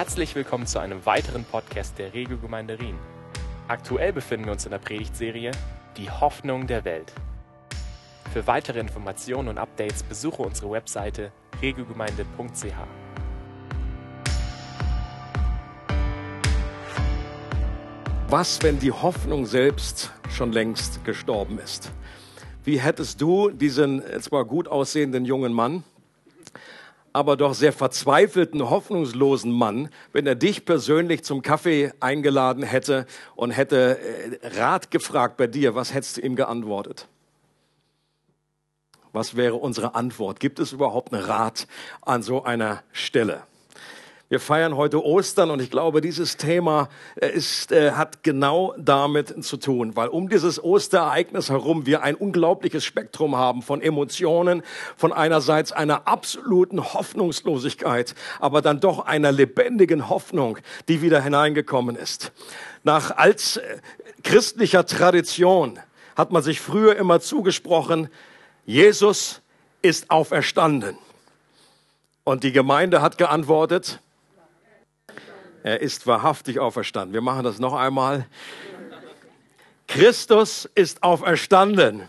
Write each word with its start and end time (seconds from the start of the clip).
Herzlich 0.00 0.34
willkommen 0.34 0.66
zu 0.66 0.78
einem 0.78 1.04
weiteren 1.04 1.44
Podcast 1.44 1.98
der 1.98 2.14
Regelgemeinde 2.14 2.78
Rien. 2.78 2.96
Aktuell 3.68 4.14
befinden 4.14 4.46
wir 4.46 4.52
uns 4.52 4.64
in 4.64 4.70
der 4.70 4.78
Predigtserie 4.78 5.50
Die 5.98 6.10
Hoffnung 6.10 6.66
der 6.66 6.86
Welt. 6.86 7.12
Für 8.32 8.46
weitere 8.46 8.80
Informationen 8.80 9.48
und 9.48 9.58
Updates 9.58 10.02
besuche 10.02 10.40
unsere 10.40 10.70
Webseite 10.70 11.32
regelgemeinde.ch. 11.60 12.64
Was, 18.28 18.62
wenn 18.62 18.78
die 18.78 18.92
Hoffnung 18.92 19.44
selbst 19.44 20.12
schon 20.30 20.50
längst 20.50 21.04
gestorben 21.04 21.58
ist? 21.58 21.92
Wie 22.64 22.80
hättest 22.80 23.20
du 23.20 23.50
diesen 23.50 24.02
zwar 24.22 24.46
gut 24.46 24.66
aussehenden 24.66 25.26
jungen 25.26 25.52
Mann, 25.52 25.84
aber 27.12 27.36
doch 27.36 27.54
sehr 27.54 27.72
verzweifelten, 27.72 28.68
hoffnungslosen 28.68 29.52
Mann, 29.52 29.88
wenn 30.12 30.26
er 30.26 30.34
dich 30.34 30.64
persönlich 30.64 31.24
zum 31.24 31.42
Kaffee 31.42 31.92
eingeladen 32.00 32.62
hätte 32.62 33.06
und 33.36 33.50
hätte 33.50 33.98
äh, 33.98 34.58
Rat 34.58 34.90
gefragt 34.90 35.36
bei 35.36 35.46
dir, 35.46 35.74
was 35.74 35.94
hättest 35.94 36.18
du 36.18 36.20
ihm 36.22 36.36
geantwortet? 36.36 37.08
Was 39.12 39.36
wäre 39.36 39.56
unsere 39.56 39.94
Antwort? 39.94 40.38
Gibt 40.38 40.60
es 40.60 40.72
überhaupt 40.72 41.12
einen 41.12 41.24
Rat 41.24 41.66
an 42.02 42.22
so 42.22 42.44
einer 42.44 42.82
Stelle? 42.92 43.42
Wir 44.30 44.38
feiern 44.38 44.76
heute 44.76 45.04
Ostern 45.04 45.50
und 45.50 45.60
ich 45.60 45.72
glaube, 45.72 46.00
dieses 46.00 46.36
Thema 46.36 46.88
äh, 47.16 47.30
ist, 47.30 47.72
äh, 47.72 47.90
hat 47.90 48.22
genau 48.22 48.72
damit 48.78 49.42
zu 49.44 49.56
tun, 49.56 49.96
weil 49.96 50.06
um 50.06 50.28
dieses 50.28 50.62
Osterereignis 50.62 51.50
herum 51.50 51.84
wir 51.84 52.04
ein 52.04 52.14
unglaubliches 52.14 52.84
Spektrum 52.84 53.34
haben 53.34 53.60
von 53.60 53.82
Emotionen, 53.82 54.62
von 54.96 55.12
einerseits 55.12 55.72
einer 55.72 56.06
absoluten 56.06 56.94
Hoffnungslosigkeit, 56.94 58.14
aber 58.38 58.62
dann 58.62 58.78
doch 58.78 59.04
einer 59.04 59.32
lebendigen 59.32 60.08
Hoffnung, 60.08 60.58
die 60.86 61.02
wieder 61.02 61.20
hineingekommen 61.20 61.96
ist. 61.96 62.30
Nach 62.84 63.10
als 63.16 63.56
äh, 63.56 63.78
christlicher 64.22 64.86
Tradition 64.86 65.80
hat 66.14 66.30
man 66.30 66.44
sich 66.44 66.60
früher 66.60 66.94
immer 66.94 67.18
zugesprochen, 67.18 68.08
Jesus 68.64 69.42
ist 69.82 70.08
auferstanden. 70.12 70.96
Und 72.22 72.44
die 72.44 72.52
Gemeinde 72.52 73.02
hat 73.02 73.18
geantwortet, 73.18 73.98
er 75.62 75.80
ist 75.80 76.06
wahrhaftig 76.06 76.58
auferstanden. 76.58 77.12
Wir 77.12 77.20
machen 77.20 77.44
das 77.44 77.58
noch 77.58 77.74
einmal. 77.74 78.26
Christus 79.86 80.68
ist 80.74 81.02
auferstanden. 81.02 82.08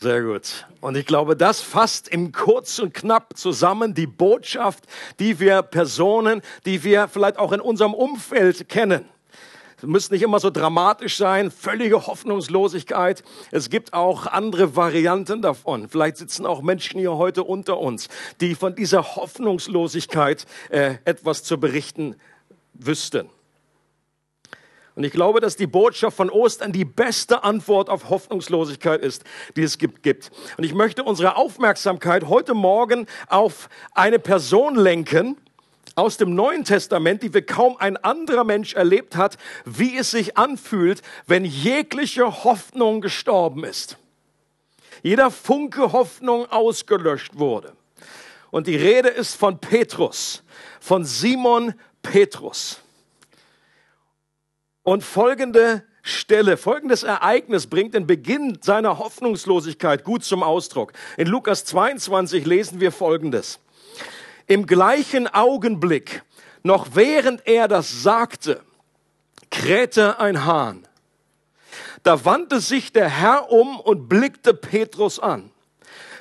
Sehr 0.00 0.22
gut. 0.22 0.66
Und 0.80 0.96
ich 0.96 1.06
glaube, 1.06 1.36
das 1.36 1.60
fasst 1.60 2.08
im 2.08 2.30
Kurz 2.30 2.78
und 2.78 2.94
Knapp 2.94 3.36
zusammen 3.36 3.94
die 3.94 4.06
Botschaft, 4.06 4.84
die 5.18 5.40
wir 5.40 5.62
Personen, 5.62 6.40
die 6.66 6.84
wir 6.84 7.08
vielleicht 7.08 7.36
auch 7.36 7.50
in 7.50 7.60
unserem 7.60 7.94
Umfeld 7.94 8.68
kennen. 8.68 9.04
Muss 9.82 10.10
nicht 10.10 10.22
immer 10.22 10.40
so 10.40 10.50
dramatisch 10.50 11.16
sein, 11.16 11.52
völlige 11.52 12.08
Hoffnungslosigkeit. 12.08 13.22
Es 13.52 13.70
gibt 13.70 13.92
auch 13.92 14.26
andere 14.26 14.74
Varianten 14.74 15.40
davon. 15.40 15.88
Vielleicht 15.88 16.16
sitzen 16.16 16.46
auch 16.46 16.62
Menschen 16.62 16.98
hier 16.98 17.16
heute 17.16 17.44
unter 17.44 17.78
uns, 17.78 18.08
die 18.40 18.56
von 18.56 18.74
dieser 18.74 19.14
Hoffnungslosigkeit 19.14 20.46
äh, 20.70 20.94
etwas 21.04 21.44
zu 21.44 21.60
berichten 21.60 22.16
wüssten. 22.74 23.28
Und 24.96 25.04
ich 25.04 25.12
glaube, 25.12 25.38
dass 25.38 25.54
die 25.54 25.68
Botschaft 25.68 26.16
von 26.16 26.28
Ostern 26.28 26.72
die 26.72 26.84
beste 26.84 27.44
Antwort 27.44 27.88
auf 27.88 28.10
Hoffnungslosigkeit 28.10 29.00
ist, 29.00 29.22
die 29.54 29.62
es 29.62 29.78
gibt. 29.78 30.32
Und 30.56 30.64
ich 30.64 30.74
möchte 30.74 31.04
unsere 31.04 31.36
Aufmerksamkeit 31.36 32.26
heute 32.26 32.52
Morgen 32.54 33.06
auf 33.28 33.68
eine 33.92 34.18
Person 34.18 34.74
lenken, 34.74 35.36
aus 35.94 36.16
dem 36.16 36.34
Neuen 36.34 36.64
Testament, 36.64 37.22
die 37.22 37.34
wie 37.34 37.42
kaum 37.42 37.76
ein 37.78 37.96
anderer 37.96 38.44
Mensch 38.44 38.74
erlebt 38.74 39.16
hat, 39.16 39.36
wie 39.64 39.96
es 39.96 40.10
sich 40.10 40.36
anfühlt, 40.36 41.02
wenn 41.26 41.44
jegliche 41.44 42.44
Hoffnung 42.44 43.00
gestorben 43.00 43.64
ist. 43.64 43.98
Jeder 45.02 45.30
Funke 45.30 45.92
Hoffnung 45.92 46.50
ausgelöscht 46.50 47.38
wurde. 47.38 47.72
Und 48.50 48.66
die 48.66 48.76
Rede 48.76 49.08
ist 49.08 49.36
von 49.36 49.58
Petrus, 49.58 50.42
von 50.80 51.04
Simon 51.04 51.74
Petrus. 52.02 52.80
Und 54.82 55.04
folgende 55.04 55.84
Stelle, 56.02 56.56
folgendes 56.56 57.02
Ereignis 57.02 57.66
bringt 57.66 57.92
den 57.92 58.06
Beginn 58.06 58.58
seiner 58.62 58.98
Hoffnungslosigkeit 58.98 60.04
gut 60.04 60.24
zum 60.24 60.42
Ausdruck. 60.42 60.92
In 61.18 61.26
Lukas 61.28 61.66
22 61.66 62.46
lesen 62.46 62.80
wir 62.80 62.92
Folgendes. 62.92 63.60
Im 64.48 64.66
gleichen 64.66 65.28
Augenblick, 65.28 66.22
noch 66.62 66.88
während 66.94 67.46
er 67.46 67.68
das 67.68 68.02
sagte, 68.02 68.62
krähte 69.50 70.18
ein 70.18 70.46
Hahn. 70.46 70.88
Da 72.02 72.24
wandte 72.24 72.60
sich 72.60 72.92
der 72.92 73.08
Herr 73.08 73.52
um 73.52 73.78
und 73.78 74.08
blickte 74.08 74.54
Petrus 74.54 75.20
an. 75.20 75.50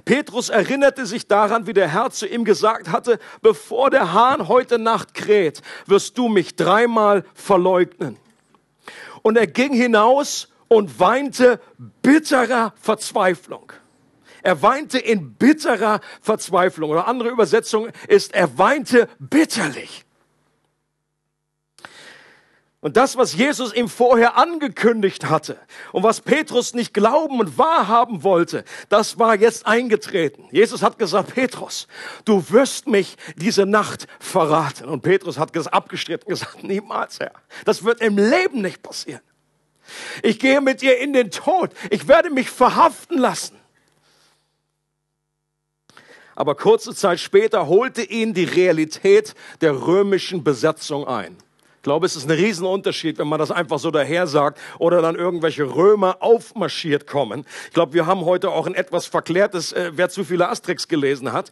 Petrus 0.04 0.50
erinnerte 0.50 1.06
sich 1.06 1.28
daran, 1.28 1.68
wie 1.68 1.74
der 1.74 1.88
Herr 1.88 2.12
zu 2.12 2.28
ihm 2.28 2.44
gesagt 2.44 2.90
hatte, 2.90 3.18
bevor 3.42 3.90
der 3.90 4.14
Hahn 4.14 4.50
heute 4.50 4.78
Nacht 4.78 5.14
kräht, 5.14 5.62
wirst 5.86 6.18
du 6.18 6.28
mich 6.28 6.56
dreimal 6.56 7.24
verleugnen. 7.34 8.18
Und 9.22 9.38
er 9.38 9.48
ging 9.48 9.74
hinaus 9.74 10.50
und 10.68 11.00
weinte 11.00 11.62
bitterer 12.02 12.74
Verzweiflung. 12.82 13.72
Er 14.48 14.62
weinte 14.62 14.98
in 14.98 15.34
bitterer 15.34 16.00
Verzweiflung. 16.22 16.90
Oder 16.90 17.06
andere 17.06 17.28
Übersetzung 17.28 17.90
ist, 18.08 18.34
er 18.34 18.58
weinte 18.58 19.10
bitterlich. 19.20 20.06
Und 22.80 22.96
das, 22.96 23.18
was 23.18 23.34
Jesus 23.34 23.74
ihm 23.74 23.90
vorher 23.90 24.38
angekündigt 24.38 25.26
hatte 25.30 25.60
und 25.92 26.04
was 26.04 26.22
Petrus 26.22 26.74
nicht 26.74 26.94
glauben 26.94 27.42
und 27.42 27.58
wahrhaben 27.58 28.24
wollte, 28.24 28.64
das 28.88 29.20
war 29.20 29.36
jetzt 29.36 29.68
eingetreten. 29.68 30.46
Jesus 30.52 30.82
hat 30.82 30.98
gesagt, 30.98 31.34
Petrus, 31.34 31.90
du 32.24 32.42
wirst 32.50 32.88
mich 32.88 33.18
diese 33.36 33.66
Nacht 33.66 34.08
verraten. 34.18 34.86
Und 34.86 35.02
Petrus 35.02 35.38
hat 35.38 35.54
das 35.58 35.68
abgestritten 35.68 36.26
und 36.26 36.40
gesagt, 36.40 36.64
niemals, 36.64 37.20
Herr. 37.20 37.34
Das 37.66 37.84
wird 37.84 38.00
im 38.00 38.18
Leben 38.18 38.62
nicht 38.62 38.82
passieren. 38.82 39.20
Ich 40.24 40.40
gehe 40.40 40.62
mit 40.62 40.82
dir 40.82 41.00
in 41.00 41.12
den 41.12 41.32
Tod. 41.32 41.72
Ich 41.90 42.08
werde 42.08 42.30
mich 42.30 42.50
verhaften 42.50 43.18
lassen. 43.18 43.57
Aber 46.38 46.54
kurze 46.54 46.94
Zeit 46.94 47.20
später 47.20 47.66
holte 47.66 48.04
ihn 48.04 48.36
die 48.36 48.44
Realität 48.44 49.34
der 49.62 49.88
römischen 49.88 50.44
Besetzung 50.44 51.08
ein. 51.08 51.36
Ich 51.78 51.82
glaube, 51.82 52.06
es 52.06 52.16
ist 52.16 52.30
ein 52.30 52.38
Riesenunterschied, 52.38 53.18
wenn 53.18 53.28
man 53.28 53.40
das 53.40 53.50
einfach 53.50 53.80
so 53.80 53.90
daher 53.90 54.28
sagt 54.28 54.60
oder 54.78 55.02
dann 55.02 55.16
irgendwelche 55.16 55.64
Römer 55.64 56.18
aufmarschiert 56.20 57.08
kommen. 57.08 57.44
Ich 57.66 57.74
glaube, 57.74 57.94
wir 57.94 58.06
haben 58.06 58.24
heute 58.26 58.52
auch 58.52 58.68
ein 58.68 58.76
etwas 58.76 59.08
verklärtes, 59.08 59.72
äh, 59.72 59.94
wer 59.96 60.10
zu 60.10 60.24
viele 60.24 60.48
Asterix 60.50 60.88
gelesen 60.88 61.34
hat, 61.34 61.50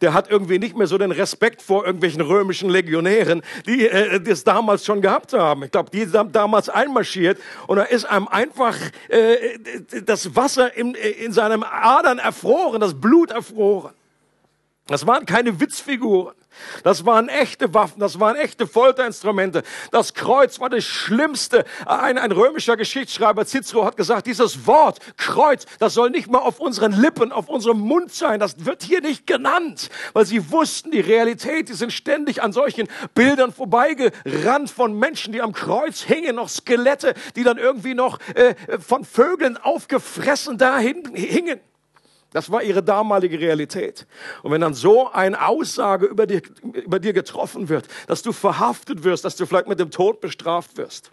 der 0.00 0.14
hat 0.14 0.30
irgendwie 0.30 0.60
nicht 0.60 0.76
mehr 0.76 0.86
so 0.86 0.96
den 0.96 1.10
Respekt 1.10 1.60
vor 1.60 1.84
irgendwelchen 1.84 2.20
römischen 2.20 2.70
Legionären, 2.70 3.42
die 3.66 3.88
äh, 3.88 4.20
das 4.20 4.44
damals 4.44 4.84
schon 4.84 5.00
gehabt 5.00 5.32
haben. 5.32 5.64
Ich 5.64 5.72
glaube, 5.72 5.90
die 5.90 6.04
sind 6.04 6.36
damals 6.36 6.68
einmarschiert 6.68 7.38
und 7.66 7.78
da 7.78 7.82
ist 7.82 8.04
einem 8.04 8.28
einfach 8.28 8.76
äh, 9.08 9.58
das 10.04 10.36
Wasser 10.36 10.76
in, 10.76 10.94
in 10.94 11.32
seinem 11.32 11.64
Adern 11.64 12.18
erfroren, 12.18 12.80
das 12.80 12.94
Blut 12.94 13.32
erfroren. 13.32 13.92
Das 14.90 15.06
waren 15.06 15.24
keine 15.24 15.60
Witzfiguren. 15.60 16.34
Das 16.82 17.06
waren 17.06 17.28
echte 17.28 17.72
Waffen, 17.74 18.00
das 18.00 18.18
waren 18.18 18.34
echte 18.34 18.66
Folterinstrumente. 18.66 19.62
Das 19.92 20.14
Kreuz 20.14 20.58
war 20.58 20.68
das 20.68 20.84
Schlimmste. 20.84 21.64
Ein, 21.86 22.18
ein 22.18 22.32
römischer 22.32 22.76
Geschichtsschreiber 22.76 23.46
Cicero 23.46 23.84
hat 23.84 23.96
gesagt, 23.96 24.26
dieses 24.26 24.66
Wort 24.66 24.98
Kreuz, 25.16 25.64
das 25.78 25.94
soll 25.94 26.10
nicht 26.10 26.28
mal 26.28 26.40
auf 26.40 26.58
unseren 26.58 26.90
Lippen, 26.90 27.30
auf 27.30 27.48
unserem 27.48 27.78
Mund 27.78 28.12
sein. 28.12 28.40
Das 28.40 28.64
wird 28.64 28.82
hier 28.82 29.00
nicht 29.00 29.28
genannt, 29.28 29.90
weil 30.12 30.26
sie 30.26 30.50
wussten 30.50 30.90
die 30.90 31.00
Realität. 31.00 31.68
Die 31.68 31.74
sind 31.74 31.92
ständig 31.92 32.42
an 32.42 32.52
solchen 32.52 32.88
Bildern 33.14 33.52
vorbeigerannt 33.52 34.70
von 34.70 34.98
Menschen, 34.98 35.32
die 35.32 35.40
am 35.40 35.52
Kreuz 35.52 36.02
hingen, 36.02 36.34
noch 36.34 36.48
Skelette, 36.48 37.14
die 37.36 37.44
dann 37.44 37.58
irgendwie 37.58 37.94
noch 37.94 38.18
äh, 38.34 38.56
von 38.80 39.04
Vögeln 39.04 39.56
aufgefressen 39.56 40.58
dahin 40.58 41.14
hingen. 41.14 41.60
Das 42.32 42.50
war 42.50 42.62
ihre 42.62 42.82
damalige 42.82 43.40
Realität. 43.40 44.06
Und 44.42 44.52
wenn 44.52 44.60
dann 44.60 44.74
so 44.74 45.10
eine 45.10 45.46
Aussage 45.46 46.06
über 46.06 46.26
dir, 46.26 46.42
über 46.62 47.00
dir 47.00 47.12
getroffen 47.12 47.68
wird, 47.68 47.88
dass 48.06 48.22
du 48.22 48.32
verhaftet 48.32 49.02
wirst, 49.02 49.24
dass 49.24 49.36
du 49.36 49.46
vielleicht 49.46 49.68
mit 49.68 49.80
dem 49.80 49.90
Tod 49.90 50.20
bestraft 50.20 50.76
wirst. 50.76 51.10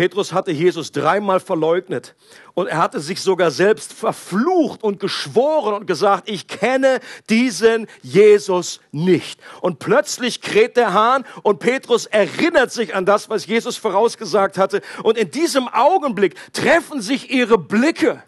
Petrus 0.00 0.32
hatte 0.32 0.50
Jesus 0.50 0.92
dreimal 0.92 1.40
verleugnet 1.40 2.14
und 2.54 2.68
er 2.68 2.78
hatte 2.78 3.00
sich 3.00 3.20
sogar 3.20 3.50
selbst 3.50 3.92
verflucht 3.92 4.82
und 4.82 4.98
geschworen 4.98 5.74
und 5.74 5.86
gesagt, 5.86 6.30
ich 6.30 6.48
kenne 6.48 7.00
diesen 7.28 7.86
Jesus 8.00 8.80
nicht. 8.92 9.38
Und 9.60 9.78
plötzlich 9.78 10.40
kräht 10.40 10.78
der 10.78 10.94
Hahn 10.94 11.26
und 11.42 11.58
Petrus 11.58 12.06
erinnert 12.06 12.72
sich 12.72 12.94
an 12.94 13.04
das, 13.04 13.28
was 13.28 13.44
Jesus 13.44 13.76
vorausgesagt 13.76 14.56
hatte. 14.56 14.80
Und 15.02 15.18
in 15.18 15.30
diesem 15.30 15.68
Augenblick 15.68 16.34
treffen 16.54 17.02
sich 17.02 17.30
ihre 17.30 17.58
Blicke. 17.58 18.22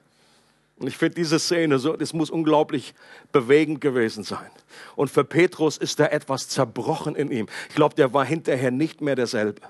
Und 0.79 0.89
ich 0.89 0.97
finde 0.97 1.15
diese 1.15 1.39
Szene 1.39 1.79
so, 1.79 1.97
das 1.97 2.13
muss 2.13 2.31
unglaublich 2.31 2.95
bewegend 3.31 3.81
gewesen 3.81 4.25
sein. 4.25 4.51
Und 4.97 5.11
für 5.11 5.25
Petrus 5.25 5.77
ist 5.77 6.01
da 6.01 6.07
etwas 6.07 6.49
zerbrochen 6.49 7.15
in 7.15 7.31
ihm. 7.31 7.49
Ich 7.69 7.75
glaube, 7.75 7.95
der 7.95 8.13
war 8.13 8.25
hinterher 8.25 8.71
nicht 8.71 9.01
mehr 9.01 9.15
derselbe. 9.15 9.61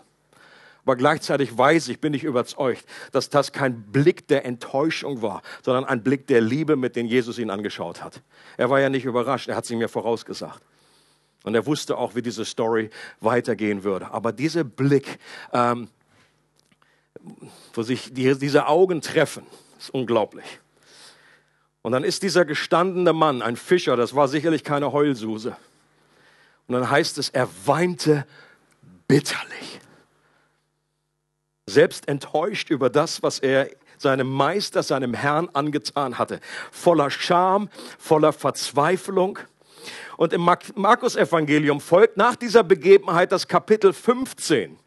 Aber 0.85 0.97
gleichzeitig 0.97 1.57
weiß 1.57 1.89
ich, 1.89 2.01
bin 2.01 2.13
ich 2.13 2.25
überzeugt, 2.25 2.85
dass 3.13 3.29
das 3.29 3.53
kein 3.53 3.83
Blick 3.83 4.27
der 4.27 4.45
Enttäuschung 4.45 5.23
war, 5.23 5.43
sondern 5.63 5.85
ein 5.85 6.03
Blick 6.03 6.27
der 6.27 6.41
Liebe, 6.41 6.77
mit 6.77 6.97
dem 6.97 7.07
Jesus 7.07 7.39
ihn 7.39 7.51
angeschaut 7.51 8.03
hat. 8.03 8.21
Er 8.57 8.69
war 8.69 8.81
ja 8.81 8.89
nicht 8.89 9.05
überrascht, 9.05 9.49
er 9.49 9.57
hat 9.57 9.65
sie 9.65 9.77
mir 9.77 9.89
vorausgesagt. 9.89 10.61
Und 11.45 11.55
er 11.55 11.67
wusste 11.67 11.97
auch, 11.97 12.15
wie 12.15 12.23
diese 12.23 12.45
Story 12.45 12.91
weitergehen 13.21 13.85
würde. 13.85 14.11
Aber 14.11 14.33
dieser 14.33 14.65
Blick, 14.65 15.19
ähm, 15.53 15.89
wo 17.75 17.83
sich 17.83 18.13
die, 18.13 18.37
diese 18.37 18.67
Augen 18.67 19.01
treffen, 19.01 19.47
ist 19.79 19.91
unglaublich. 19.91 20.62
Und 21.83 21.93
dann 21.93 22.05
ist 22.05 22.23
dieser 22.23 22.45
gestandene 22.45 23.13
Mann, 23.13 23.43
ein 23.43 23.57
Fischer, 23.57 23.97
das 23.97 24.15
war 24.15 24.29
sicherlich 24.29 24.63
keine 24.63 24.93
Heulsuse. 24.93 25.57
Und 26.69 26.75
dann 26.75 26.89
heißt 26.89 27.19
es, 27.19 27.29
er 27.29 27.49
weinte 27.67 28.25
bitterlich. 29.09 29.81
Selbst 31.67 32.09
enttäuscht 32.09 32.71
über 32.71 32.89
das, 32.89 33.23
was 33.23 33.41
er 33.41 33.69
seinem 33.99 34.29
Meister, 34.29 34.83
seinem 34.83 35.15
Herrn 35.15 35.49
angetan 35.53 36.19
hatte. 36.19 36.41
Voller 36.71 37.11
Scham, 37.11 37.69
voller 37.99 38.33
Verzweiflung. 38.33 39.39
Und 40.17 40.33
im 40.33 40.49
Markus-Evangelium 40.75 41.81
folgt 41.81 42.17
nach 42.17 42.37
dieser 42.37 42.63
Begebenheit 42.63 43.33
das 43.33 43.49
Kapitel 43.49 43.93
15. 43.93 44.79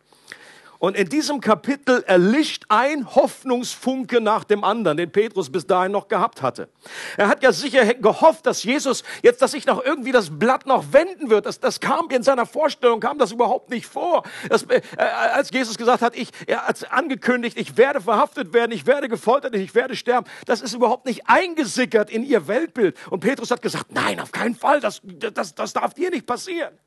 Und 0.80 0.96
in 0.96 1.08
diesem 1.10 1.42
Kapitel 1.42 2.04
erlischt 2.06 2.66
ein 2.70 3.16
Hoffnungsfunke 3.16 4.22
nach 4.22 4.44
dem 4.44 4.64
anderen, 4.64 4.98
den 4.98 5.12
Petrus 5.12 5.50
bis 5.50 5.66
dahin 5.66 5.92
noch 5.92 6.08
gehabt 6.08 6.42
hatte. 6.42 6.70
Er 7.18 7.28
hat 7.28 7.44
ja 7.44 7.52
sicher 7.52 7.86
gehofft, 7.94 8.46
dass 8.46 8.64
Jesus 8.64 9.04
jetzt, 9.22 9.42
dass 9.42 9.52
sich 9.52 9.66
noch 9.66 9.84
irgendwie 9.84 10.12
das 10.12 10.38
Blatt 10.38 10.66
noch 10.66 10.92
wenden 10.92 11.30
wird. 11.30 11.46
Das, 11.46 11.60
das 11.60 11.80
kam 11.80 12.10
in 12.10 12.24
seiner 12.24 12.46
Vorstellung, 12.46 13.00
kam 13.00 13.18
das 13.18 13.32
überhaupt 13.32 13.70
nicht 13.70 13.86
vor. 13.86 14.24
Das, 14.50 14.64
äh, 14.64 14.82
als 14.98 15.50
Jesus 15.52 15.78
gesagt 15.78 16.02
hat, 16.02 16.16
ich, 16.16 16.30
er 16.48 16.68
hat 16.68 16.92
angekündigt, 16.92 17.58
ich 17.58 17.78
werde 17.78 18.02
verhaftet 18.02 18.54
werden, 18.54 18.72
ich 18.72 18.86
werde 18.86 19.08
gefoltert, 19.08 19.56
ich 19.56 19.76
werde 19.76 19.96
sterben. 19.96 20.28
Das 20.46 20.62
ist 20.62 20.74
überhaupt 20.74 21.06
nicht 21.06 21.28
eingesickert 21.28 22.10
in 22.10 22.24
ihr 22.24 22.48
Weltbild. 22.48 22.98
Und 23.10 23.22
Petrus 23.22 23.52
hat 23.52 23.62
gesagt, 23.62 23.92
nein, 23.94 24.20
auf 24.20 24.32
keinen 24.32 24.56
Fall, 24.56 24.80
das, 24.80 25.02
das, 25.04 25.56
das 25.56 25.74
darf 25.74 25.94
dir 25.94 26.10
nicht 26.10 26.26
passieren. 26.26 26.78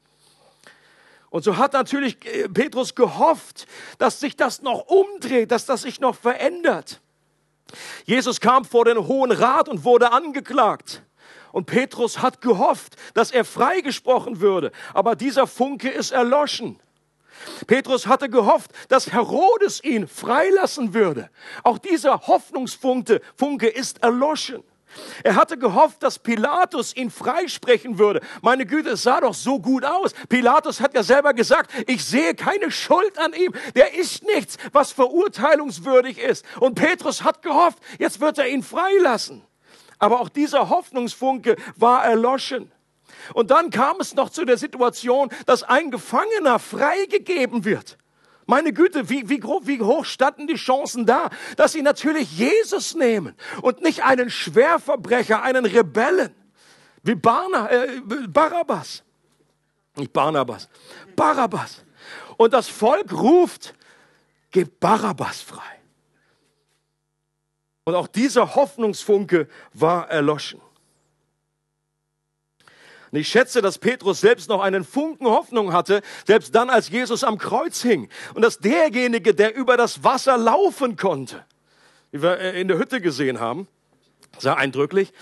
Und 1.30 1.44
so 1.44 1.56
hat 1.56 1.72
natürlich 1.74 2.24
äh, 2.26 2.48
Petrus 2.48 2.94
gehofft, 2.94 3.66
dass 3.98 4.20
sich 4.20 4.36
das 4.36 4.62
noch 4.62 4.86
umdreht, 4.86 5.50
dass 5.50 5.66
das 5.66 5.82
sich 5.82 6.00
noch 6.00 6.14
verändert. 6.14 7.00
Jesus 8.04 8.40
kam 8.40 8.64
vor 8.64 8.84
den 8.86 9.06
Hohen 9.06 9.30
Rat 9.30 9.68
und 9.68 9.84
wurde 9.84 10.12
angeklagt. 10.12 11.02
Und 11.52 11.66
Petrus 11.66 12.20
hat 12.20 12.40
gehofft, 12.40 12.96
dass 13.14 13.30
er 13.30 13.44
freigesprochen 13.44 14.40
würde. 14.40 14.72
Aber 14.94 15.16
dieser 15.16 15.46
Funke 15.46 15.88
ist 15.88 16.12
erloschen. 16.12 16.80
Petrus 17.66 18.06
hatte 18.06 18.28
gehofft, 18.28 18.72
dass 18.88 19.12
Herodes 19.12 19.82
ihn 19.84 20.08
freilassen 20.08 20.94
würde. 20.94 21.30
Auch 21.62 21.78
dieser 21.78 22.26
Hoffnungsfunke 22.26 23.20
Funke 23.36 23.68
ist 23.68 24.02
erloschen. 24.02 24.62
Er 25.22 25.36
hatte 25.36 25.58
gehofft, 25.58 26.02
dass 26.02 26.18
Pilatus 26.18 26.94
ihn 26.96 27.10
freisprechen 27.10 27.98
würde. 27.98 28.20
Meine 28.42 28.66
Güte, 28.66 28.90
es 28.90 29.02
sah 29.02 29.20
doch 29.20 29.34
so 29.34 29.60
gut 29.60 29.84
aus. 29.84 30.12
Pilatus 30.28 30.80
hat 30.80 30.94
ja 30.94 31.02
selber 31.02 31.34
gesagt, 31.34 31.70
ich 31.86 32.04
sehe 32.04 32.34
keine 32.34 32.70
Schuld 32.70 33.18
an 33.18 33.32
ihm. 33.32 33.52
Der 33.74 33.94
ist 33.94 34.24
nichts, 34.24 34.56
was 34.72 34.92
verurteilungswürdig 34.92 36.18
ist. 36.18 36.44
Und 36.60 36.74
Petrus 36.74 37.22
hat 37.22 37.42
gehofft, 37.42 37.78
jetzt 37.98 38.20
wird 38.20 38.38
er 38.38 38.48
ihn 38.48 38.62
freilassen. 38.62 39.42
Aber 39.98 40.20
auch 40.20 40.28
dieser 40.28 40.68
Hoffnungsfunke 40.68 41.56
war 41.76 42.04
erloschen. 42.04 42.70
Und 43.34 43.50
dann 43.50 43.70
kam 43.70 43.96
es 44.00 44.14
noch 44.14 44.30
zu 44.30 44.44
der 44.44 44.58
Situation, 44.58 45.30
dass 45.46 45.62
ein 45.62 45.90
Gefangener 45.90 46.58
freigegeben 46.58 47.64
wird. 47.64 47.98
Meine 48.50 48.72
Güte, 48.72 49.10
wie, 49.10 49.28
wie, 49.28 49.42
wie 49.42 49.82
hoch 49.82 50.06
standen 50.06 50.46
die 50.46 50.54
Chancen 50.54 51.04
da, 51.04 51.28
dass 51.56 51.72
sie 51.72 51.82
natürlich 51.82 52.32
Jesus 52.38 52.94
nehmen 52.94 53.34
und 53.60 53.82
nicht 53.82 54.04
einen 54.04 54.30
Schwerverbrecher, 54.30 55.42
einen 55.42 55.66
Rebellen, 55.66 56.34
wie 57.02 57.14
Barna, 57.14 57.70
äh, 57.70 58.00
Barabbas. 58.26 59.04
Nicht 59.96 60.14
Barnabas, 60.14 60.70
Barabbas. 61.14 61.84
Und 62.38 62.54
das 62.54 62.68
Volk 62.68 63.12
ruft, 63.12 63.74
gebt 64.50 64.80
Barabbas 64.80 65.42
frei. 65.42 65.80
Und 67.84 67.96
auch 67.96 68.06
dieser 68.06 68.54
Hoffnungsfunke 68.54 69.46
war 69.74 70.08
erloschen. 70.08 70.62
Und 73.10 73.18
ich 73.18 73.28
schätze, 73.28 73.62
dass 73.62 73.78
Petrus 73.78 74.20
selbst 74.20 74.48
noch 74.48 74.60
einen 74.60 74.84
Funken 74.84 75.26
Hoffnung 75.26 75.72
hatte, 75.72 76.02
selbst 76.26 76.54
dann, 76.54 76.70
als 76.70 76.90
Jesus 76.90 77.24
am 77.24 77.38
Kreuz 77.38 77.82
hing. 77.82 78.08
Und 78.34 78.42
dass 78.42 78.58
derjenige, 78.58 79.34
der 79.34 79.54
über 79.54 79.76
das 79.76 80.04
Wasser 80.04 80.36
laufen 80.36 80.96
konnte, 80.96 81.44
wie 82.10 82.22
wir 82.22 82.38
äh, 82.38 82.60
in 82.60 82.68
der 82.68 82.78
Hütte 82.78 83.00
gesehen 83.00 83.40
haben, 83.40 83.68
sehr 84.38 84.56
eindrücklich, 84.56 85.12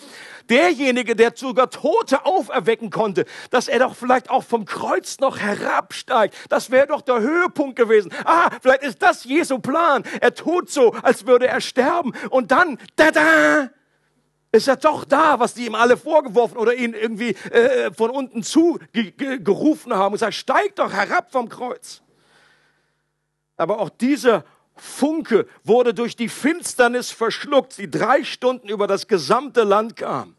derjenige, 0.48 1.16
der 1.16 1.32
sogar 1.34 1.70
Tote 1.70 2.24
auferwecken 2.24 2.90
konnte, 2.90 3.24
dass 3.50 3.68
er 3.68 3.80
doch 3.80 3.94
vielleicht 3.94 4.30
auch 4.30 4.44
vom 4.44 4.64
Kreuz 4.64 5.18
noch 5.18 5.38
herabsteigt. 5.38 6.34
Das 6.48 6.70
wäre 6.70 6.86
doch 6.86 7.00
der 7.00 7.20
Höhepunkt 7.20 7.76
gewesen. 7.76 8.12
Ah, 8.24 8.50
vielleicht 8.60 8.82
ist 8.82 9.02
das 9.02 9.24
Jesu 9.24 9.58
Plan. 9.58 10.04
Er 10.20 10.34
tut 10.34 10.70
so, 10.70 10.92
als 11.02 11.26
würde 11.26 11.46
er 11.48 11.60
sterben. 11.60 12.12
Und 12.30 12.50
dann, 12.50 12.78
da 12.96 13.10
da, 13.10 13.70
ist 14.56 14.68
er 14.68 14.76
doch 14.76 15.04
da, 15.04 15.38
was 15.38 15.54
die 15.54 15.66
ihm 15.66 15.74
alle 15.74 15.96
vorgeworfen 15.96 16.56
oder 16.56 16.74
ihn 16.74 16.94
irgendwie 16.94 17.30
äh, 17.50 17.92
von 17.92 18.10
unten 18.10 18.42
zu 18.42 18.78
ge 18.92 19.10
ge 19.10 19.38
gerufen 19.38 19.94
haben 19.94 20.12
und 20.12 20.18
sagt, 20.18 20.34
steig 20.34 20.76
doch 20.76 20.92
herab 20.92 21.30
vom 21.30 21.48
Kreuz. 21.48 22.02
Aber 23.56 23.78
auch 23.80 23.90
dieser 23.90 24.44
Funke 24.76 25.46
wurde 25.64 25.94
durch 25.94 26.16
die 26.16 26.28
Finsternis 26.28 27.10
verschluckt, 27.10 27.78
die 27.78 27.90
drei 27.90 28.24
Stunden 28.24 28.68
über 28.68 28.86
das 28.86 29.06
gesamte 29.06 29.62
Land 29.62 29.96
kam. 29.96 30.35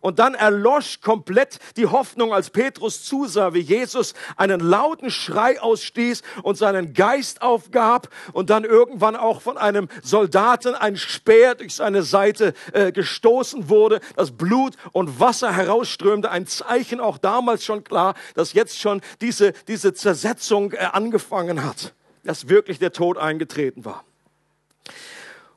Und 0.00 0.18
dann 0.18 0.34
erlosch 0.34 1.00
komplett 1.00 1.58
die 1.76 1.86
Hoffnung, 1.86 2.32
als 2.32 2.50
Petrus 2.50 3.04
zusah, 3.04 3.52
wie 3.52 3.60
Jesus 3.60 4.14
einen 4.36 4.60
lauten 4.60 5.10
Schrei 5.10 5.60
ausstieß 5.60 6.22
und 6.42 6.56
seinen 6.56 6.94
Geist 6.94 7.42
aufgab 7.42 8.08
und 8.32 8.50
dann 8.50 8.64
irgendwann 8.64 9.14
auch 9.14 9.42
von 9.42 9.58
einem 9.58 9.88
Soldaten 10.02 10.74
ein 10.74 10.96
Speer 10.96 11.54
durch 11.54 11.74
seine 11.74 12.02
Seite 12.02 12.54
äh, 12.72 12.92
gestoßen 12.92 13.68
wurde, 13.68 14.00
das 14.16 14.30
Blut 14.30 14.74
und 14.92 15.20
Wasser 15.20 15.52
herausströmte. 15.52 16.30
Ein 16.30 16.46
Zeichen 16.46 17.00
auch 17.00 17.18
damals 17.18 17.64
schon 17.64 17.84
klar, 17.84 18.14
dass 18.34 18.54
jetzt 18.54 18.80
schon 18.80 19.02
diese, 19.20 19.52
diese 19.68 19.92
Zersetzung 19.92 20.72
äh, 20.72 20.78
angefangen 20.92 21.62
hat, 21.62 21.92
dass 22.24 22.48
wirklich 22.48 22.78
der 22.78 22.92
Tod 22.92 23.18
eingetreten 23.18 23.84
war 23.84 24.04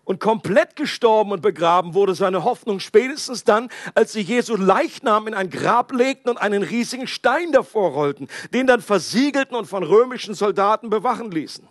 und 0.06 0.20
komplett 0.20 0.76
gestorben 0.76 1.32
und 1.32 1.42
begraben 1.42 1.94
wurde 1.94 2.16
seine 2.16 2.44
Hoffnung 2.44 2.80
spätestens 2.80 3.44
dann, 3.44 3.70
als 3.96 4.14
sie 4.14 4.22
Jesu 4.22 4.56
Leichnam 4.56 5.28
in 5.28 5.34
ein 5.34 5.50
Grab 5.50 5.92
legten 5.92 6.30
und 6.30 6.38
einen 6.38 6.64
riesigen 6.64 7.08
Stein 7.08 7.52
davor 7.52 7.92
rollten, 7.92 8.28
den 8.54 8.68
dann 8.68 8.82
versiegelten 8.82 9.56
und 9.56 9.66
von 9.66 9.84
römischen 9.84 10.34
Soldaten 10.34 10.90
bewachen 10.90 11.32
ließen. 11.32 11.68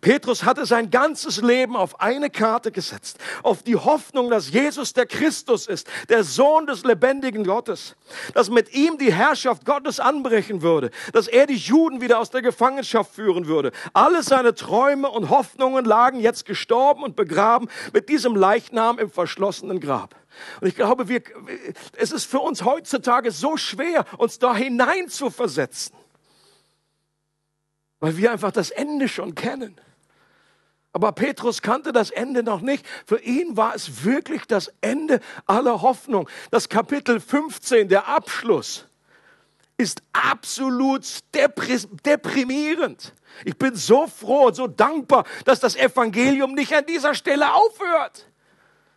Petrus 0.00 0.44
hatte 0.44 0.66
sein 0.66 0.90
ganzes 0.90 1.40
Leben 1.40 1.76
auf 1.76 2.00
eine 2.00 2.30
Karte 2.30 2.72
gesetzt, 2.72 3.18
auf 3.42 3.62
die 3.62 3.76
Hoffnung, 3.76 4.30
dass 4.30 4.50
Jesus 4.50 4.92
der 4.92 5.06
Christus 5.06 5.66
ist, 5.66 5.88
der 6.08 6.24
Sohn 6.24 6.66
des 6.66 6.84
lebendigen 6.84 7.44
Gottes, 7.44 7.96
dass 8.34 8.50
mit 8.50 8.74
ihm 8.74 8.98
die 8.98 9.12
Herrschaft 9.12 9.64
Gottes 9.64 10.00
anbrechen 10.00 10.62
würde, 10.62 10.90
dass 11.12 11.28
er 11.28 11.46
die 11.46 11.56
Juden 11.56 12.00
wieder 12.00 12.18
aus 12.18 12.30
der 12.30 12.42
Gefangenschaft 12.42 13.14
führen 13.14 13.46
würde. 13.46 13.72
Alle 13.92 14.22
seine 14.22 14.54
Träume 14.54 15.10
und 15.10 15.30
Hoffnungen 15.30 15.84
lagen 15.84 16.20
jetzt 16.20 16.44
gestorben 16.44 17.02
und 17.02 17.16
begraben 17.16 17.68
mit 17.92 18.08
diesem 18.08 18.36
Leichnam 18.36 18.98
im 18.98 19.10
verschlossenen 19.10 19.80
Grab. 19.80 20.14
Und 20.60 20.66
ich 20.66 20.74
glaube, 20.74 21.08
wir, 21.08 21.22
es 21.96 22.10
ist 22.10 22.24
für 22.24 22.40
uns 22.40 22.64
heutzutage 22.64 23.30
so 23.30 23.56
schwer, 23.56 24.04
uns 24.18 24.38
da 24.38 24.54
hinein 24.54 25.08
zu 25.08 25.30
versetzen 25.30 25.94
weil 28.04 28.18
wir 28.18 28.32
einfach 28.32 28.52
das 28.52 28.68
Ende 28.68 29.08
schon 29.08 29.34
kennen. 29.34 29.76
Aber 30.92 31.12
Petrus 31.12 31.62
kannte 31.62 31.90
das 31.90 32.10
Ende 32.10 32.42
noch 32.42 32.60
nicht. 32.60 32.84
Für 33.06 33.18
ihn 33.18 33.56
war 33.56 33.74
es 33.74 34.04
wirklich 34.04 34.42
das 34.44 34.70
Ende 34.82 35.20
aller 35.46 35.80
Hoffnung. 35.80 36.28
Das 36.50 36.68
Kapitel 36.68 37.18
15, 37.18 37.88
der 37.88 38.06
Abschluss, 38.06 38.84
ist 39.78 40.02
absolut 40.12 41.06
deprimierend. 41.34 43.14
Ich 43.46 43.56
bin 43.56 43.74
so 43.74 44.06
froh 44.06 44.48
und 44.48 44.54
so 44.54 44.66
dankbar, 44.66 45.24
dass 45.46 45.60
das 45.60 45.74
Evangelium 45.74 46.52
nicht 46.52 46.74
an 46.74 46.84
dieser 46.84 47.14
Stelle 47.14 47.54
aufhört. 47.54 48.26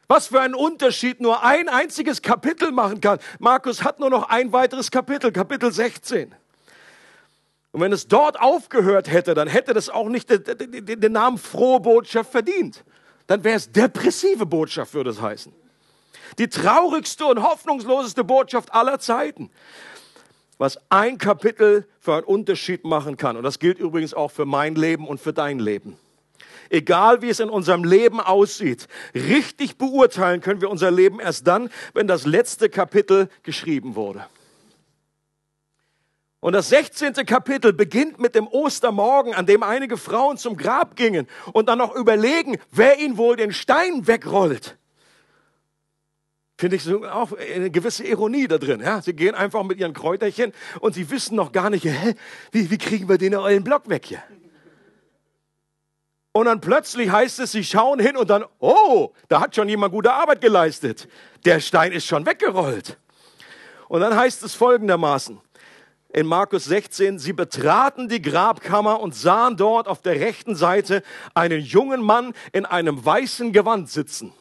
Was 0.10 0.28
für 0.28 0.42
ein 0.42 0.54
Unterschied 0.54 1.22
nur 1.22 1.46
ein 1.46 1.70
einziges 1.70 2.22
Kapitel 2.22 2.74
machen 2.74 3.00
kann. 3.00 3.20
Markus 3.40 3.86
hat 3.86 4.02
nur 4.02 4.10
noch 4.10 4.28
ein 4.28 4.52
weiteres 4.52 4.92
Kapitel, 4.92 5.32
Kapitel 5.32 5.72
16. 5.72 6.36
Und 7.78 7.84
wenn 7.84 7.94
es 7.94 8.08
dort 8.08 8.40
aufgehört 8.40 9.08
hätte, 9.08 9.36
dann 9.36 9.48
hätte 9.48 9.72
das 9.76 9.88
auch 9.88 10.10
nicht 10.10 10.28
den, 10.32 11.12
Namen 11.12 11.38
frohe 11.38 11.80
Botschaft 11.80 12.32
verdient. 12.32 12.84
Dann 13.28 13.44
wäre 13.44 13.56
es 13.56 13.72
depressive 13.72 14.48
Botschaft, 14.48 14.96
würde 14.96 15.12
es 15.12 15.22
heißen. 15.22 15.54
Die 16.40 16.48
traurigste 16.48 17.24
und 17.26 17.44
hoffnungsloseste 17.44 18.24
Botschaft 18.24 18.74
aller 18.74 18.98
Zeiten. 18.98 19.52
Was 20.58 20.80
ein 20.90 21.20
Kapitel 21.20 21.88
für 22.00 22.16
einen 22.16 22.24
Unterschied 22.24 22.84
machen 22.84 23.16
kann. 23.16 23.38
Und 23.38 23.44
das 23.44 23.60
gilt 23.60 23.78
übrigens 23.78 24.16
auch 24.16 24.32
für 24.32 24.48
mein 24.48 24.74
Leben 24.74 25.08
und 25.08 25.22
für 25.22 25.32
dein 25.32 25.60
Leben. 25.60 25.98
Egal 26.72 27.22
wie 27.22 27.30
es 27.30 27.40
in 27.40 27.52
unserem 27.52 27.84
Leben 27.84 28.20
aussieht, 28.20 28.88
richtig 29.14 29.78
beurteilen 29.78 30.42
können 30.42 30.62
wir 30.62 30.72
unser 30.72 30.90
Leben 30.90 31.20
erst 31.20 31.46
dann, 31.46 31.70
wenn 31.94 32.08
das 32.08 32.26
letzte 32.26 32.70
Kapitel 32.70 33.30
geschrieben 33.44 33.94
wurde. 33.94 34.26
Und 36.40 36.54
das 36.54 36.70
16. 36.70 37.14
Kapitel 37.26 37.74
beginnt 37.74 38.20
mit 38.20 38.36
dem 38.36 38.48
Ostermorgen, 38.48 39.34
an 39.34 39.48
dem 39.48 39.64
einige 39.64 39.98
Frauen 39.98 40.38
zum 40.38 40.56
Grab 40.56 40.96
gingen 40.96 41.28
und 41.52 41.68
dann 41.68 41.80
noch 41.80 41.96
überlegen, 41.96 42.58
wer 42.72 43.00
ihnen 43.00 43.18
wohl 43.18 43.36
den 43.36 43.52
Stein 43.52 44.06
wegrollt. 44.06 44.78
Finde 46.60 46.76
ich 46.76 46.88
auch 46.92 47.32
eine 47.34 47.70
gewisse 47.70 48.04
Ironie 48.04 48.48
da 48.48 48.58
drin. 48.58 48.82
Ja? 48.82 49.02
Sie 49.02 49.14
gehen 49.14 49.36
einfach 49.36 49.64
mit 49.64 49.80
ihren 49.80 49.94
Kräuterchen 49.94 50.54
und 50.80 50.94
sie 50.94 51.10
wissen 51.10 51.36
noch 51.36 51.52
gar 51.52 51.70
nicht, 51.70 51.86
hä, 51.86 52.16
wie, 52.52 52.70
wie 52.70 52.78
kriegen 52.78 53.10
wir 53.10 53.18
den 53.18 53.36
euren 53.36 53.64
Block 53.64 53.90
weg 53.90 54.06
hier? 54.06 54.24
Und 56.32 56.46
dann 56.46 56.62
plötzlich 56.62 57.10
heißt 57.12 57.40
es, 57.40 57.52
sie 57.52 57.64
schauen 57.64 58.00
hin 58.00 58.16
und 58.16 58.30
dann, 58.30 58.46
oh, 58.60 59.12
da 59.28 59.40
hat 59.40 59.56
schon 59.56 59.70
jemand 59.70 59.92
gute 59.92 60.14
Arbeit 60.14 60.40
geleistet. 60.40 61.08
Der 61.46 61.60
Stein 61.60 61.92
ist 61.92 62.06
schon 62.06 62.28
weggerollt. 62.28 62.98
Und 63.88 64.02
dann 64.02 64.16
heißt 64.16 64.44
es 64.44 64.54
folgendermaßen 64.54 65.40
in 66.18 66.26
Markus 66.26 66.66
16, 66.66 67.20
sie 67.20 67.32
betraten 67.32 68.10
die 68.10 68.24
Grabkammer 68.24 69.02
und 69.02 69.14
sahen 69.14 69.56
dort 69.56 69.88
auf 69.88 70.02
der 70.02 70.20
rechten 70.20 70.56
Seite 70.56 71.04
einen 71.36 71.62
jungen 71.62 72.02
Mann 72.02 72.34
in 72.54 72.66
einem 72.66 73.06
weißen 73.06 73.54
Gewand 73.54 73.92
sitzen. 73.92 74.34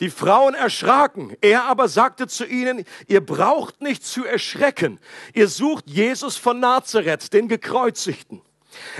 Die 0.00 0.10
Frauen 0.10 0.54
erschraken. 0.54 1.36
Er 1.40 1.66
aber 1.66 1.86
sagte 1.86 2.26
zu 2.26 2.44
ihnen, 2.44 2.84
ihr 3.06 3.24
braucht 3.24 3.80
nicht 3.80 4.04
zu 4.04 4.24
erschrecken. 4.24 4.98
Ihr 5.32 5.46
sucht 5.46 5.88
Jesus 5.88 6.36
von 6.36 6.58
Nazareth, 6.58 7.32
den 7.32 7.46
Gekreuzigten. 7.46 8.42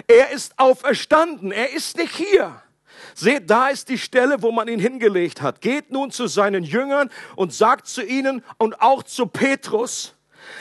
Er 0.06 0.30
ist 0.30 0.56
auferstanden. 0.60 1.50
Er 1.50 1.72
ist 1.72 1.96
nicht 1.96 2.14
hier. 2.14 2.62
Seht, 3.16 3.50
da 3.50 3.68
ist 3.68 3.88
die 3.88 3.98
Stelle, 3.98 4.42
wo 4.42 4.52
man 4.52 4.68
ihn 4.68 4.78
hingelegt 4.78 5.42
hat. 5.42 5.60
Geht 5.60 5.90
nun 5.90 6.12
zu 6.12 6.28
seinen 6.28 6.62
Jüngern 6.62 7.10
und 7.34 7.52
sagt 7.52 7.88
zu 7.88 8.04
ihnen 8.04 8.44
und 8.58 8.80
auch 8.80 9.02
zu 9.02 9.26
Petrus, 9.26 10.15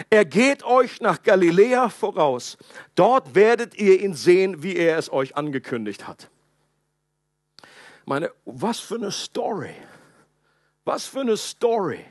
er 0.10 0.25
geht 0.25 0.63
euch 0.63 1.01
nach 1.01 1.24
Galiläa 1.24 1.89
voraus. 1.89 2.58
Dort 2.96 3.36
werdet 3.36 3.75
ihr 3.75 4.01
ihn 4.01 4.13
sehen, 4.13 4.63
wie 4.63 4.75
er 4.75 4.98
es 4.98 5.12
euch 5.12 5.36
angekündigt 5.36 6.08
hat. 6.08 6.30
Meine, 8.06 8.32
was 8.46 8.80
für 8.80 8.96
eine 8.96 9.12
Story. 9.12 9.75
Was 10.84 11.06
für 11.06 11.22
eine 11.22 11.38
Story. 11.38 12.06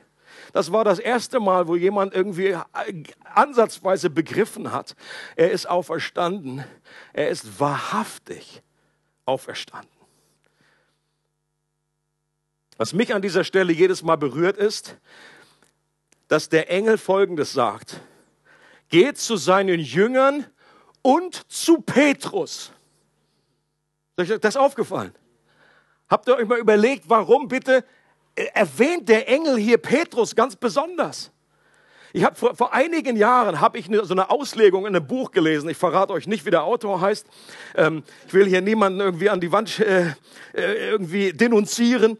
Das 0.52 0.72
war 0.72 0.84
das 0.84 0.98
erste 0.98 1.40
Mal, 1.40 1.68
wo 1.68 1.76
jemand 1.76 2.14
irgendwie 2.14 2.56
ansatzweise 3.24 4.10
begriffen 4.10 4.72
hat, 4.72 4.94
er 5.36 5.50
ist 5.50 5.66
auferstanden. 5.68 6.64
Er 7.12 7.28
ist 7.28 7.58
wahrhaftig 7.60 8.62
auferstanden. 9.24 9.90
Was 12.76 12.92
mich 12.92 13.14
an 13.14 13.22
dieser 13.22 13.44
Stelle 13.44 13.72
jedes 13.72 14.02
Mal 14.02 14.16
berührt 14.16 14.56
ist, 14.56 14.96
dass 16.28 16.48
der 16.48 16.70
Engel 16.70 16.98
Folgendes 16.98 17.52
sagt. 17.52 18.00
Geht 18.88 19.18
zu 19.18 19.36
seinen 19.36 19.80
Jüngern 19.80 20.46
und 21.02 21.50
zu 21.50 21.80
Petrus. 21.80 22.72
Ist 24.16 24.30
euch 24.30 24.40
das 24.40 24.56
aufgefallen? 24.56 25.12
Habt 26.08 26.28
ihr 26.28 26.36
euch 26.36 26.46
mal 26.46 26.58
überlegt, 26.58 27.04
warum 27.08 27.48
bitte 27.48 27.84
erwähnt 28.34 29.08
der 29.08 29.28
Engel 29.28 29.56
hier 29.56 29.78
Petrus 29.78 30.34
ganz 30.34 30.56
besonders? 30.56 31.30
Ich 32.16 32.22
habe 32.22 32.36
vor, 32.36 32.54
vor 32.54 32.72
einigen 32.72 33.16
Jahren 33.16 33.60
habe 33.60 33.76
ich 33.76 33.88
eine, 33.88 34.04
so 34.04 34.14
eine 34.14 34.30
Auslegung 34.30 34.86
in 34.86 34.94
einem 34.94 35.04
Buch 35.04 35.32
gelesen. 35.32 35.68
Ich 35.68 35.76
verrate 35.76 36.12
euch 36.12 36.28
nicht, 36.28 36.46
wie 36.46 36.50
der 36.50 36.62
Autor 36.62 37.00
heißt. 37.00 37.26
Ähm, 37.74 38.04
ich 38.28 38.32
will 38.32 38.46
hier 38.46 38.60
niemanden 38.60 39.00
irgendwie 39.00 39.30
an 39.30 39.40
die 39.40 39.50
Wand 39.50 39.80
äh, 39.80 40.14
äh 40.54 40.90
irgendwie 40.90 41.32
denunzieren. 41.32 42.16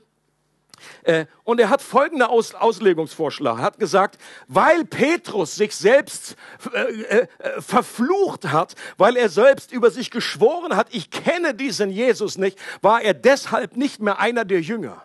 Äh, 1.03 1.27
und 1.45 1.61
er 1.61 1.71
hat 1.71 1.83
folgende 1.83 2.29
Aus 2.29 2.55
Auslegungsvorschlag. 2.55 3.59
Er 3.59 3.63
hat 3.63 3.79
gesagt, 3.79 4.19
weil 4.49 4.85
Petrus 4.85 5.57
sich 5.57 5.75
selbst 5.75 6.37
äh, 6.73 6.79
äh, 6.79 7.27
verflucht 7.61 8.47
hat, 8.53 8.75
weil 8.97 9.17
er 9.17 9.29
selbst 9.29 9.73
über 9.73 9.91
sich 9.91 10.11
geschworen 10.11 10.77
hat, 10.77 10.89
ich 10.91 11.11
kenne 11.11 11.55
diesen 11.55 11.91
Jesus 11.91 12.39
nicht, 12.39 12.59
war 12.83 13.03
er 13.03 13.15
deshalb 13.15 13.77
nicht 13.77 14.01
mehr 14.01 14.19
einer 14.19 14.45
der 14.45 14.61
Jünger. 14.61 15.05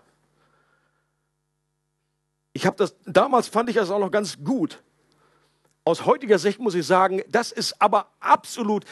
Ich 2.53 2.65
habe 2.65 2.75
das, 2.77 2.95
damals 3.05 3.47
fand 3.47 3.69
ich 3.69 3.75
das 3.75 3.89
auch 3.89 3.99
noch 3.99 4.11
ganz 4.11 4.38
gut. 4.43 4.81
Aus 5.85 6.05
heutiger 6.05 6.39
Sicht 6.39 6.59
muss 6.59 6.75
ich 6.75 6.85
sagen, 6.85 7.21
das 7.29 7.51
ist 7.51 7.81
aber 7.81 8.07
absolut 8.19 8.85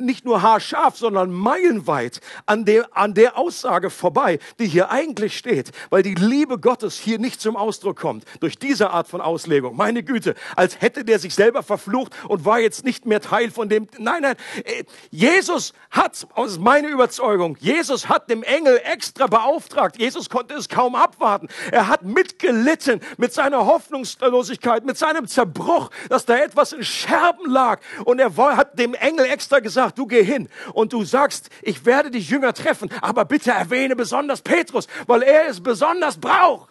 nicht 0.00 0.24
nur 0.24 0.42
haarscharf, 0.42 0.96
sondern 0.96 1.30
meilenweit 1.30 2.20
an 2.46 2.64
der, 2.64 2.96
an 2.96 3.14
der 3.14 3.36
Aussage 3.38 3.90
vorbei, 3.90 4.38
die 4.58 4.66
hier 4.66 4.90
eigentlich 4.90 5.36
steht, 5.36 5.72
weil 5.90 6.02
die 6.02 6.14
Liebe 6.14 6.58
Gottes 6.58 6.98
hier 6.98 7.18
nicht 7.18 7.40
zum 7.40 7.56
Ausdruck 7.56 7.98
kommt 7.98 8.24
durch 8.40 8.58
diese 8.58 8.90
Art 8.90 9.08
von 9.08 9.20
Auslegung. 9.20 9.76
Meine 9.76 10.02
Güte, 10.02 10.34
als 10.56 10.80
hätte 10.80 11.04
der 11.04 11.18
sich 11.18 11.34
selber 11.34 11.62
verflucht 11.62 12.12
und 12.28 12.44
war 12.44 12.60
jetzt 12.60 12.84
nicht 12.84 13.06
mehr 13.06 13.20
Teil 13.20 13.50
von 13.50 13.68
dem. 13.68 13.88
Nein, 13.98 14.22
nein, 14.22 14.36
äh, 14.64 14.84
Jesus 15.10 15.72
hat, 15.90 16.26
aus 16.34 16.58
meiner 16.58 16.88
Überzeugung, 16.88 17.56
Jesus 17.60 18.08
hat 18.08 18.30
dem 18.30 18.42
Engel 18.42 18.80
extra 18.84 19.26
beauftragt. 19.26 19.98
Jesus 19.98 20.28
konnte 20.28 20.54
es 20.54 20.68
kaum 20.68 20.94
abwarten. 20.94 21.48
Er 21.70 21.88
hat 21.88 22.02
mitgelitten 22.02 23.00
mit 23.16 23.32
seiner 23.32 23.66
Hoffnungslosigkeit, 23.66 24.84
mit 24.84 24.98
seinem 24.98 25.26
Zerbruch, 25.26 25.90
dass 26.08 26.24
da 26.24 26.36
etwas 26.36 26.72
in 26.72 26.84
Scherben 26.84 27.50
lag. 27.50 27.80
Und 28.04 28.18
er 28.18 28.34
hat 28.36 28.78
dem 28.78 28.94
Engel 28.94 29.26
extra 29.26 29.60
gesagt, 29.60 29.83
sagt, 29.84 29.98
du 29.98 30.06
geh 30.06 30.24
hin 30.24 30.48
und 30.72 30.92
du 30.92 31.04
sagst, 31.04 31.50
ich 31.62 31.84
werde 31.84 32.10
dich 32.10 32.30
Jünger 32.30 32.52
treffen, 32.52 32.90
aber 33.00 33.24
bitte 33.24 33.50
erwähne 33.50 33.96
besonders 33.96 34.42
Petrus, 34.42 34.86
weil 35.06 35.22
er 35.22 35.48
es 35.48 35.62
besonders 35.62 36.18
braucht. 36.18 36.70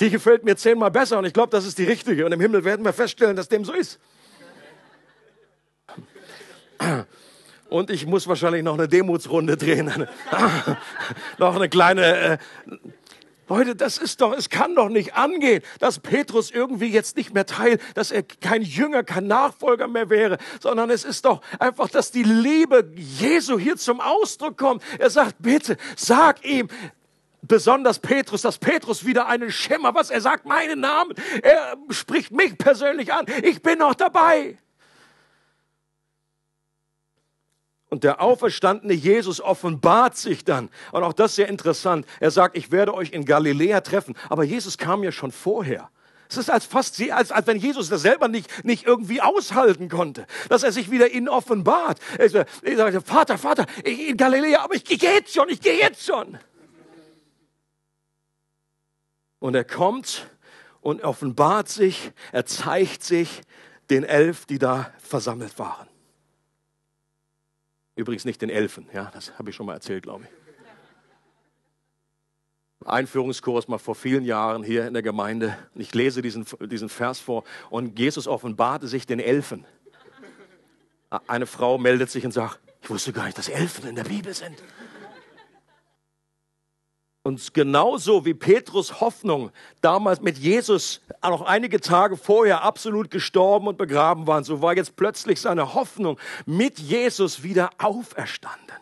Die 0.00 0.10
gefällt 0.10 0.44
mir 0.44 0.56
zehnmal 0.56 0.90
besser 0.90 1.18
und 1.18 1.26
ich 1.26 1.32
glaube, 1.32 1.50
das 1.50 1.66
ist 1.66 1.78
die 1.78 1.84
richtige. 1.84 2.24
Und 2.24 2.32
im 2.32 2.40
Himmel 2.40 2.64
werden 2.64 2.84
wir 2.84 2.92
feststellen, 2.92 3.36
dass 3.36 3.48
dem 3.48 3.64
so 3.64 3.72
ist. 3.72 4.00
Und 7.68 7.90
ich 7.90 8.06
muss 8.06 8.26
wahrscheinlich 8.26 8.62
noch 8.62 8.74
eine 8.74 8.88
Demutsrunde 8.88 9.56
drehen. 9.56 10.08
noch 11.38 11.54
eine 11.54 11.68
kleine, 11.68 12.16
äh, 12.16 12.38
Leute, 13.50 13.74
das 13.74 13.98
ist 13.98 14.20
doch, 14.20 14.32
es 14.32 14.48
kann 14.48 14.76
doch 14.76 14.88
nicht 14.88 15.14
angehen, 15.14 15.60
dass 15.80 15.98
Petrus 15.98 16.52
irgendwie 16.52 16.86
jetzt 16.86 17.16
nicht 17.16 17.34
mehr 17.34 17.46
Teil, 17.46 17.78
dass 17.94 18.12
er 18.12 18.22
kein 18.22 18.62
Jünger, 18.62 19.02
kein 19.02 19.26
Nachfolger 19.26 19.88
mehr 19.88 20.08
wäre, 20.08 20.38
sondern 20.60 20.88
es 20.88 21.04
ist 21.04 21.24
doch 21.24 21.40
einfach, 21.58 21.88
dass 21.88 22.12
die 22.12 22.22
Liebe 22.22 22.92
Jesu 22.94 23.58
hier 23.58 23.76
zum 23.76 24.00
Ausdruck 24.00 24.56
kommt. 24.56 24.84
Er 25.00 25.10
sagt, 25.10 25.36
bitte, 25.40 25.76
sag 25.96 26.44
ihm, 26.44 26.68
besonders 27.42 27.98
Petrus, 27.98 28.42
dass 28.42 28.58
Petrus 28.58 29.04
wieder 29.04 29.26
einen 29.26 29.50
Schimmer, 29.50 29.96
was 29.96 30.10
er 30.10 30.20
sagt, 30.20 30.46
meinen 30.46 30.78
Namen, 30.78 31.12
er 31.42 31.76
spricht 31.90 32.30
mich 32.30 32.56
persönlich 32.56 33.12
an, 33.12 33.26
ich 33.42 33.62
bin 33.62 33.80
noch 33.80 33.94
dabei. 33.94 34.58
Und 37.90 38.04
der 38.04 38.22
auferstandene 38.22 38.94
Jesus 38.94 39.40
offenbart 39.40 40.16
sich 40.16 40.44
dann. 40.44 40.70
Und 40.92 41.02
auch 41.02 41.12
das 41.12 41.32
ist 41.32 41.36
sehr 41.36 41.48
interessant. 41.48 42.06
Er 42.20 42.30
sagt, 42.30 42.56
ich 42.56 42.70
werde 42.70 42.94
euch 42.94 43.10
in 43.10 43.24
Galiläa 43.24 43.80
treffen. 43.80 44.16
Aber 44.28 44.44
Jesus 44.44 44.78
kam 44.78 45.02
ja 45.02 45.10
schon 45.10 45.32
vorher. 45.32 45.90
Es 46.28 46.36
ist 46.36 46.48
als 46.48 46.64
fast, 46.64 47.02
als, 47.10 47.32
als 47.32 47.46
wenn 47.48 47.58
Jesus 47.58 47.88
das 47.88 48.02
selber 48.02 48.28
nicht, 48.28 48.64
nicht 48.64 48.86
irgendwie 48.86 49.20
aushalten 49.20 49.88
konnte, 49.88 50.28
dass 50.48 50.62
er 50.62 50.70
sich 50.70 50.88
wieder 50.92 51.10
ihnen 51.10 51.28
offenbart. 51.28 51.98
Er 52.16 52.30
sagt, 52.30 53.08
Vater, 53.08 53.36
Vater, 53.36 53.66
ich, 53.82 54.10
in 54.10 54.16
Galiläa, 54.16 54.60
aber 54.62 54.76
ich 54.76 54.84
gehe 54.84 54.96
jetzt 54.96 55.34
schon, 55.34 55.48
ich 55.48 55.60
gehe 55.60 55.76
jetzt 55.76 56.06
schon. 56.06 56.38
Und 59.40 59.56
er 59.56 59.64
kommt 59.64 60.28
und 60.80 61.02
offenbart 61.02 61.68
sich, 61.68 62.12
er 62.30 62.46
zeigt 62.46 63.02
sich 63.02 63.42
den 63.90 64.04
Elf, 64.04 64.46
die 64.46 64.60
da 64.60 64.92
versammelt 65.02 65.58
waren. 65.58 65.89
Übrigens 67.96 68.24
nicht 68.24 68.40
den 68.40 68.50
Elfen, 68.50 68.88
ja, 68.92 69.10
das 69.12 69.38
habe 69.38 69.50
ich 69.50 69.56
schon 69.56 69.66
mal 69.66 69.74
erzählt, 69.74 70.04
glaube 70.04 70.24
ich. 70.24 70.30
Einführungskurs 72.86 73.68
mal 73.68 73.78
vor 73.78 73.94
vielen 73.94 74.24
Jahren 74.24 74.62
hier 74.62 74.86
in 74.86 74.94
der 74.94 75.02
Gemeinde. 75.02 75.56
Ich 75.74 75.94
lese 75.94 76.22
diesen, 76.22 76.46
diesen 76.62 76.88
Vers 76.88 77.20
vor 77.20 77.44
und 77.68 77.98
Jesus 77.98 78.26
offenbarte 78.26 78.88
sich 78.88 79.06
den 79.06 79.20
Elfen. 79.20 79.66
Eine 81.26 81.46
Frau 81.46 81.76
meldet 81.76 82.10
sich 82.10 82.24
und 82.24 82.32
sagt, 82.32 82.58
ich 82.82 82.88
wusste 82.88 83.12
gar 83.12 83.26
nicht, 83.26 83.36
dass 83.36 83.48
Elfen 83.48 83.88
in 83.88 83.96
der 83.96 84.04
Bibel 84.04 84.32
sind. 84.32 84.62
Und 87.22 87.52
genauso 87.52 88.24
wie 88.24 88.32
Petrus 88.32 89.00
Hoffnung 89.00 89.50
damals 89.82 90.22
mit 90.22 90.38
Jesus 90.38 91.02
noch 91.22 91.42
einige 91.42 91.80
Tage 91.80 92.16
vorher 92.16 92.62
absolut 92.62 93.10
gestorben 93.10 93.66
und 93.66 93.76
begraben 93.76 94.26
waren, 94.26 94.42
so 94.42 94.62
war 94.62 94.74
jetzt 94.74 94.96
plötzlich 94.96 95.40
seine 95.40 95.74
Hoffnung 95.74 96.18
mit 96.46 96.78
Jesus 96.78 97.42
wieder 97.42 97.70
auferstanden. 97.76 98.76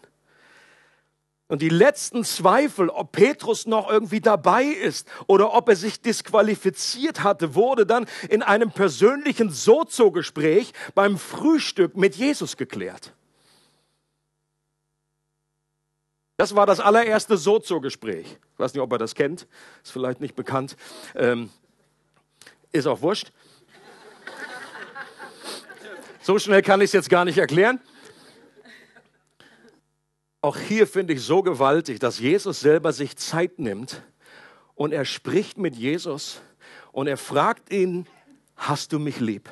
Und 1.49 1.63
die 1.63 1.71
letzten 1.71 2.25
Zweifel, 2.25 2.91
ob 2.91 3.11
Petrus 3.11 3.67
noch 3.67 3.91
irgendwie 3.91 4.21
dabei 4.21 4.65
ist 4.65 5.09
oder 5.27 5.55
ob 5.55 5.71
er 5.71 5.77
sich 5.77 6.01
disqualifiziert 6.01 7.25
hatte, 7.25 7.55
wurde 7.55 7.87
dann 7.87 8.07
in 8.29 8.43
einem 8.43 8.71
persönlichen 8.71 9.51
Sozo-Gespräch 9.51 10.75
beim 10.95 11.19
Frühstück 11.19 11.97
mit 11.97 12.17
Jesus 12.17 12.59
geklärt. 12.59 13.15
Das 16.39 16.55
war 16.55 16.67
das 16.67 16.79
allererste 16.79 17.37
Sozo-Gespräch. 17.37 18.27
Ich 18.53 18.59
weiß 18.59 18.73
nicht, 18.73 18.81
ob 18.81 18.93
er 18.93 18.99
das 18.99 19.17
kennt, 19.17 19.49
ist 19.83 19.91
vielleicht 19.91 20.21
nicht 20.21 20.37
bekannt, 20.37 20.77
ähm, 21.17 21.51
ist 22.71 22.87
auch 22.87 23.03
wurscht. 23.03 23.33
So 26.23 26.39
schnell 26.39 26.63
kann 26.63 26.81
ich 26.81 26.87
es 26.87 26.93
jetzt 26.93 27.11
gar 27.11 27.25
nicht 27.25 27.39
erklären. 27.39 27.81
Auch 30.41 30.57
hier 30.57 30.87
finde 30.87 31.15
ich 31.15 31.23
so 31.23 31.43
gewaltig, 31.43 31.99
dass 31.99 32.21
Jesus 32.21 32.61
selber 32.61 32.93
sich 32.93 33.17
Zeit 33.17 33.59
nimmt 33.59 34.01
und 34.77 34.93
er 34.93 35.05
spricht 35.05 35.59
mit 35.59 35.75
Jesus 35.75 36.41
und 36.93 37.09
er 37.09 37.17
fragt 37.17 37.73
ihn, 37.73 38.07
hast 38.55 38.93
du 38.93 39.01
mich 39.01 39.19
lieb? 39.19 39.51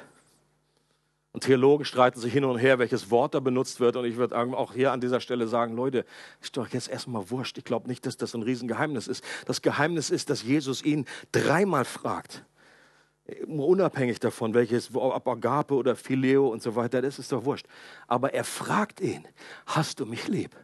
Und 1.36 1.42
Theologen 1.42 1.84
streiten 1.84 2.18
sich 2.18 2.32
hin 2.32 2.46
und 2.46 2.56
her, 2.56 2.78
welches 2.78 3.10
Wort 3.10 3.34
da 3.34 3.40
benutzt 3.40 3.78
wird. 3.78 3.96
Und 3.96 4.06
ich 4.06 4.16
würde 4.16 4.34
auch 4.34 4.72
hier 4.72 4.90
an 4.92 5.02
dieser 5.02 5.20
Stelle 5.20 5.46
sagen, 5.46 5.76
Leute, 5.76 6.06
ist 6.40 6.56
doch 6.56 6.66
jetzt 6.68 6.88
erstmal 6.88 7.28
wurscht. 7.28 7.58
Ich 7.58 7.64
glaube 7.64 7.88
nicht, 7.88 8.06
dass 8.06 8.16
das 8.16 8.32
ein 8.32 8.40
Riesengeheimnis 8.40 9.06
ist. 9.06 9.22
Das 9.44 9.60
Geheimnis 9.60 10.08
ist, 10.08 10.30
dass 10.30 10.42
Jesus 10.44 10.82
ihn 10.82 11.04
dreimal 11.32 11.84
fragt. 11.84 12.42
Unabhängig 13.46 14.18
davon, 14.18 14.54
welches, 14.54 14.94
ob 14.94 15.28
Agape 15.28 15.74
oder 15.74 15.94
Phileo 15.94 16.48
und 16.48 16.62
so 16.62 16.74
weiter, 16.74 17.02
das 17.02 17.18
ist 17.18 17.30
doch 17.32 17.44
wurscht. 17.44 17.66
Aber 18.06 18.32
er 18.32 18.44
fragt 18.44 19.02
ihn, 19.02 19.28
hast 19.66 20.00
du 20.00 20.06
mich 20.06 20.28
lieb? 20.28 20.56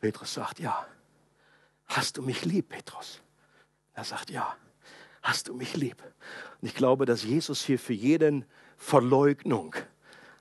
Petrus 0.00 0.32
sagt, 0.32 0.58
ja. 0.58 0.86
Hast 1.84 2.16
du 2.16 2.22
mich 2.22 2.46
lieb, 2.46 2.70
Petrus? 2.70 3.20
Er 3.92 4.04
sagt, 4.04 4.30
ja. 4.30 4.56
Hast 5.20 5.48
du 5.48 5.54
mich 5.54 5.76
lieb? 5.76 6.02
Und 6.62 6.68
ich 6.68 6.74
glaube, 6.74 7.04
dass 7.04 7.24
Jesus 7.24 7.62
hier 7.62 7.78
für 7.78 7.92
jeden 7.92 8.46
Verleugnung 8.76 9.74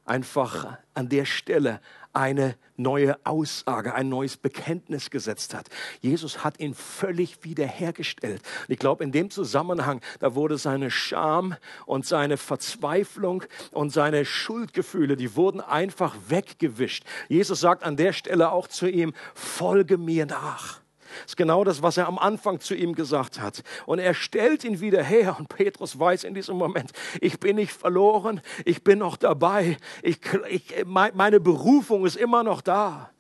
einfach 0.06 0.78
an 0.94 1.10
der 1.10 1.26
Stelle 1.26 1.82
eine 2.14 2.56
neue 2.78 3.18
Aussage, 3.26 3.94
ein 3.94 4.10
neues 4.10 4.38
Bekenntnis 4.38 5.10
gesetzt 5.10 5.54
hat. 5.54 5.68
Jesus 6.02 6.44
hat 6.44 6.60
ihn 6.60 6.74
völlig 6.74 7.44
wiederhergestellt. 7.44 8.42
Und 8.68 8.74
ich 8.74 8.80
glaube, 8.80 9.04
in 9.04 9.12
dem 9.12 9.30
Zusammenhang, 9.30 10.02
da 10.20 10.36
wurde 10.36 10.58
seine 10.58 10.92
Scham 10.92 11.56
und 11.86 12.06
seine 12.06 12.38
Verzweiflung 12.38 13.44
und 13.72 13.92
seine 13.92 14.26
Schuldgefühle, 14.26 15.18
die 15.18 15.36
wurden 15.36 15.60
einfach 15.62 16.16
weggewischt. 16.28 17.04
Jesus 17.28 17.60
sagt 17.60 17.84
an 17.84 17.98
der 17.98 18.14
Stelle 18.14 18.52
auch 18.52 18.68
zu 18.68 18.88
ihm, 18.88 19.14
folge 19.34 19.98
mir 19.98 20.26
nach. 20.26 20.85
Das 21.24 21.32
ist 21.32 21.38
genau 21.38 21.64
das, 21.64 21.82
was 21.82 21.98
er 21.98 22.08
am 22.08 22.18
Anfang 22.18 22.60
zu 22.60 22.76
ihm 22.76 22.94
gesagt 22.94 23.40
hat. 23.40 23.64
Und 23.86 24.00
er 24.00 24.14
stellt 24.14 24.64
ihn 24.64 24.80
wieder 24.80 25.04
her. 25.04 25.36
Und 25.40 25.50
Petrus 25.50 26.00
weiß 26.00 26.24
in 26.24 26.34
diesem 26.34 26.58
Moment, 26.58 26.92
ich 27.22 27.40
bin 27.40 27.56
nicht 27.56 27.74
verloren, 27.74 28.42
ich 28.66 28.84
bin 28.84 29.00
noch 29.00 29.18
dabei. 29.18 29.78
Ich, 30.02 30.20
ich, 30.50 30.86
meine 30.86 31.40
Berufung 31.40 32.06
ist 32.06 32.16
immer 32.16 32.44
noch 32.44 32.62
da. 32.62 33.12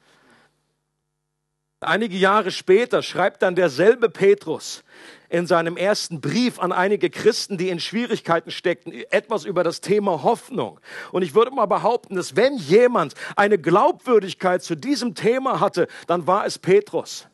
Einige 1.81 2.17
Jahre 2.17 2.51
später 2.51 3.03
schreibt 3.03 3.41
dann 3.41 3.55
derselbe 3.55 4.09
Petrus 4.09 4.83
in 5.29 5.45
seinem 5.45 5.77
ersten 5.77 6.21
Brief 6.21 6.59
an 6.59 6.71
einige 6.71 7.09
Christen, 7.09 7.57
die 7.57 7.69
in 7.69 7.79
Schwierigkeiten 7.79 8.49
steckten, 8.49 8.93
etwas 9.11 9.45
über 9.45 9.63
das 9.63 9.81
Thema 9.81 10.23
Hoffnung. 10.23 10.79
Und 11.11 11.21
ich 11.21 11.35
würde 11.35 11.51
mal 11.51 11.65
behaupten, 11.65 12.15
dass 12.15 12.35
wenn 12.35 12.57
jemand 12.57 13.13
eine 13.35 13.57
Glaubwürdigkeit 13.57 14.63
zu 14.63 14.75
diesem 14.75 15.13
Thema 15.13 15.59
hatte, 15.59 15.87
dann 16.07 16.25
war 16.25 16.45
es 16.45 16.57
Petrus. 16.57 17.27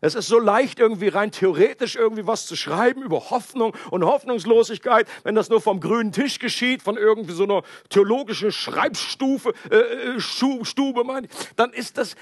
Es 0.00 0.14
ist 0.14 0.28
so 0.28 0.38
leicht, 0.38 0.78
irgendwie 0.78 1.08
rein 1.08 1.32
theoretisch 1.32 1.96
irgendwie 1.96 2.26
was 2.26 2.46
zu 2.46 2.54
schreiben 2.54 3.02
über 3.02 3.30
Hoffnung 3.30 3.74
und 3.90 4.04
Hoffnungslosigkeit, 4.04 5.08
wenn 5.24 5.34
das 5.34 5.48
nur 5.48 5.60
vom 5.60 5.80
grünen 5.80 6.12
Tisch 6.12 6.38
geschieht, 6.38 6.82
von 6.82 6.96
irgendwie 6.96 7.32
so 7.32 7.44
einer 7.44 7.62
theologischen 7.88 8.52
Schreibstufe, 8.52 9.54
äh, 9.70 10.16
äh 10.16 10.20
Stube, 10.20 11.04
meine 11.04 11.26
ich, 11.26 11.32
dann 11.56 11.72
ist 11.72 11.96
das, 11.96 12.14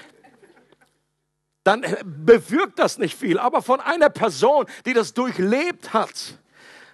dann 1.63 1.85
bewirkt 2.05 2.79
das 2.79 2.97
nicht 2.97 3.17
viel. 3.17 3.39
Aber 3.39 3.61
von 3.61 3.81
einer 3.81 4.09
Person, 4.09 4.65
die 4.85 4.93
das 4.93 5.13
durchlebt 5.13 5.93
hat, 5.93 6.39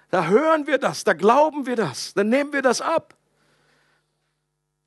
da 0.09 0.27
hören 0.27 0.65
wir 0.65 0.79
das, 0.79 1.03
da 1.03 1.13
glauben 1.13 1.67
wir 1.67 1.75
das, 1.75 2.13
dann 2.15 2.29
nehmen 2.29 2.53
wir 2.53 2.61
das 2.61 2.81
ab. 2.81 3.15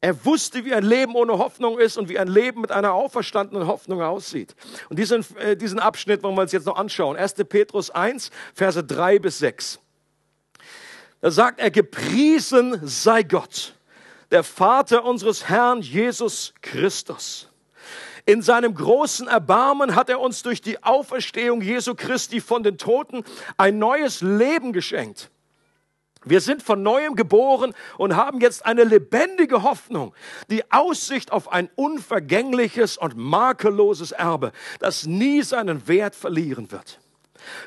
Er 0.04 0.22
wusste, 0.26 0.66
wie 0.66 0.74
ein 0.74 0.84
Leben 0.84 1.14
ohne 1.14 1.38
Hoffnung 1.38 1.78
ist 1.78 1.96
und 1.96 2.10
wie 2.10 2.18
ein 2.18 2.28
Leben 2.28 2.60
mit 2.60 2.70
einer 2.70 2.92
auferstandenen 2.92 3.66
Hoffnung 3.66 4.02
aussieht. 4.02 4.54
Und 4.90 4.98
diesen, 4.98 5.24
äh, 5.38 5.56
diesen 5.56 5.78
Abschnitt 5.78 6.22
wollen 6.22 6.34
wir 6.34 6.42
uns 6.42 6.52
jetzt 6.52 6.66
noch 6.66 6.76
anschauen. 6.76 7.16
1. 7.16 7.36
Petrus 7.48 7.88
1, 7.88 8.30
Verse 8.52 8.84
3 8.84 9.18
bis 9.18 9.38
6. 9.38 9.78
Da 11.22 11.30
sagt 11.30 11.58
er, 11.58 11.70
gepriesen 11.70 12.86
sei 12.86 13.22
Gott, 13.22 13.76
der 14.30 14.44
Vater 14.44 15.06
unseres 15.06 15.48
Herrn 15.48 15.80
Jesus 15.80 16.52
Christus. 16.60 17.48
In 18.26 18.42
seinem 18.42 18.74
großen 18.74 19.26
Erbarmen 19.26 19.94
hat 19.94 20.10
er 20.10 20.20
uns 20.20 20.42
durch 20.42 20.60
die 20.60 20.82
Auferstehung 20.82 21.62
Jesu 21.62 21.94
Christi 21.94 22.42
von 22.42 22.62
den 22.62 22.76
Toten 22.76 23.24
ein 23.56 23.78
neues 23.78 24.20
Leben 24.20 24.74
geschenkt 24.74 25.30
wir 26.24 26.40
sind 26.40 26.62
von 26.62 26.82
neuem 26.82 27.14
geboren 27.14 27.74
und 27.98 28.16
haben 28.16 28.40
jetzt 28.40 28.64
eine 28.66 28.84
lebendige 28.84 29.62
Hoffnung, 29.62 30.14
die 30.50 30.70
Aussicht 30.70 31.32
auf 31.32 31.52
ein 31.52 31.68
unvergängliches 31.76 32.96
und 32.96 33.16
makelloses 33.16 34.12
Erbe, 34.12 34.52
das 34.80 35.06
nie 35.06 35.42
seinen 35.42 35.86
Wert 35.88 36.14
verlieren 36.14 36.70
wird. 36.70 37.00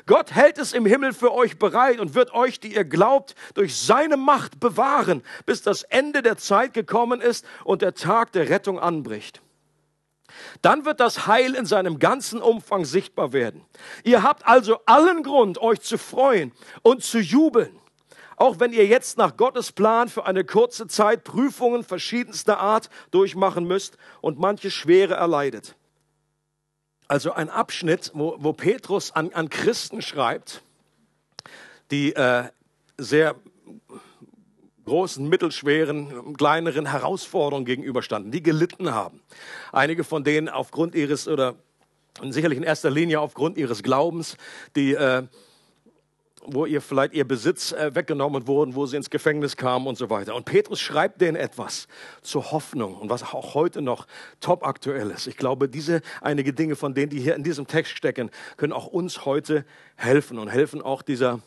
Gott 0.06 0.34
hält 0.34 0.58
es 0.58 0.72
im 0.72 0.86
Himmel 0.86 1.12
für 1.12 1.32
euch 1.32 1.58
bereit 1.58 2.00
und 2.00 2.14
wird 2.14 2.32
euch, 2.34 2.58
die 2.60 2.74
ihr 2.74 2.84
glaubt, 2.84 3.34
durch 3.54 3.76
seine 3.76 4.16
Macht 4.16 4.58
bewahren, 4.60 5.22
bis 5.46 5.62
das 5.62 5.84
Ende 5.84 6.22
der 6.22 6.36
Zeit 6.36 6.74
gekommen 6.74 7.20
ist 7.20 7.46
und 7.64 7.82
der 7.82 7.94
Tag 7.94 8.32
der 8.32 8.48
Rettung 8.48 8.78
anbricht. 8.78 9.40
Dann 10.62 10.84
wird 10.84 11.00
das 11.00 11.26
Heil 11.26 11.54
in 11.54 11.66
seinem 11.66 11.98
ganzen 11.98 12.40
Umfang 12.40 12.84
sichtbar 12.84 13.32
werden. 13.32 13.64
Ihr 14.04 14.22
habt 14.22 14.46
also 14.46 14.78
allen 14.86 15.22
Grund, 15.22 15.58
euch 15.58 15.80
zu 15.80 15.98
freuen 15.98 16.52
und 16.82 17.02
zu 17.02 17.18
jubeln 17.18 17.78
auch 18.38 18.60
wenn 18.60 18.72
ihr 18.72 18.86
jetzt 18.86 19.18
nach 19.18 19.36
Gottes 19.36 19.72
Plan 19.72 20.08
für 20.08 20.26
eine 20.26 20.44
kurze 20.44 20.86
Zeit 20.86 21.24
Prüfungen 21.24 21.84
verschiedenster 21.84 22.60
Art 22.60 22.88
durchmachen 23.10 23.66
müsst 23.66 23.98
und 24.20 24.38
manche 24.38 24.70
Schwere 24.70 25.14
erleidet. 25.14 25.74
Also 27.08 27.32
ein 27.32 27.50
Abschnitt, 27.50 28.12
wo, 28.14 28.36
wo 28.38 28.52
Petrus 28.52 29.12
an, 29.12 29.32
an 29.32 29.48
Christen 29.48 30.02
schreibt, 30.02 30.62
die 31.90 32.14
äh, 32.14 32.44
sehr 32.98 33.34
großen, 34.84 35.28
mittelschweren, 35.28 36.36
kleineren 36.36 36.86
Herausforderungen 36.86 37.66
gegenüberstanden, 37.66 38.30
die 38.30 38.42
gelitten 38.42 38.92
haben. 38.92 39.20
Einige 39.72 40.04
von 40.04 40.24
denen 40.24 40.48
aufgrund 40.48 40.94
ihres 40.94 41.28
oder 41.28 41.56
sicherlich 42.22 42.58
in 42.58 42.64
erster 42.64 42.90
Linie 42.90 43.20
aufgrund 43.20 43.58
ihres 43.58 43.82
Glaubens, 43.82 44.36
die 44.76 44.94
äh, 44.94 45.24
wo 46.44 46.66
ihr 46.66 46.80
vielleicht 46.80 47.14
ihr 47.14 47.26
Besitz 47.26 47.72
äh, 47.72 47.94
weggenommen 47.94 48.46
wurden, 48.46 48.74
wo 48.74 48.86
sie 48.86 48.96
ins 48.96 49.10
Gefängnis 49.10 49.56
kamen 49.56 49.86
und 49.86 49.98
so 49.98 50.10
weiter. 50.10 50.34
Und 50.34 50.44
Petrus 50.44 50.80
schreibt 50.80 51.20
denen 51.20 51.36
etwas 51.36 51.88
zur 52.22 52.50
Hoffnung 52.52 52.96
und 52.96 53.10
was 53.10 53.22
auch 53.22 53.54
heute 53.54 53.82
noch 53.82 54.06
top 54.40 54.66
aktuell 54.66 55.10
ist. 55.10 55.26
Ich 55.26 55.36
glaube, 55.36 55.68
diese 55.68 56.02
einige 56.20 56.52
Dinge 56.52 56.76
von 56.76 56.94
denen, 56.94 57.10
die 57.10 57.20
hier 57.20 57.34
in 57.34 57.42
diesem 57.42 57.66
Text 57.66 57.96
stecken, 57.96 58.30
können 58.56 58.72
auch 58.72 58.86
uns 58.86 59.24
heute 59.24 59.64
helfen 59.96 60.38
und 60.38 60.48
helfen 60.48 60.82
auch 60.82 61.02
dieser 61.02 61.40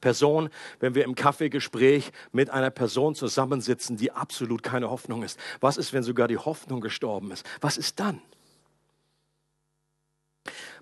Person, 0.00 0.48
wenn 0.80 0.94
wir 0.94 1.04
im 1.04 1.14
Kaffeegespräch 1.14 2.10
mit 2.32 2.50
einer 2.50 2.70
Person 2.70 3.14
zusammensitzen, 3.14 3.96
die 3.96 4.10
absolut 4.10 4.62
keine 4.62 4.90
Hoffnung 4.90 5.22
ist. 5.22 5.38
Was 5.60 5.76
ist, 5.76 5.92
wenn 5.92 6.02
sogar 6.02 6.26
die 6.28 6.38
Hoffnung 6.38 6.80
gestorben 6.80 7.30
ist? 7.30 7.46
Was 7.60 7.78
ist 7.78 8.00
dann? 8.00 8.20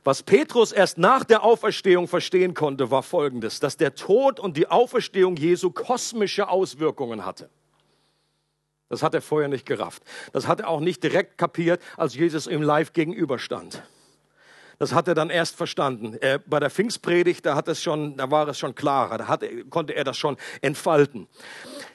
Was 0.05 0.23
Petrus 0.23 0.71
erst 0.71 0.99
nach 0.99 1.25
der 1.25 1.43
Auferstehung 1.43 2.09
verstehen 2.09 2.53
konnte, 2.53 2.90
war 2.90 3.03
Folgendes, 3.03 3.59
dass 3.59 3.79
der 3.79 3.95
Tod 3.95 4.38
und 4.38 4.59
die 4.59 4.69
Auferstehung 4.69 5.37
Jesu 5.37 5.71
kosmische 5.71 6.49
Auswirkungen 6.49 7.25
hatte. 7.25 7.49
Das 8.90 9.03
hat 9.03 9.14
er 9.14 9.23
vorher 9.23 9.49
nicht 9.49 9.64
gerafft. 9.64 10.03
Das 10.33 10.47
hat 10.47 10.61
er 10.61 10.69
auch 10.69 10.81
nicht 10.81 11.03
direkt 11.03 11.38
kapiert, 11.38 11.83
als 11.97 12.14
Jesus 12.14 12.47
ihm 12.47 12.61
live 12.62 12.93
gegenüberstand. 12.93 13.83
Das 14.85 14.92
hat 14.92 15.09
er 15.09 15.14
dann 15.14 15.31
erst 15.31 15.57
verstanden. 15.57 16.18
Er, 16.20 16.40
bei 16.40 16.61
der 16.61 16.68
Pfingstpredigt, 16.68 17.47
da, 17.47 17.55
hat 17.55 17.68
es 17.68 17.83
schon, 17.83 18.18
da 18.18 18.31
war 18.31 18.47
es 18.49 18.59
schon 18.59 18.75
klarer, 18.75 19.16
da 19.16 19.29
hat, 19.29 19.42
konnte 19.70 19.94
er 19.94 20.05
das 20.05 20.18
schon 20.18 20.37
entfalten. 20.61 21.27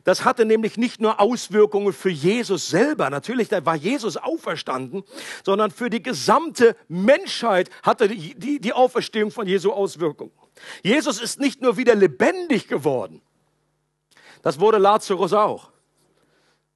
Das 0.05 0.25
hatte 0.25 0.43
nämlich 0.43 0.75
nicht 0.75 0.99
nur 0.99 1.19
Auswirkungen 1.19 1.93
für 1.93 2.09
Jesus 2.09 2.67
selber, 2.67 3.11
natürlich 3.11 3.47
da 3.47 3.63
war 3.63 3.75
Jesus 3.75 4.17
auferstanden, 4.17 5.03
sondern 5.45 5.69
für 5.69 5.91
die 5.91 6.01
gesamte 6.01 6.75
Menschheit 6.87 7.69
hatte 7.83 8.07
die, 8.07 8.33
die, 8.33 8.59
die 8.59 8.73
Auferstehung 8.73 9.29
von 9.29 9.45
Jesu 9.45 9.71
Auswirkungen. 9.71 10.31
Jesus 10.81 11.21
ist 11.21 11.39
nicht 11.39 11.61
nur 11.61 11.77
wieder 11.77 11.93
lebendig 11.93 12.67
geworden, 12.67 13.21
das 14.41 14.59
wurde 14.59 14.79
Lazarus 14.79 15.33
auch. 15.33 15.69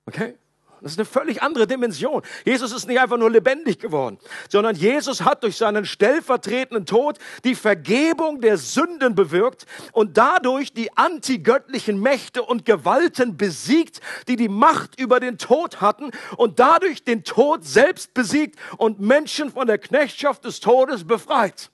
Okay? 0.06 0.36
Das 0.84 0.92
ist 0.92 1.00
eine 1.00 1.06
völlig 1.06 1.42
andere 1.42 1.66
Dimension. 1.66 2.24
Jesus 2.44 2.74
ist 2.74 2.90
nicht 2.90 3.00
einfach 3.00 3.18
nur 3.18 3.32
lebendig 3.32 3.80
geworden, 3.80 4.20
sondern 4.50 4.76
Jesus 4.76 5.22
hat 5.22 5.42
durch 5.44 5.56
seinen 5.56 5.86
stellvertretenden 5.86 6.86
Tod 6.86 7.20
die 7.46 7.56
Vergebung 7.56 8.42
der 8.42 8.58
Sünden 8.58 9.16
bewirkt 9.16 9.66
und 9.94 10.18
dadurch 10.18 10.74
die 10.74 10.96
antigöttlichen 10.98 12.02
Mächte 12.02 12.44
und 12.44 12.66
Gewalten 12.66 13.38
besiegt, 13.38 14.02
die 14.28 14.36
die 14.36 14.50
Macht 14.50 15.00
über 15.00 15.22
den 15.22 15.38
Tod 15.38 15.80
hatten 15.80 16.12
und 16.36 16.60
dadurch 16.60 17.06
den 17.06 17.24
Tod 17.24 17.64
selbst 17.64 18.14
besiegt 18.14 18.60
und 18.76 19.00
Menschen 19.00 19.52
von 19.52 19.68
der 19.68 19.78
Knechtschaft 19.78 20.44
des 20.44 20.60
Todes 20.60 21.08
befreit. 21.08 21.72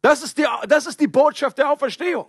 Das 0.00 0.24
ist 0.24 0.38
die, 0.38 0.46
das 0.66 0.86
ist 0.86 0.98
die 0.98 1.06
Botschaft 1.06 1.58
der 1.58 1.70
Auferstehung. 1.70 2.26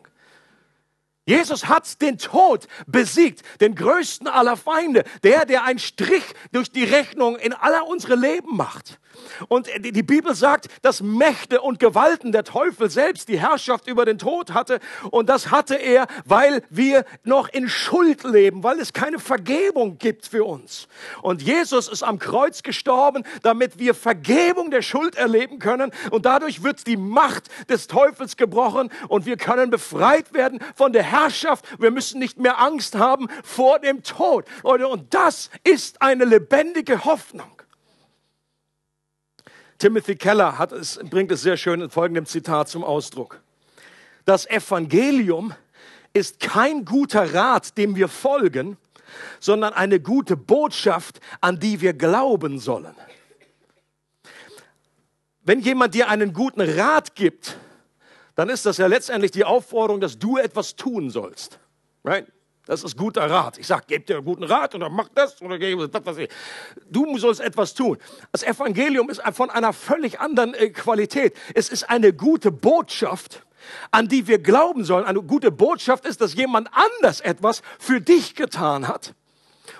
Jesus 1.26 1.68
hat 1.68 2.02
den 2.02 2.18
Tod 2.18 2.68
besiegt, 2.86 3.44
den 3.62 3.76
größten 3.76 4.28
aller 4.28 4.58
Feinde, 4.58 5.04
der, 5.24 5.46
der 5.46 5.64
einen 5.64 5.80
Strich 5.80 6.24
durch 6.52 6.70
die 6.70 6.84
Rechnung 6.84 7.38
in 7.38 7.54
aller 7.54 7.88
unsere 7.88 8.16
Leben 8.16 8.58
macht. 8.58 9.00
Und 9.47 9.67
die 9.80 10.04
Bibel 10.04 10.36
sagt, 10.36 10.67
dass 10.82 11.02
Mächte 11.02 11.62
und 11.62 11.80
Gewalten 11.80 12.32
der 12.32 12.43
Teufel 12.43 12.89
selbst 12.89 13.28
die 13.28 13.39
Herrschaft 13.39 13.88
über 13.88 14.06
den 14.06 14.17
Tod 14.17 14.54
hatte. 14.54 14.80
Und 15.12 15.30
das 15.30 15.52
hatte 15.52 15.76
er, 15.76 16.08
weil 16.26 16.63
wir 16.69 17.06
noch 17.23 17.49
in 17.49 17.69
Schuld 17.69 18.23
leben, 18.23 18.63
weil 18.63 18.80
es 18.80 18.93
keine 18.93 19.19
Vergebung 19.19 19.97
gibt 19.97 20.28
für 20.28 20.43
uns. 20.43 20.88
Und 21.21 21.41
Jesus 21.41 21.88
ist 21.88 22.04
am 22.04 22.19
Kreuz 22.19 22.63
gestorben, 22.63 23.23
damit 23.41 23.80
wir 23.80 23.93
Vergebung 23.93 24.71
der 24.71 24.82
Schuld 24.82 25.15
erleben 25.15 25.60
können. 25.60 25.91
Und 26.12 26.26
dadurch 26.26 26.63
wird 26.63 26.86
die 26.88 26.97
Macht 26.97 27.49
des 27.69 27.88
Teufels 27.88 28.38
gebrochen 28.38 28.89
und 29.08 29.26
wir 29.26 29.38
können 29.38 29.69
befreit 29.69 30.34
werden 30.34 30.60
von 30.76 30.93
der 30.93 31.04
Herrschaft. 31.04 31.65
Wir 31.80 31.91
müssen 31.91 32.19
nicht 32.19 32.39
mehr 32.39 32.60
Angst 32.60 32.95
haben 32.95 33.28
vor 33.43 33.80
dem 33.80 34.04
Tod. 34.04 34.45
Und 34.63 35.13
das 35.13 35.49
ist 35.63 36.02
eine 36.02 36.26
lebendige 36.26 37.06
Hoffnung. 37.06 37.53
Timothy 39.78 40.16
Keller 40.16 40.60
es, 40.72 41.00
bringt 41.10 41.32
es 41.32 41.42
sehr 41.42 41.58
schön 41.58 41.82
in 41.82 41.90
folgendem 41.90 42.26
Zitat 42.26 42.70
zum 42.70 42.84
Ausdruck. 42.84 43.42
Das 44.26 44.50
Evangelium 44.50 45.54
ist 46.14 46.40
kein 46.40 46.86
guter 46.86 47.34
Rat, 47.34 47.78
dem 47.78 47.96
wir 47.96 48.08
folgen, 48.08 48.78
sondern 49.40 49.74
eine 49.74 50.00
gute 50.00 50.38
Botschaft, 50.38 51.20
an 51.42 51.60
die 51.60 51.82
wir 51.82 51.94
glauben 51.94 52.60
sollen. 52.60 52.96
Wenn 55.44 55.60
jemand 55.60 55.94
dir 55.94 56.08
einen 56.08 56.34
guten 56.34 56.62
Rat 56.62 57.16
gibt, 57.16 57.58
dann 58.36 58.50
ist 58.50 58.66
das 58.66 58.78
ja 58.78 58.88
letztendlich 58.88 59.32
die 59.32 59.44
Aufforderung, 59.44 60.00
dass 60.00 60.18
du 60.18 60.38
etwas 60.38 60.76
tun 60.76 61.10
sollst. 61.10 61.60
Right? 62.04 62.28
Das 62.65 62.82
ist 62.84 62.97
guter 62.97 63.30
Rat. 63.30 63.58
Ich 63.58 63.67
sage, 63.67 63.84
gebt 63.88 64.08
dir 64.08 64.17
einen 64.17 64.26
guten 64.26 64.45
Rat 64.45 64.73
oder 64.73 64.89
mach 64.89 65.10
das 65.13 65.41
oder 65.41 65.60
gebe 65.60 65.89
das, 65.89 66.06
was 66.06 66.17
ich. 66.17 66.30
Du 66.89 67.17
sollst 67.17 67.41
etwas 67.41 67.73
tun. 67.73 67.97
Das 68.32 68.43
Evangelium 68.43 69.10
ist 69.10 69.21
von 69.34 69.49
einer 69.49 69.73
völlig 69.73 70.19
anderen 70.21 70.54
äh, 70.54 70.69
Qualität. 70.69 71.36
Es 71.54 71.69
ist 71.69 71.89
eine 71.89 72.13
gute 72.13 72.52
Botschaft, 72.52 73.43
an 73.91 74.08
die 74.08 74.28
wir 74.28 74.39
glauben 74.39 74.86
sollen. 74.86 75.04
Eine 75.04 75.21
gute 75.21 75.52
Botschaft 75.52 76.06
ist, 76.06 76.21
dass 76.21 76.36
jemand 76.36 76.69
anders 76.71 77.19
etwas 77.19 77.62
für 77.80 77.99
dich 77.99 78.34
getan 78.34 78.88
hat. 78.88 79.13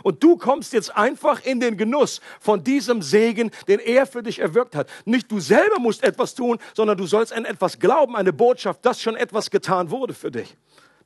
Und 0.02 0.22
du 0.22 0.36
kommst 0.36 0.74
jetzt 0.74 0.96
einfach 0.96 1.46
in 1.46 1.62
den 1.62 1.78
Genuss 1.78 2.20
von 2.42 2.66
diesem 2.66 3.02
Segen, 3.02 3.52
den 3.70 3.80
er 3.80 4.06
für 4.06 4.24
dich 4.24 4.40
erwirkt 4.40 4.76
hat. 4.76 4.90
Nicht 5.06 5.32
du 5.32 5.40
selber 5.40 5.80
musst 5.80 6.04
etwas 6.04 6.36
tun, 6.36 6.58
sondern 6.74 6.98
du 6.98 7.06
sollst 7.06 7.32
an 7.32 7.46
etwas 7.46 7.80
glauben, 7.80 8.18
eine 8.18 8.34
Botschaft, 8.34 8.86
dass 8.86 9.02
schon 9.02 9.16
etwas 9.16 9.50
getan 9.50 9.90
wurde 9.90 10.14
für 10.14 10.32
dich. 10.32 10.58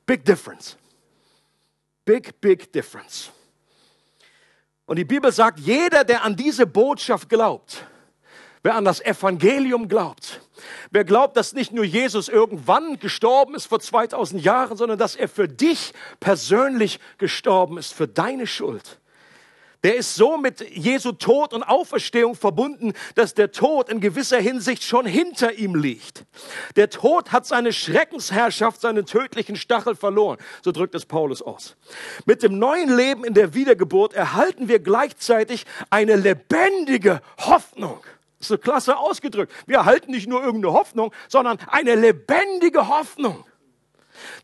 Big 0.06 0.24
difference. 0.24 0.76
Big, 2.08 2.40
big 2.40 2.72
difference. 2.72 3.30
Und 4.86 4.96
die 4.96 5.04
Bibel 5.04 5.30
sagt, 5.30 5.60
jeder, 5.60 6.04
der 6.04 6.24
an 6.24 6.34
diese 6.34 6.66
Botschaft 6.66 7.28
glaubt, 7.28 7.84
wer 8.62 8.76
an 8.76 8.86
das 8.86 9.02
Evangelium 9.02 9.88
glaubt, 9.88 10.40
wer 10.90 11.04
glaubt, 11.04 11.36
dass 11.36 11.52
nicht 11.52 11.70
nur 11.70 11.84
Jesus 11.84 12.30
irgendwann 12.30 12.98
gestorben 12.98 13.54
ist 13.54 13.66
vor 13.66 13.78
2000 13.78 14.42
Jahren, 14.42 14.78
sondern 14.78 14.98
dass 14.98 15.16
er 15.16 15.28
für 15.28 15.48
dich 15.48 15.92
persönlich 16.18 16.98
gestorben 17.18 17.76
ist, 17.76 17.92
für 17.92 18.08
deine 18.08 18.46
Schuld, 18.46 18.98
der 19.84 19.96
ist 19.96 20.16
so 20.16 20.36
mit 20.36 20.60
Jesu 20.76 21.12
Tod 21.12 21.54
und 21.54 21.62
Auferstehung 21.62 22.34
verbunden, 22.34 22.92
dass 23.14 23.34
der 23.34 23.52
Tod 23.52 23.88
in 23.88 24.00
gewisser 24.00 24.40
Hinsicht 24.40 24.82
schon 24.82 25.06
hinter 25.06 25.52
ihm 25.52 25.76
liegt. 25.76 26.24
Der 26.74 26.90
Tod 26.90 27.30
hat 27.30 27.46
seine 27.46 27.72
Schreckensherrschaft, 27.72 28.80
seinen 28.80 29.06
tödlichen 29.06 29.54
Stachel 29.54 29.94
verloren. 29.94 30.38
So 30.62 30.72
drückt 30.72 30.96
es 30.96 31.06
Paulus 31.06 31.42
aus. 31.42 31.76
Mit 32.26 32.42
dem 32.42 32.58
neuen 32.58 32.96
Leben 32.96 33.24
in 33.24 33.34
der 33.34 33.54
Wiedergeburt 33.54 34.14
erhalten 34.14 34.68
wir 34.68 34.80
gleichzeitig 34.80 35.64
eine 35.90 36.16
lebendige 36.16 37.20
Hoffnung. 37.38 38.00
Das 38.38 38.46
ist 38.46 38.48
so 38.48 38.58
klasse 38.58 38.96
ausgedrückt. 38.96 39.52
Wir 39.66 39.78
erhalten 39.78 40.10
nicht 40.10 40.28
nur 40.28 40.42
irgendeine 40.42 40.74
Hoffnung, 40.74 41.12
sondern 41.28 41.58
eine 41.68 41.94
lebendige 41.94 42.88
Hoffnung, 42.88 43.44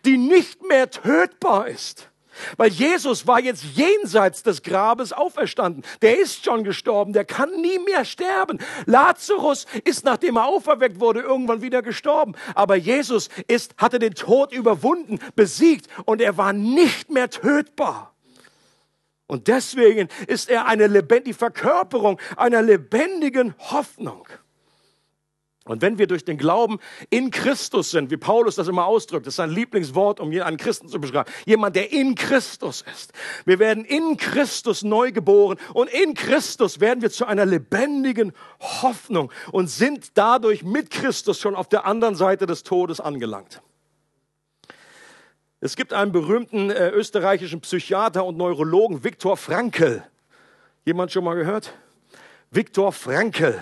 die 0.04 0.16
nicht 0.16 0.62
mehr 0.62 0.90
tötbar 0.90 1.66
ist 1.66 2.08
weil 2.56 2.70
Jesus 2.70 3.26
war 3.26 3.40
jetzt 3.40 3.64
jenseits 3.74 4.42
des 4.42 4.62
Grabes 4.62 5.12
auferstanden. 5.12 5.84
Der 6.02 6.18
ist 6.18 6.44
schon 6.44 6.64
gestorben, 6.64 7.12
der 7.12 7.24
kann 7.24 7.50
nie 7.60 7.78
mehr 7.78 8.04
sterben. 8.04 8.58
Lazarus 8.86 9.66
ist, 9.84 10.04
nachdem 10.04 10.36
er 10.36 10.46
auferweckt 10.46 11.00
wurde, 11.00 11.20
irgendwann 11.20 11.62
wieder 11.62 11.82
gestorben. 11.82 12.34
Aber 12.54 12.76
Jesus 12.76 13.28
ist, 13.48 13.74
hatte 13.78 13.98
den 13.98 14.14
Tod 14.14 14.52
überwunden, 14.52 15.18
besiegt 15.34 15.88
und 16.04 16.20
er 16.20 16.36
war 16.36 16.52
nicht 16.52 17.10
mehr 17.10 17.30
tötbar. 17.30 18.14
Und 19.26 19.48
deswegen 19.48 20.08
ist 20.26 20.50
er 20.50 20.66
eine 20.66 20.86
lebendige 20.86 21.36
Verkörperung 21.36 22.20
einer 22.36 22.62
lebendigen 22.62 23.54
Hoffnung. 23.58 24.28
Und 25.66 25.81
wenn 25.81 25.96
wir 25.96 26.07
durch 26.07 26.27
den 26.27 26.37
Glauben 26.37 26.79
in 27.09 27.31
Christus 27.31 27.90
sind, 27.90 28.11
wie 28.11 28.18
Paulus 28.18 28.57
das 28.57 28.68
immer 28.68 28.85
ausdrückt, 28.85 29.27
das 29.27 29.33
ist 29.33 29.37
sein 29.37 29.48
Lieblingswort, 29.48 30.20
um 30.20 30.31
einen 30.31 30.59
Christen 30.59 30.88
zu 30.88 31.00
beschreiben, 31.00 31.31
jemand, 31.46 31.74
der 31.74 31.90
in 31.90 32.14
Christus 32.14 32.85
ist. 32.92 33.14
Wir 33.46 33.59
werden 33.59 33.87
in 33.87 34.18
Christus 34.18 34.83
neu 34.83 35.11
geboren 35.11 35.57
und 35.72 35.88
in 35.88 36.12
Christus 36.12 36.81
werden 36.81 37.00
wir 37.00 37.11
zu 37.11 37.24
einer 37.24 37.46
lebendigen 37.46 38.33
Hoffnung 38.61 39.33
und 39.53 39.68
sind 39.68 40.18
dadurch 40.18 40.62
mit 40.62 40.90
Christus 40.90 41.40
schon 41.40 41.55
auf 41.55 41.68
der 41.68 41.87
anderen 41.87 42.14
Seite 42.14 42.44
des 42.44 42.62
Todes 42.62 43.00
angelangt. 43.00 43.62
Es 45.61 45.77
gibt 45.77 45.94
einen 45.94 46.12
berühmten 46.12 46.68
äh, 46.68 46.90
österreichischen 46.90 47.62
Psychiater 47.62 48.27
und 48.27 48.37
Neurologen, 48.37 49.03
Viktor 49.03 49.38
Frankl. 49.38 50.05
Jemand 50.85 51.11
schon 51.11 51.24
mal 51.24 51.37
gehört? 51.37 51.72
Viktor 52.50 52.92
Frankl 52.92 53.59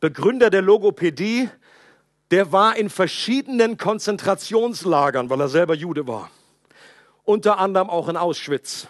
Begründer 0.00 0.50
der 0.50 0.62
Logopädie, 0.62 1.48
der 2.30 2.52
war 2.52 2.76
in 2.76 2.90
verschiedenen 2.90 3.78
Konzentrationslagern, 3.78 5.30
weil 5.30 5.40
er 5.40 5.48
selber 5.48 5.74
Jude 5.74 6.06
war. 6.06 6.30
Unter 7.24 7.58
anderem 7.58 7.90
auch 7.90 8.08
in 8.08 8.16
Auschwitz. 8.16 8.86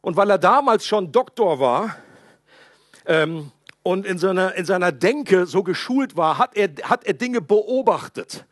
Und 0.00 0.16
weil 0.16 0.30
er 0.30 0.38
damals 0.38 0.86
schon 0.86 1.10
Doktor 1.10 1.58
war 1.58 1.96
ähm, 3.06 3.50
und 3.82 4.06
in 4.06 4.18
seiner, 4.18 4.54
in 4.54 4.64
seiner 4.64 4.92
Denke 4.92 5.46
so 5.46 5.62
geschult 5.62 6.16
war, 6.16 6.38
hat 6.38 6.56
er, 6.56 6.70
hat 6.84 7.04
er 7.04 7.14
Dinge 7.14 7.40
beobachtet. 7.40 8.44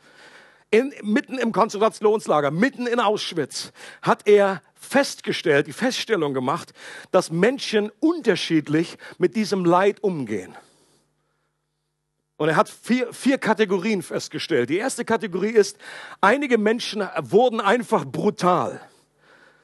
In, 0.70 0.92
mitten 1.02 1.38
im 1.38 1.52
Konzentrationslager, 1.52 2.50
mitten 2.50 2.88
in 2.88 2.98
Auschwitz, 2.98 3.72
hat 4.02 4.26
er 4.26 4.62
festgestellt, 4.74 5.68
die 5.68 5.72
Feststellung 5.72 6.35
gemacht, 6.35 6.72
dass 7.12 7.30
Menschen 7.30 7.92
unterschiedlich 8.00 8.98
mit 9.18 9.37
diesem 9.37 9.64
Leid 9.64 10.02
umgehen. 10.02 10.56
Und 12.37 12.49
er 12.51 12.57
hat 12.57 12.68
vier, 12.68 13.12
vier 13.12 13.38
Kategorien 13.38 14.03
festgestellt. 14.03 14.68
Die 14.68 14.77
erste 14.77 15.05
Kategorie 15.05 15.51
ist, 15.51 15.79
einige 16.20 16.59
Menschen 16.59 17.07
wurden 17.18 17.61
einfach 17.61 18.05
brutal. 18.05 18.81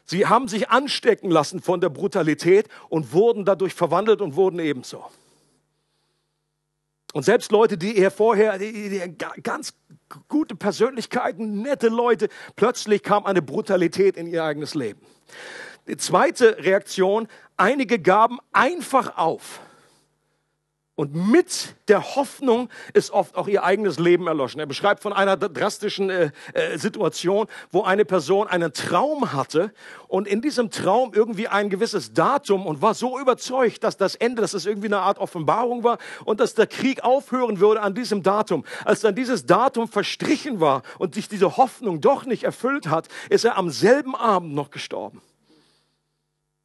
Sie 0.05 0.27
haben 0.27 0.49
sich 0.49 0.71
anstecken 0.71 1.31
lassen 1.31 1.61
von 1.61 1.81
der 1.81 1.91
Brutalität 1.91 2.69
und 2.89 3.13
wurden 3.13 3.45
dadurch 3.45 3.75
verwandelt 3.75 4.21
und 4.21 4.37
wurden 4.37 4.59
ebenso. 4.59 5.05
Und 7.13 7.25
selbst 7.25 7.53
Leute, 7.53 7.77
die 7.77 7.97
eher 7.99 8.11
vorher 8.11 8.59
die, 8.59 8.89
die, 8.89 9.17
ganz 9.43 9.75
gute 10.29 10.57
Persönlichkeiten, 10.57 11.61
nette 11.61 11.89
Leute, 11.89 12.29
plötzlich 12.57 13.03
kam 13.03 13.27
eine 13.27 13.43
Brutalität 13.43 14.17
in 14.17 14.27
ihr 14.27 14.45
eigenes 14.45 14.75
Leben. 14.75 15.01
Die 15.87 15.97
zweite 15.97 16.57
Reaktion, 16.59 17.29
einige 17.57 17.99
gaben 17.99 18.39
einfach 18.53 19.17
auf. 19.19 19.61
Und 20.95 21.15
mit 21.15 21.75
der 21.89 22.17
Hoffnung 22.17 22.69
ist 22.93 23.13
oft 23.13 23.35
auch 23.35 23.49
ihr 23.49 23.65
eigenes 23.65 23.99
Leben 23.99 24.27
erloschen. 24.27 24.61
Er 24.61 24.67
beschreibt 24.67 25.03
von 25.03 25.15
einer 25.15 25.39
drastischen 25.39 26.11
äh, 26.11 26.31
äh, 26.53 26.77
Situation, 26.77 27.47
wo 27.71 27.83
eine 27.83 28.05
Person 28.05 28.47
einen 28.47 28.75
Traum 28.75 29.33
hatte 29.33 29.73
und 30.07 30.29
in 30.29 30.43
diesem 30.43 30.71
Traum 30.71 31.15
irgendwie 31.15 31.49
ein 31.49 31.71
gewisses 31.71 32.13
Datum 32.13 32.67
und 32.67 32.83
war 32.83 32.93
so 32.93 33.19
überzeugt, 33.19 33.85
dass 33.85 33.97
das 33.97 34.17
Ende, 34.17 34.43
dass 34.43 34.53
es 34.53 34.67
irgendwie 34.67 34.89
eine 34.89 34.99
Art 34.99 35.19
Offenbarung 35.19 35.83
war 35.83 35.97
und 36.27 36.41
dass 36.41 36.55
der 36.55 36.67
Krieg 36.67 37.03
aufhören 37.03 37.59
würde 37.59 37.81
an 37.81 37.95
diesem 37.95 38.23
Datum. 38.23 38.63
Als 38.85 39.01
dann 39.01 39.15
dieses 39.15 39.47
Datum 39.47 39.89
verstrichen 39.89 40.61
war 40.61 40.83
und 40.99 41.15
sich 41.15 41.27
diese 41.27 41.57
Hoffnung 41.57 42.03
doch 42.03 42.27
nicht 42.27 42.45
erfüllt 42.45 42.89
hat, 42.89 43.09
ist 43.31 43.47
er 43.47 43.57
am 43.57 43.71
selben 43.71 44.15
Abend 44.15 44.55
noch 44.55 44.71
gestorben. 44.71 45.23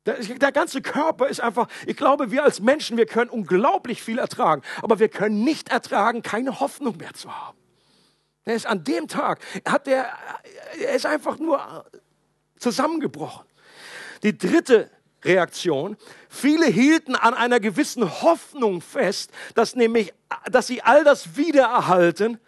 Der, 0.07 0.51
ganze 0.53 0.81
Körper 0.81 1.27
ist 1.27 1.41
einfach, 1.41 1.67
ich 1.85 1.97
glaube, 1.97 2.31
wir 2.31 2.43
als 2.43 2.61
Menschen, 2.61 2.95
wir 2.95 3.05
können 3.05 3.29
unglaublich 3.29 4.01
viel 4.01 4.19
ertragen, 4.19 4.61
aber 4.81 4.99
wir 4.99 5.09
können 5.09 5.43
nicht 5.43 5.69
ertragen, 5.69 6.21
keine 6.21 6.61
Hoffnung 6.61 6.95
mehr 6.95 7.13
zu 7.13 7.35
haben. 7.35 7.57
Er 8.45 8.55
ist 8.55 8.65
an 8.65 8.85
dem 8.85 9.09
Tag, 9.09 9.41
hat 9.67 9.85
der, 9.85 10.09
er 10.79 10.95
ist 10.95 11.05
einfach 11.05 11.37
nur 11.39 11.85
zusammengebrochen. 12.57 13.45
Die 14.23 14.37
dritte 14.37 14.89
Reaktion. 15.25 15.97
Viele 16.29 16.67
hielten 16.67 17.15
an 17.15 17.33
einer 17.33 17.59
gewissen 17.59 18.21
Hoffnung 18.21 18.81
fest, 18.81 19.31
dass 19.55 19.75
nämlich, 19.75 20.13
dass 20.49 20.67
sie 20.67 20.81
all 20.81 21.03
das 21.03 21.35
wiedererhalten, 21.35 22.39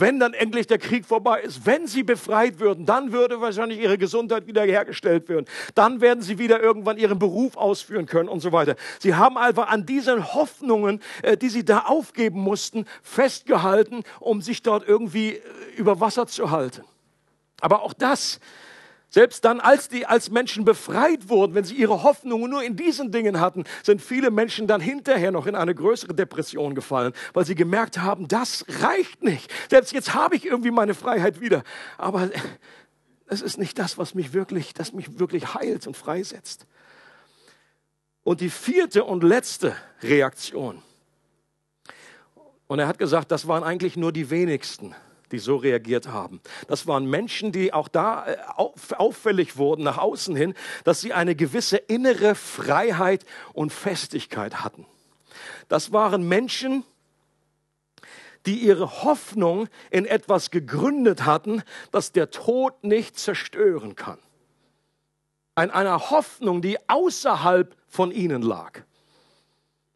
wenn 0.00 0.18
dann 0.18 0.34
endlich 0.34 0.66
der 0.66 0.78
Krieg 0.78 1.04
vorbei 1.04 1.40
ist, 1.40 1.66
wenn 1.66 1.86
sie 1.86 2.02
befreit 2.02 2.58
würden, 2.58 2.86
dann 2.86 3.12
würde 3.12 3.40
wahrscheinlich 3.40 3.80
ihre 3.80 3.98
Gesundheit 3.98 4.46
wiederhergestellt 4.46 5.28
werden. 5.28 5.46
Dann 5.74 6.00
werden 6.00 6.22
sie 6.22 6.38
wieder 6.38 6.60
irgendwann 6.60 6.96
ihren 6.96 7.18
Beruf 7.18 7.56
ausführen 7.56 8.06
können 8.06 8.28
und 8.28 8.40
so 8.40 8.52
weiter. 8.52 8.76
Sie 8.98 9.14
haben 9.14 9.36
einfach 9.36 9.68
an 9.68 9.86
diesen 9.86 10.34
Hoffnungen, 10.34 11.00
äh, 11.22 11.36
die 11.36 11.48
sie 11.48 11.64
da 11.64 11.80
aufgeben 11.80 12.40
mussten, 12.40 12.86
festgehalten, 13.02 14.02
um 14.18 14.42
sich 14.42 14.62
dort 14.62 14.86
irgendwie 14.88 15.34
äh, 15.34 15.42
über 15.76 16.00
Wasser 16.00 16.26
zu 16.26 16.50
halten. 16.50 16.82
Aber 17.60 17.82
auch 17.82 17.92
das 17.92 18.40
selbst 19.10 19.44
dann, 19.44 19.58
als 19.58 19.88
die 19.88 20.06
als 20.06 20.30
Menschen 20.30 20.64
befreit 20.64 21.28
wurden, 21.28 21.54
wenn 21.54 21.64
sie 21.64 21.74
ihre 21.74 22.04
Hoffnungen 22.04 22.48
nur 22.48 22.62
in 22.62 22.76
diesen 22.76 23.10
Dingen 23.10 23.40
hatten, 23.40 23.64
sind 23.82 24.00
viele 24.00 24.30
Menschen 24.30 24.68
dann 24.68 24.80
hinterher 24.80 25.32
noch 25.32 25.46
in 25.46 25.56
eine 25.56 25.74
größere 25.74 26.14
Depression 26.14 26.76
gefallen, 26.76 27.12
weil 27.34 27.44
sie 27.44 27.56
gemerkt 27.56 27.98
haben, 27.98 28.28
das 28.28 28.64
reicht 28.80 29.22
nicht. 29.24 29.52
Selbst 29.68 29.92
jetzt 29.92 30.14
habe 30.14 30.36
ich 30.36 30.46
irgendwie 30.46 30.70
meine 30.70 30.94
Freiheit 30.94 31.40
wieder, 31.40 31.64
aber 31.98 32.30
es 33.26 33.42
ist 33.42 33.58
nicht 33.58 33.78
das, 33.80 33.98
was 33.98 34.14
mich 34.14 34.32
wirklich, 34.32 34.74
das 34.74 34.92
mich 34.92 35.18
wirklich 35.18 35.54
heilt 35.54 35.88
und 35.88 35.96
freisetzt. 35.96 36.66
Und 38.22 38.40
die 38.40 38.50
vierte 38.50 39.04
und 39.04 39.24
letzte 39.24 39.74
Reaktion. 40.02 40.82
Und 42.68 42.78
er 42.78 42.86
hat 42.86 42.98
gesagt, 42.98 43.32
das 43.32 43.48
waren 43.48 43.64
eigentlich 43.64 43.96
nur 43.96 44.12
die 44.12 44.30
wenigsten 44.30 44.94
die 45.32 45.38
so 45.38 45.56
reagiert 45.56 46.08
haben. 46.08 46.40
Das 46.68 46.86
waren 46.86 47.06
Menschen, 47.06 47.52
die 47.52 47.72
auch 47.72 47.88
da 47.88 48.26
äh, 48.26 48.36
auffällig 48.56 49.56
wurden 49.56 49.82
nach 49.82 49.98
außen 49.98 50.36
hin, 50.36 50.54
dass 50.84 51.00
sie 51.00 51.12
eine 51.12 51.34
gewisse 51.34 51.76
innere 51.76 52.34
Freiheit 52.34 53.24
und 53.52 53.72
Festigkeit 53.72 54.62
hatten. 54.62 54.86
Das 55.68 55.92
waren 55.92 56.26
Menschen, 56.26 56.84
die 58.46 58.56
ihre 58.56 59.02
Hoffnung 59.02 59.68
in 59.90 60.06
etwas 60.06 60.50
gegründet 60.50 61.24
hatten, 61.24 61.62
das 61.90 62.12
der 62.12 62.30
Tod 62.30 62.82
nicht 62.82 63.18
zerstören 63.18 63.96
kann. 63.96 64.18
An 65.54 65.70
einer 65.70 66.10
Hoffnung, 66.10 66.62
die 66.62 66.78
außerhalb 66.88 67.76
von 67.86 68.12
ihnen 68.12 68.42
lag. 68.42 68.82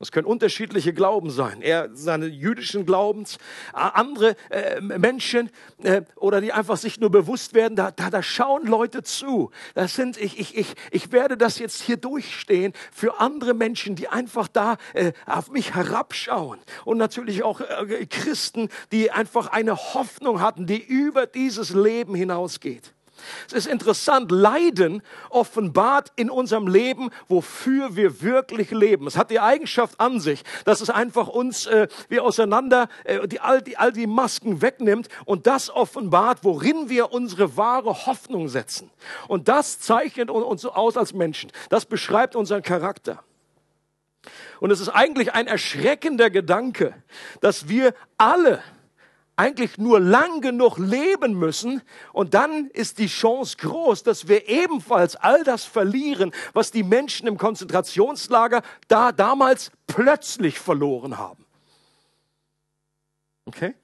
Das 0.05 0.13
können 0.13 0.27
unterschiedliche 0.27 0.93
Glauben 0.93 1.31
sein. 1.31 1.63
Er 1.63 1.89
seine 1.95 2.27
jüdischen 2.27 2.85
Glaubens, 2.85 3.39
andere 3.73 4.37
äh, 4.51 4.79
Menschen 4.83 5.49
äh, 5.83 6.03
oder 6.17 6.43
die 6.43 6.53
einfach 6.53 6.77
sich 6.77 7.01
nur 7.01 7.11
bewusst 7.11 7.55
werden, 7.55 7.75
da, 7.75 7.91
da, 7.91 8.11
da 8.11 8.23
schauen 8.23 8.67
Leute 8.67 9.03
zu. 9.03 9.51
Das 9.75 9.95
sind, 9.97 10.19
ich, 10.19 10.39
ich, 10.39 10.59
ich, 10.59 10.75
ich 10.91 11.11
werde 11.11 11.39
das 11.39 11.59
jetzt 11.59 11.81
hier 11.81 11.97
durchstehen 11.97 12.75
für 12.93 13.19
andere 13.19 13.55
Menschen, 13.55 13.97
die 13.97 14.09
einfach 14.09 14.47
da 14.47 14.77
äh, 14.93 15.13
auf 15.25 15.51
mich 15.51 15.75
herabschauen. 15.75 16.59
Und 16.85 16.99
natürlich 16.99 17.43
auch 17.43 17.63
äh, 17.63 18.05
Christen, 18.05 18.69
die 18.93 19.11
einfach 19.11 19.53
eine 19.53 19.75
Hoffnung 19.75 20.43
hatten, 20.43 20.67
die 20.67 20.85
über 20.85 21.25
dieses 21.25 21.71
Leben 21.71 22.15
hinausgeht. 22.15 22.93
Es 23.47 23.53
ist 23.53 23.67
interessant, 23.67 24.31
Leiden 24.31 25.03
offenbart 25.31 26.13
in 26.17 26.31
unserem 26.31 26.67
Leben, 26.67 27.11
wofür 27.29 27.97
wir 27.97 28.23
wirklich 28.23 28.71
leben. 28.71 29.07
Es 29.07 29.17
hat 29.17 29.31
die 29.31 29.41
Eigenschaft 29.41 30.01
an 30.01 30.21
sich, 30.21 30.43
dass 30.65 30.81
es 30.81 30.91
einfach 30.91 31.29
uns 31.29 31.67
äh, 31.67 31.89
wie 32.09 32.21
auseinander 32.21 32.89
äh, 33.05 33.27
die, 33.29 33.41
all, 33.41 33.63
die, 33.63 33.77
all 33.77 33.93
die 33.93 34.07
Masken 34.07 34.63
wegnimmt 34.63 35.09
und 35.25 35.47
das 35.47 35.71
offenbart, 35.71 36.39
worin 36.43 36.89
wir 36.89 37.13
unsere 37.13 37.57
wahre 37.57 38.07
Hoffnung 38.07 38.49
setzen. 38.49 38.91
Und 39.29 39.49
das 39.49 39.81
zeichnet 39.81 40.31
uns 40.31 40.65
aus 40.65 40.97
als 40.97 41.13
Menschen. 41.13 41.51
Das 41.69 41.87
beschreibt 41.87 42.37
unseren 42.37 42.63
Charakter. 42.63 43.23
Und 44.61 44.71
es 44.71 44.81
ist 44.81 44.89
eigentlich 44.89 45.35
ein 45.35 45.47
erschreckender 45.47 46.31
Gedanke, 46.31 46.95
dass 47.41 47.69
wir 47.69 47.95
alle 48.17 48.63
eigentlich 49.37 49.79
nur 49.79 49.99
lang 49.99 50.41
genug 50.41 50.79
leben 50.79 51.35
müssen 51.35 51.83
und 52.13 52.35
dann 52.35 52.69
ist 52.69 52.99
die 52.99 53.09
Chance 53.09 53.57
groß, 53.59 54.03
dass 54.05 54.29
wir 54.29 54.49
ebenfalls 54.49 55.17
all 55.17 55.43
das 55.43 55.65
verlieren, 55.65 56.33
was 56.53 56.71
die 56.71 56.85
Menschen 56.85 57.27
im 57.27 57.37
Konzentrationslager 57.37 58.63
da 58.87 59.13
damals 59.13 59.73
plötzlich 59.87 60.59
verloren 60.59 61.19
haben. 61.19 61.45
Okay? 63.47 63.75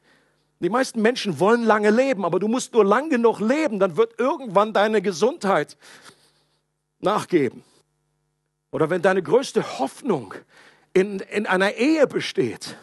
Die 0.61 0.69
meisten 0.69 1.01
Menschen 1.03 1.41
wollen 1.41 1.65
lange 1.65 1.91
leben, 1.91 2.25
aber 2.25 2.39
du 2.39 2.47
musst 2.47 2.75
nur 2.75 2.85
lang 2.85 3.09
genug 3.09 3.41
leben, 3.41 3.79
dann 3.79 3.97
wird 3.97 4.21
irgendwann 4.21 4.73
deine 4.73 5.03
Gesundheit 5.03 5.77
nachgeben. 7.01 7.65
Oder 8.71 8.91
wenn 8.91 9.03
deine 9.03 9.23
größte 9.23 9.79
Hoffnung 9.79 10.35
in, 10.93 11.21
in 11.21 11.47
einer 11.47 11.73
Ehe 11.75 12.07
besteht, 12.07 12.77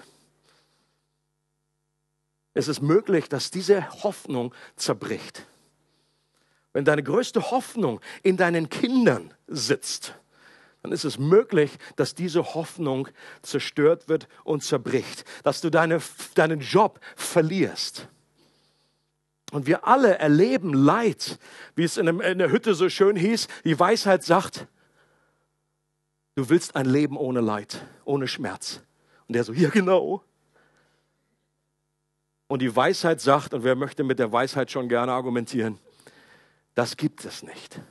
es 2.57 2.67
ist 2.67 2.81
möglich, 2.81 3.29
dass 3.29 3.51
diese 3.51 3.87
Hoffnung 4.03 4.53
zerbricht. 4.75 5.45
Wenn 6.73 6.85
deine 6.85 7.03
größte 7.03 7.51
Hoffnung 7.51 8.01
in 8.23 8.35
deinen 8.35 8.69
Kindern 8.69 9.33
sitzt, 9.47 10.15
dann 10.81 10.91
ist 10.91 11.03
es 11.03 11.19
möglich, 11.19 11.71
dass 11.97 12.15
diese 12.15 12.55
Hoffnung 12.55 13.09
zerstört 13.41 14.09
wird 14.09 14.27
und 14.43 14.63
zerbricht, 14.63 15.23
dass 15.43 15.61
du 15.61 15.69
deine, 15.69 16.01
deinen 16.33 16.59
Job 16.59 16.99
verlierst. 17.15 18.07
Und 19.51 19.67
wir 19.67 19.87
alle 19.87 20.17
erleben 20.17 20.73
Leid, 20.73 21.39
wie 21.75 21.83
es 21.83 21.97
in, 21.97 22.05
der 22.17 22.51
Hütte 22.51 22.73
so 22.73 22.89
schön 22.89 23.15
hieß. 23.15 23.47
Die 23.65 23.79
Weisheit 23.79 24.23
sagt, 24.23 24.67
du 26.35 26.49
willst 26.49 26.75
ein 26.75 26.85
Leben 26.85 27.17
ohne 27.17 27.41
Leid, 27.41 27.85
ohne 28.03 28.27
Schmerz. 28.27 28.81
Und 29.27 29.35
der 29.35 29.43
so, 29.43 29.53
ja 29.53 29.69
genau, 29.69 30.23
und 32.47 32.61
die 32.61 32.75
Weisheit 32.75 33.21
sagt, 33.21 33.53
und 33.53 33.63
wer 33.63 33.75
möchte 33.75 34.03
mit 34.03 34.19
der 34.19 34.31
Weisheit 34.31 34.71
schon 34.71 34.87
gerne 34.89 35.11
argumentieren, 35.11 35.79
das 36.75 36.97
gibt 36.97 37.25
es 37.25 37.43
nicht. 37.43 37.81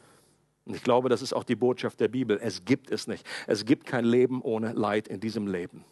Und 0.65 0.75
ich 0.75 0.83
glaube, 0.83 1.09
das 1.09 1.23
ist 1.23 1.33
auch 1.33 1.45
die 1.45 1.57
Botschaft 1.57 2.01
der 2.01 2.09
Bibel. 2.09 2.39
Es 2.43 2.65
gibt 2.65 2.91
es 2.91 3.07
nicht. 3.07 3.25
Es 3.47 3.65
gibt 3.65 3.87
kein 3.87 4.05
Leben 4.05 4.43
ohne 4.43 4.73
Leid 4.73 5.09
in 5.09 5.21
diesem 5.21 5.47
Leben. 5.47 5.85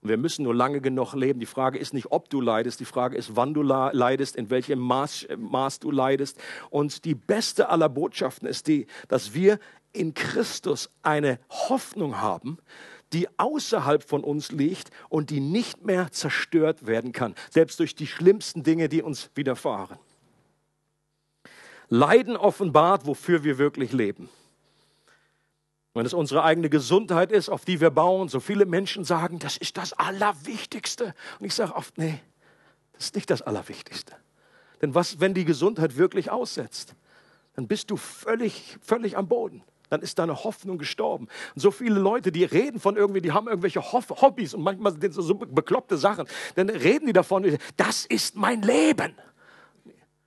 Und 0.00 0.08
wir 0.08 0.16
müssen 0.16 0.42
nur 0.42 0.54
lange 0.54 0.80
genug 0.80 1.14
leben. 1.14 1.38
Die 1.38 1.46
Frage 1.46 1.78
ist 1.78 1.94
nicht, 1.94 2.10
ob 2.10 2.28
du 2.28 2.40
leidest, 2.40 2.80
die 2.80 2.84
Frage 2.84 3.16
ist, 3.16 3.36
wann 3.36 3.54
du 3.54 3.62
leidest, 3.62 4.34
in 4.34 4.50
welchem 4.50 4.80
Maß, 4.80 5.28
Maß 5.36 5.78
du 5.78 5.92
leidest. 5.92 6.38
Und 6.70 7.04
die 7.04 7.14
beste 7.14 7.68
aller 7.68 7.88
Botschaften 7.88 8.48
ist 8.48 8.66
die, 8.66 8.86
dass 9.06 9.32
wir 9.32 9.60
in 9.92 10.14
Christus 10.14 10.90
eine 11.02 11.38
Hoffnung 11.48 12.20
haben, 12.20 12.58
die 13.12 13.28
außerhalb 13.38 14.02
von 14.02 14.24
uns 14.24 14.52
liegt 14.52 14.90
und 15.08 15.30
die 15.30 15.40
nicht 15.40 15.84
mehr 15.84 16.10
zerstört 16.10 16.86
werden 16.86 17.12
kann, 17.12 17.34
selbst 17.50 17.78
durch 17.80 17.94
die 17.94 18.06
schlimmsten 18.06 18.62
Dinge, 18.62 18.88
die 18.88 19.02
uns 19.02 19.30
widerfahren. 19.34 19.98
Leiden 21.88 22.36
offenbart, 22.36 23.06
wofür 23.06 23.44
wir 23.44 23.58
wirklich 23.58 23.92
leben. 23.92 24.30
Wenn 25.94 26.06
es 26.06 26.14
unsere 26.14 26.42
eigene 26.42 26.70
Gesundheit 26.70 27.30
ist, 27.30 27.50
auf 27.50 27.66
die 27.66 27.80
wir 27.80 27.90
bauen, 27.90 28.28
so 28.28 28.40
viele 28.40 28.64
Menschen 28.64 29.04
sagen, 29.04 29.38
das 29.38 29.58
ist 29.58 29.76
das 29.76 29.92
Allerwichtigste. 29.92 31.14
Und 31.38 31.46
ich 31.46 31.54
sage 31.54 31.74
oft, 31.74 31.98
nee, 31.98 32.18
das 32.92 33.04
ist 33.04 33.14
nicht 33.14 33.28
das 33.28 33.42
Allerwichtigste. 33.42 34.14
Denn 34.80 34.94
was, 34.94 35.20
wenn 35.20 35.34
die 35.34 35.44
Gesundheit 35.44 35.98
wirklich 35.98 36.30
aussetzt, 36.30 36.94
dann 37.54 37.68
bist 37.68 37.90
du 37.90 37.98
völlig, 37.98 38.78
völlig 38.80 39.18
am 39.18 39.28
Boden 39.28 39.62
dann 39.92 40.00
ist 40.00 40.18
deine 40.18 40.42
Hoffnung 40.42 40.78
gestorben. 40.78 41.28
Und 41.54 41.60
so 41.60 41.70
viele 41.70 42.00
Leute, 42.00 42.32
die 42.32 42.44
reden 42.44 42.80
von 42.80 42.96
irgendwie, 42.96 43.20
die 43.20 43.32
haben 43.32 43.46
irgendwelche 43.46 43.82
Hobbys 43.92 44.54
und 44.54 44.62
manchmal 44.62 44.98
sind 44.98 45.12
so 45.12 45.34
bekloppte 45.34 45.98
Sachen, 45.98 46.26
dann 46.54 46.70
reden 46.70 47.08
die 47.08 47.12
davon, 47.12 47.58
das 47.76 48.06
ist 48.06 48.34
mein 48.34 48.62
Leben. 48.62 49.14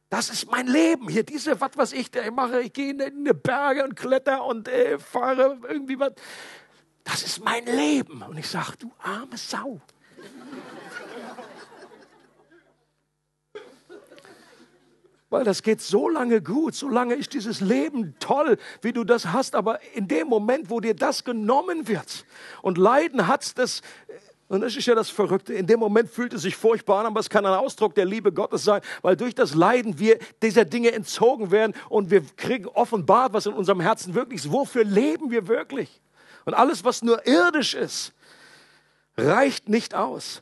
Das 0.08 0.30
ist 0.30 0.52
mein 0.52 0.68
Leben 0.68 1.10
hier. 1.10 1.24
Diese, 1.24 1.60
was 1.60 1.72
was 1.74 1.94
ich 1.94 2.12
da 2.12 2.30
mache, 2.30 2.62
ich 2.62 2.74
gehe 2.74 2.92
in 2.92 3.26
die 3.26 3.34
Berge 3.34 3.84
und 3.84 3.96
kletter 3.96 4.46
und 4.46 4.68
äh, 4.68 5.00
fahre 5.00 5.58
irgendwie 5.68 6.00
was. 6.00 6.14
Das 7.04 7.24
ist 7.24 7.44
mein 7.44 7.66
Leben. 7.66 8.22
Und 8.22 8.38
ich 8.38 8.48
sage, 8.48 8.74
du 8.78 8.92
arme 9.00 9.36
Sau. 9.36 9.82
Weil 15.36 15.44
das 15.44 15.64
geht 15.64 15.82
so 15.82 16.08
lange 16.08 16.42
gut, 16.42 16.76
so 16.76 16.88
lange 16.88 17.14
ist 17.14 17.34
dieses 17.34 17.60
Leben 17.60 18.16
toll, 18.22 18.58
wie 18.82 18.94
du 18.94 19.04
das 19.04 19.34
hast. 19.34 19.54
Aber 19.54 19.82
in 19.94 20.08
dem 20.08 20.30
Moment, 20.30 20.70
wo 20.70 20.80
dir 20.80 20.96
das 20.96 21.26
genommen 21.26 21.90
wird 21.90 22.26
und 22.62 22.78
Leiden 22.78 23.28
hat 23.28 23.58
das, 23.58 23.82
Und 24.48 24.62
das 24.62 24.78
ist 24.78 24.86
ja 24.86 24.96
das 24.96 25.10
Verrückte. 25.10 25.54
In 25.54 25.68
dem 25.68 25.82
Moment 25.82 26.10
fühlt 26.10 26.34
es 26.34 26.44
sich 26.44 26.56
furchtbar 26.56 27.02
an, 27.02 27.08
aber 27.08 27.20
es 27.20 27.30
kann 27.30 27.46
ein 27.46 27.54
Ausdruck 27.54 27.96
der 27.96 28.06
Liebe 28.06 28.32
Gottes 28.32 28.64
sein, 28.64 28.80
weil 29.02 29.18
durch 29.18 29.36
das 29.36 29.56
Leiden 29.56 30.00
wir 30.00 30.20
dieser 30.42 30.64
Dinge 30.64 30.94
entzogen 30.94 31.52
werden 31.52 31.74
und 31.90 32.12
wir 32.12 32.22
kriegen 32.38 32.68
offenbart, 32.68 33.34
was 33.34 33.46
in 33.46 33.52
unserem 33.52 33.82
Herzen 33.82 34.16
wirklich 34.16 34.46
ist. 34.46 34.54
Wofür 34.54 34.86
leben 34.86 35.32
wir 35.32 35.50
wirklich? 35.50 36.00
Und 36.46 36.54
alles, 36.54 36.86
was 36.86 37.02
nur 37.02 37.28
irdisch 37.28 37.74
ist, 37.74 38.14
reicht 39.18 39.68
nicht 39.68 39.96
aus. 39.96 40.42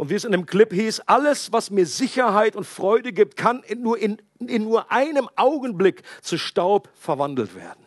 Und 0.00 0.08
wie 0.08 0.14
es 0.14 0.24
in 0.24 0.32
dem 0.32 0.46
Clip 0.46 0.72
hieß, 0.72 1.00
alles, 1.00 1.52
was 1.52 1.70
mir 1.70 1.84
Sicherheit 1.84 2.56
und 2.56 2.64
Freude 2.64 3.12
gibt, 3.12 3.36
kann 3.36 3.62
in 3.64 3.82
nur, 3.82 3.98
in, 3.98 4.16
in 4.38 4.64
nur 4.64 4.90
einem 4.90 5.28
Augenblick 5.36 6.02
zu 6.22 6.38
Staub 6.38 6.88
verwandelt 6.94 7.54
werden. 7.54 7.86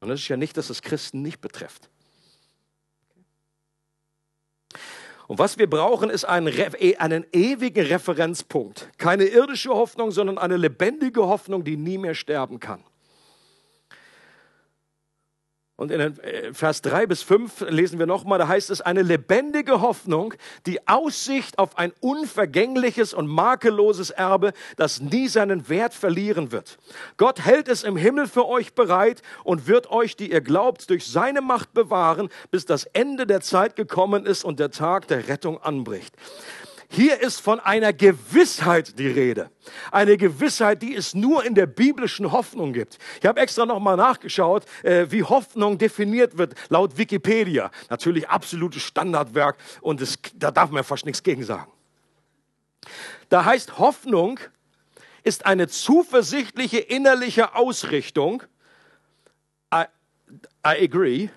Und 0.00 0.08
das 0.08 0.20
ist 0.20 0.28
ja 0.28 0.38
nicht, 0.38 0.56
dass 0.56 0.70
es 0.70 0.80
Christen 0.80 1.20
nicht 1.20 1.42
betrifft. 1.42 1.90
Und 5.26 5.38
was 5.38 5.58
wir 5.58 5.68
brauchen, 5.68 6.08
ist 6.08 6.24
einen, 6.24 6.54
e, 6.78 6.96
einen 6.96 7.26
ewigen 7.34 7.84
Referenzpunkt. 7.84 8.88
Keine 8.96 9.24
irdische 9.24 9.68
Hoffnung, 9.68 10.12
sondern 10.12 10.38
eine 10.38 10.56
lebendige 10.56 11.26
Hoffnung, 11.26 11.62
die 11.62 11.76
nie 11.76 11.98
mehr 11.98 12.14
sterben 12.14 12.58
kann. 12.58 12.82
Und 15.76 15.90
in 15.90 16.54
Vers 16.54 16.82
3 16.82 17.06
bis 17.06 17.22
5 17.22 17.68
lesen 17.68 17.98
wir 17.98 18.06
nochmal, 18.06 18.38
da 18.38 18.46
heißt 18.46 18.70
es, 18.70 18.80
eine 18.80 19.02
lebendige 19.02 19.80
Hoffnung, 19.80 20.34
die 20.66 20.86
Aussicht 20.86 21.58
auf 21.58 21.76
ein 21.78 21.92
unvergängliches 21.98 23.12
und 23.12 23.26
makelloses 23.26 24.10
Erbe, 24.10 24.52
das 24.76 25.00
nie 25.00 25.26
seinen 25.26 25.68
Wert 25.68 25.92
verlieren 25.92 26.52
wird. 26.52 26.78
Gott 27.16 27.44
hält 27.44 27.66
es 27.66 27.82
im 27.82 27.96
Himmel 27.96 28.28
für 28.28 28.46
euch 28.46 28.74
bereit 28.74 29.22
und 29.42 29.66
wird 29.66 29.90
euch, 29.90 30.14
die 30.14 30.30
ihr 30.30 30.42
glaubt, 30.42 30.88
durch 30.90 31.08
seine 31.08 31.40
Macht 31.40 31.74
bewahren, 31.74 32.28
bis 32.52 32.66
das 32.66 32.84
Ende 32.84 33.26
der 33.26 33.40
Zeit 33.40 33.74
gekommen 33.74 34.26
ist 34.26 34.44
und 34.44 34.60
der 34.60 34.70
Tag 34.70 35.08
der 35.08 35.26
Rettung 35.26 35.60
anbricht. 35.60 36.14
Hier 36.94 37.20
ist 37.20 37.40
von 37.40 37.58
einer 37.58 37.92
Gewissheit 37.92 39.00
die 39.00 39.08
Rede. 39.08 39.50
Eine 39.90 40.16
Gewissheit, 40.16 40.80
die 40.80 40.94
es 40.94 41.12
nur 41.12 41.44
in 41.44 41.56
der 41.56 41.66
biblischen 41.66 42.30
Hoffnung 42.30 42.72
gibt. 42.72 42.98
Ich 43.20 43.26
habe 43.26 43.40
extra 43.40 43.66
nochmal 43.66 43.96
nachgeschaut, 43.96 44.64
äh, 44.84 45.06
wie 45.08 45.24
Hoffnung 45.24 45.76
definiert 45.76 46.38
wird 46.38 46.54
laut 46.68 46.96
Wikipedia. 46.96 47.72
Natürlich 47.90 48.28
absolutes 48.28 48.82
Standardwerk 48.82 49.56
und 49.80 50.00
es, 50.00 50.20
da 50.36 50.52
darf 50.52 50.70
man 50.70 50.84
fast 50.84 51.04
nichts 51.04 51.24
gegen 51.24 51.42
sagen. 51.42 51.72
Da 53.28 53.44
heißt 53.44 53.76
Hoffnung 53.80 54.38
ist 55.24 55.46
eine 55.46 55.66
zuversichtliche 55.66 56.78
innerliche 56.78 57.56
Ausrichtung. 57.56 58.44
I, 59.74 59.86
I 60.64 60.84
agree. 60.84 61.28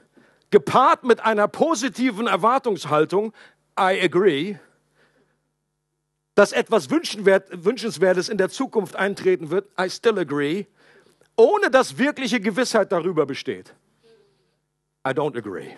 Gepaart 0.52 1.04
mit 1.04 1.22
einer 1.22 1.48
positiven 1.48 2.28
Erwartungshaltung. 2.28 3.34
I 3.80 4.00
agree 4.00 4.58
dass 6.38 6.52
etwas 6.52 6.92
Wünschenswertes 6.92 8.30
in 8.30 8.38
der 8.38 8.50
Zukunft 8.50 8.96
eintreten 8.96 9.50
wird, 9.50 9.68
I 9.82 9.90
still 9.90 10.20
agree, 10.20 10.68
ohne 11.36 11.72
dass 11.72 11.98
wirkliche 11.98 12.40
Gewissheit 12.40 12.92
darüber 12.92 13.26
besteht. 13.26 13.74
I 15.04 15.10
don't 15.10 15.36
agree. 15.36 15.72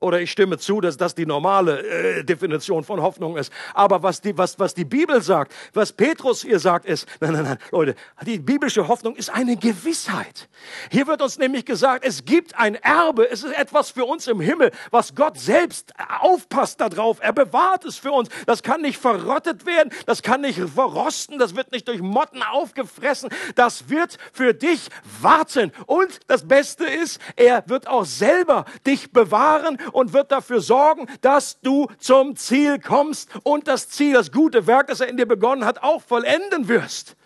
Oder 0.00 0.20
ich 0.20 0.30
stimme 0.30 0.58
zu, 0.58 0.80
dass 0.80 0.96
das 0.96 1.16
die 1.16 1.26
normale 1.26 1.82
äh, 1.82 2.24
Definition 2.24 2.84
von 2.84 3.02
Hoffnung 3.02 3.36
ist. 3.36 3.52
Aber 3.74 4.00
was 4.00 4.20
die, 4.20 4.38
was, 4.38 4.56
was 4.60 4.72
die 4.72 4.84
Bibel 4.84 5.20
sagt, 5.20 5.52
was 5.74 5.92
Petrus 5.92 6.42
hier 6.42 6.60
sagt, 6.60 6.86
ist, 6.86 7.08
nein, 7.18 7.32
nein, 7.32 7.42
nein, 7.42 7.58
Leute, 7.72 7.96
die 8.24 8.38
biblische 8.38 8.86
Hoffnung 8.86 9.16
ist 9.16 9.28
eine 9.28 9.56
Gewissheit. 9.56 10.48
Hier 10.92 11.08
wird 11.08 11.20
uns 11.20 11.36
nämlich 11.36 11.64
gesagt, 11.64 12.04
es 12.04 12.24
gibt 12.24 12.56
ein 12.56 12.76
Erbe, 12.76 13.28
es 13.28 13.42
ist 13.42 13.52
etwas 13.56 13.90
für 13.90 14.04
uns 14.04 14.28
im 14.28 14.38
Himmel, 14.38 14.70
was 14.92 15.16
Gott 15.16 15.36
selbst 15.36 15.92
aufpasst 16.20 16.80
darauf. 16.80 17.18
Er 17.20 17.32
bewahrt 17.32 17.84
es 17.84 17.96
für 17.96 18.12
uns. 18.12 18.28
Das 18.46 18.62
kann 18.62 18.82
nicht 18.82 18.98
verrottet 18.98 19.66
werden, 19.66 19.92
das 20.06 20.22
kann 20.22 20.42
nicht 20.42 20.60
verrosten, 20.60 21.40
das 21.40 21.56
wird 21.56 21.72
nicht 21.72 21.88
durch 21.88 22.00
Motten 22.00 22.44
aufgefressen. 22.44 23.30
Das 23.56 23.88
wird 23.88 24.16
für 24.32 24.54
dich 24.54 24.90
warten. 25.20 25.72
Und 25.86 26.20
das 26.28 26.46
Beste 26.46 26.84
ist, 26.84 27.20
er 27.34 27.64
wird 27.66 27.88
auch 27.88 28.04
selber 28.04 28.64
dich 28.86 29.12
bewahren 29.12 29.76
und 29.92 30.12
wird 30.12 30.32
dafür 30.32 30.60
sorgen, 30.60 31.06
dass 31.20 31.60
du 31.60 31.88
zum 31.98 32.36
Ziel 32.36 32.78
kommst 32.78 33.30
und 33.42 33.68
das 33.68 33.88
Ziel, 33.88 34.14
das 34.14 34.32
gute 34.32 34.66
Werk, 34.66 34.88
das 34.88 35.00
er 35.00 35.08
in 35.08 35.16
dir 35.16 35.26
begonnen 35.26 35.64
hat, 35.64 35.82
auch 35.82 36.02
vollenden 36.02 36.68
wirst. 36.68 37.16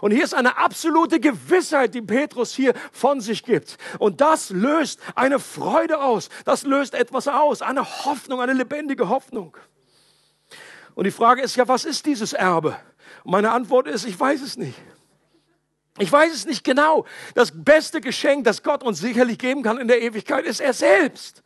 Und 0.00 0.12
hier 0.12 0.24
ist 0.24 0.34
eine 0.34 0.56
absolute 0.58 1.18
Gewissheit, 1.20 1.94
die 1.94 2.02
Petrus 2.02 2.54
hier 2.54 2.74
von 2.92 3.20
sich 3.20 3.42
gibt. 3.42 3.78
Und 3.98 4.20
das 4.20 4.50
löst 4.50 5.00
eine 5.14 5.38
Freude 5.38 6.00
aus. 6.00 6.28
Das 6.44 6.62
löst 6.62 6.94
etwas 6.94 7.26
aus. 7.26 7.62
Eine 7.62 7.84
Hoffnung, 8.04 8.40
eine 8.40 8.52
lebendige 8.52 9.08
Hoffnung. 9.08 9.56
Und 10.94 11.04
die 11.04 11.10
Frage 11.10 11.42
ist 11.42 11.56
ja, 11.56 11.66
was 11.66 11.84
ist 11.84 12.06
dieses 12.06 12.32
Erbe? 12.32 12.76
Und 13.24 13.32
meine 13.32 13.50
Antwort 13.50 13.88
ist, 13.88 14.04
ich 14.04 14.18
weiß 14.18 14.40
es 14.42 14.56
nicht. 14.56 14.78
Ich 15.98 16.10
weiß 16.10 16.32
es 16.32 16.46
nicht 16.46 16.62
genau. 16.62 17.06
Das 17.34 17.52
beste 17.52 18.00
Geschenk, 18.00 18.44
das 18.44 18.62
Gott 18.62 18.82
uns 18.82 19.00
sicherlich 19.00 19.38
geben 19.38 19.62
kann 19.62 19.78
in 19.78 19.88
der 19.88 20.00
Ewigkeit, 20.00 20.44
ist 20.44 20.60
er 20.60 20.72
selbst. 20.72 21.42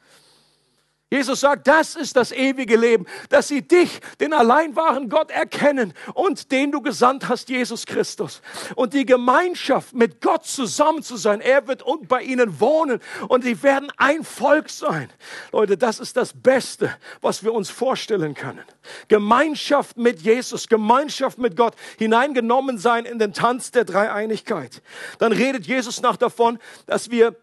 Jesus 1.12 1.40
sagt, 1.40 1.68
das 1.68 1.94
ist 1.94 2.16
das 2.16 2.32
ewige 2.32 2.74
Leben, 2.74 3.04
dass 3.28 3.48
sie 3.48 3.60
dich, 3.60 4.00
den 4.18 4.32
allein 4.32 4.74
wahren 4.76 5.10
Gott, 5.10 5.30
erkennen 5.30 5.92
und 6.14 6.50
den 6.50 6.72
du 6.72 6.80
gesandt 6.80 7.28
hast, 7.28 7.50
Jesus 7.50 7.84
Christus. 7.84 8.40
Und 8.76 8.94
die 8.94 9.04
Gemeinschaft 9.04 9.92
mit 9.92 10.22
Gott 10.22 10.46
zusammen 10.46 11.02
zu 11.02 11.18
sein, 11.18 11.42
er 11.42 11.68
wird 11.68 11.84
bei 12.08 12.22
ihnen 12.22 12.60
wohnen 12.60 12.98
und 13.28 13.44
sie 13.44 13.62
werden 13.62 13.92
ein 13.98 14.24
Volk 14.24 14.70
sein. 14.70 15.10
Leute, 15.52 15.76
das 15.76 16.00
ist 16.00 16.16
das 16.16 16.32
Beste, 16.32 16.96
was 17.20 17.44
wir 17.44 17.52
uns 17.52 17.68
vorstellen 17.68 18.32
können. 18.32 18.64
Gemeinschaft 19.08 19.98
mit 19.98 20.22
Jesus, 20.22 20.66
Gemeinschaft 20.66 21.36
mit 21.36 21.58
Gott, 21.58 21.74
hineingenommen 21.98 22.78
sein 22.78 23.04
in 23.04 23.18
den 23.18 23.34
Tanz 23.34 23.70
der 23.70 23.84
Dreieinigkeit. 23.84 24.80
Dann 25.18 25.32
redet 25.32 25.66
Jesus 25.66 26.00
nach 26.00 26.16
davon, 26.16 26.58
dass 26.86 27.10
wir, 27.10 27.36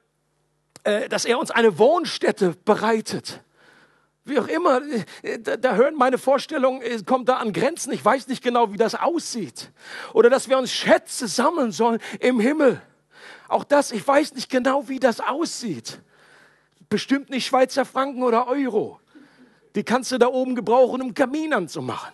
äh, 0.85 1.07
dass 1.07 1.23
er 1.23 1.37
uns 1.37 1.51
eine 1.51 1.77
Wohnstätte 1.77 2.55
bereitet 2.65 3.43
wie 4.29 4.39
auch 4.39 4.47
immer, 4.47 4.81
äh, 5.21 5.39
da, 5.39 5.57
da 5.57 5.75
hören 5.75 5.95
meine 5.95 6.17
Vorstellungen, 6.17 6.81
kommt 7.05 7.29
da 7.29 7.37
an 7.37 7.53
Grenzen. 7.53 7.91
Ich 7.91 8.03
weiß 8.03 8.27
nicht 8.27 8.43
genau, 8.43 8.71
wie 8.71 8.77
das 8.77 8.95
aussieht. 8.95 9.71
Oder 10.13 10.29
dass 10.29 10.47
wir 10.49 10.57
uns 10.57 10.71
Schätze 10.71 11.27
sammeln 11.27 11.71
sollen 11.71 11.99
im 12.19 12.39
Himmel. 12.39 12.81
Auch 13.47 13.63
das, 13.63 13.91
ich 13.91 14.07
weiß 14.07 14.35
nicht 14.35 14.49
genau, 14.49 14.87
wie 14.87 14.99
das 14.99 15.19
aussieht. 15.19 15.99
Bestimmt 16.87 17.29
nicht 17.29 17.45
Schweizer 17.45 17.85
Franken 17.85 18.23
oder 18.23 18.47
Euro. 18.47 18.99
Die 19.75 19.83
kannst 19.83 20.11
du 20.11 20.17
da 20.17 20.27
oben 20.27 20.55
gebrauchen, 20.55 21.01
um 21.01 21.13
Kamin 21.13 21.53
anzumachen. 21.53 22.13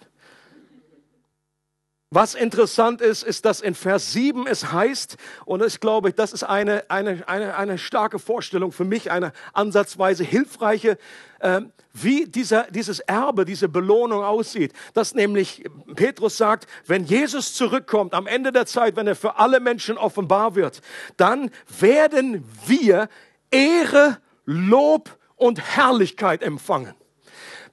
Was 2.16 2.34
interessant 2.34 3.02
ist, 3.02 3.24
ist, 3.24 3.44
dass 3.44 3.60
in 3.60 3.76
Vers 3.76 4.14
7 4.14 4.48
es 4.48 4.72
heißt, 4.72 5.18
und 5.44 5.62
ich 5.62 5.82
glaube, 5.82 6.14
das 6.14 6.32
ist 6.32 6.44
eine, 6.44 6.90
eine, 6.90 7.28
eine, 7.28 7.58
eine 7.58 7.78
starke 7.78 8.20
Vorstellung 8.20 8.72
für 8.72 8.86
mich, 8.86 9.12
eine 9.12 9.34
ansatzweise 9.52 10.24
hilfreiche, 10.24 10.98
äh, 11.40 11.60
wie 11.92 12.26
dieser, 12.26 12.72
dieses 12.72 13.02
Erbe, 13.02 13.44
diese 13.44 13.68
Belohnung 13.68 14.24
aussieht. 14.24 14.72
Dass 14.94 15.14
nämlich 15.14 15.66
Petrus 15.94 16.38
sagt, 16.38 16.68
wenn 16.88 17.04
Jesus 17.04 17.54
zurückkommt 17.54 18.14
am 18.14 18.28
Ende 18.28 18.54
der 18.54 18.66
Zeit, 18.66 18.96
wenn 18.96 19.08
er 19.08 19.18
für 19.18 19.38
alle 19.38 19.60
Menschen 19.60 19.98
offenbar 19.98 20.56
wird, 20.56 20.82
dann 21.18 21.52
werden 21.80 22.46
wir 22.66 23.10
Ehre, 23.52 24.20
Lob 24.46 25.18
und 25.36 25.60
Herrlichkeit 25.60 26.44
empfangen. 26.44 26.96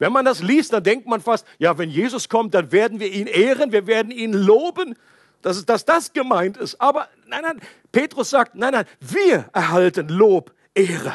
Wenn 0.03 0.13
man 0.13 0.25
das 0.25 0.43
liest, 0.43 0.73
dann 0.73 0.83
denkt 0.83 1.07
man 1.07 1.21
fast, 1.21 1.47
ja, 1.59 1.79
wenn 1.79 1.89
Jesus 1.89 2.29
kommt, 2.29 2.55
dann 2.55 2.73
werden 2.73 2.99
wir 2.99 3.09
ihn 3.09 3.29
ehren, 3.29 3.71
wir 3.71 3.87
werden 3.87 4.11
ihn 4.11 4.33
loben, 4.33 4.97
dass, 5.43 5.65
dass 5.65 5.85
das 5.85 6.13
gemeint 6.13 6.57
ist. 6.57 6.81
Aber 6.81 7.07
nein, 7.29 7.43
nein, 7.43 7.61
Petrus 7.93 8.31
sagt, 8.31 8.57
nein, 8.57 8.73
nein, 8.73 8.85
wir 8.99 9.49
erhalten 9.53 10.09
Lob, 10.09 10.53
Ehre 10.75 11.15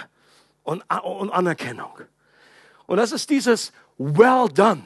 und, 0.63 0.85
und 1.03 1.31
Anerkennung. 1.31 1.99
Und 2.85 2.95
das 2.95 3.11
ist 3.11 3.29
dieses 3.29 3.73
Well 3.97 4.47
done. 4.47 4.83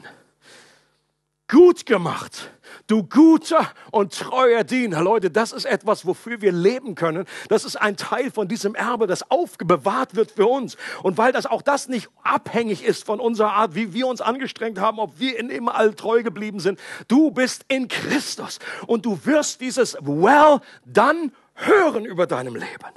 Gut 1.52 1.86
gemacht 1.86 2.50
du 2.86 3.02
guter 3.02 3.70
und 3.90 4.12
treuer 4.12 4.64
Diener. 4.64 5.02
Leute, 5.02 5.30
das 5.30 5.52
ist 5.52 5.64
etwas, 5.64 6.06
wofür 6.06 6.40
wir 6.40 6.52
leben 6.52 6.94
können. 6.94 7.26
Das 7.48 7.64
ist 7.64 7.76
ein 7.76 7.96
Teil 7.96 8.30
von 8.30 8.48
diesem 8.48 8.74
Erbe, 8.74 9.06
das 9.06 9.30
aufbewahrt 9.30 10.14
wird 10.14 10.30
für 10.30 10.46
uns. 10.46 10.76
Und 11.02 11.18
weil 11.18 11.32
das 11.32 11.46
auch 11.46 11.62
das 11.62 11.88
nicht 11.88 12.08
abhängig 12.22 12.84
ist 12.84 13.04
von 13.04 13.20
unserer 13.20 13.52
Art, 13.52 13.74
wie 13.74 13.94
wir 13.94 14.06
uns 14.06 14.20
angestrengt 14.20 14.78
haben, 14.78 14.98
ob 14.98 15.18
wir 15.18 15.38
in 15.38 15.50
immer 15.50 15.74
all 15.74 15.94
treu 15.94 16.22
geblieben 16.22 16.60
sind. 16.60 16.78
Du 17.08 17.30
bist 17.30 17.64
in 17.68 17.88
Christus 17.88 18.58
und 18.86 19.06
du 19.06 19.18
wirst 19.24 19.60
dieses 19.60 19.94
Well 20.00 20.60
done 20.84 21.32
hören 21.54 22.04
über 22.04 22.26
deinem 22.26 22.54
Leben. 22.54 22.92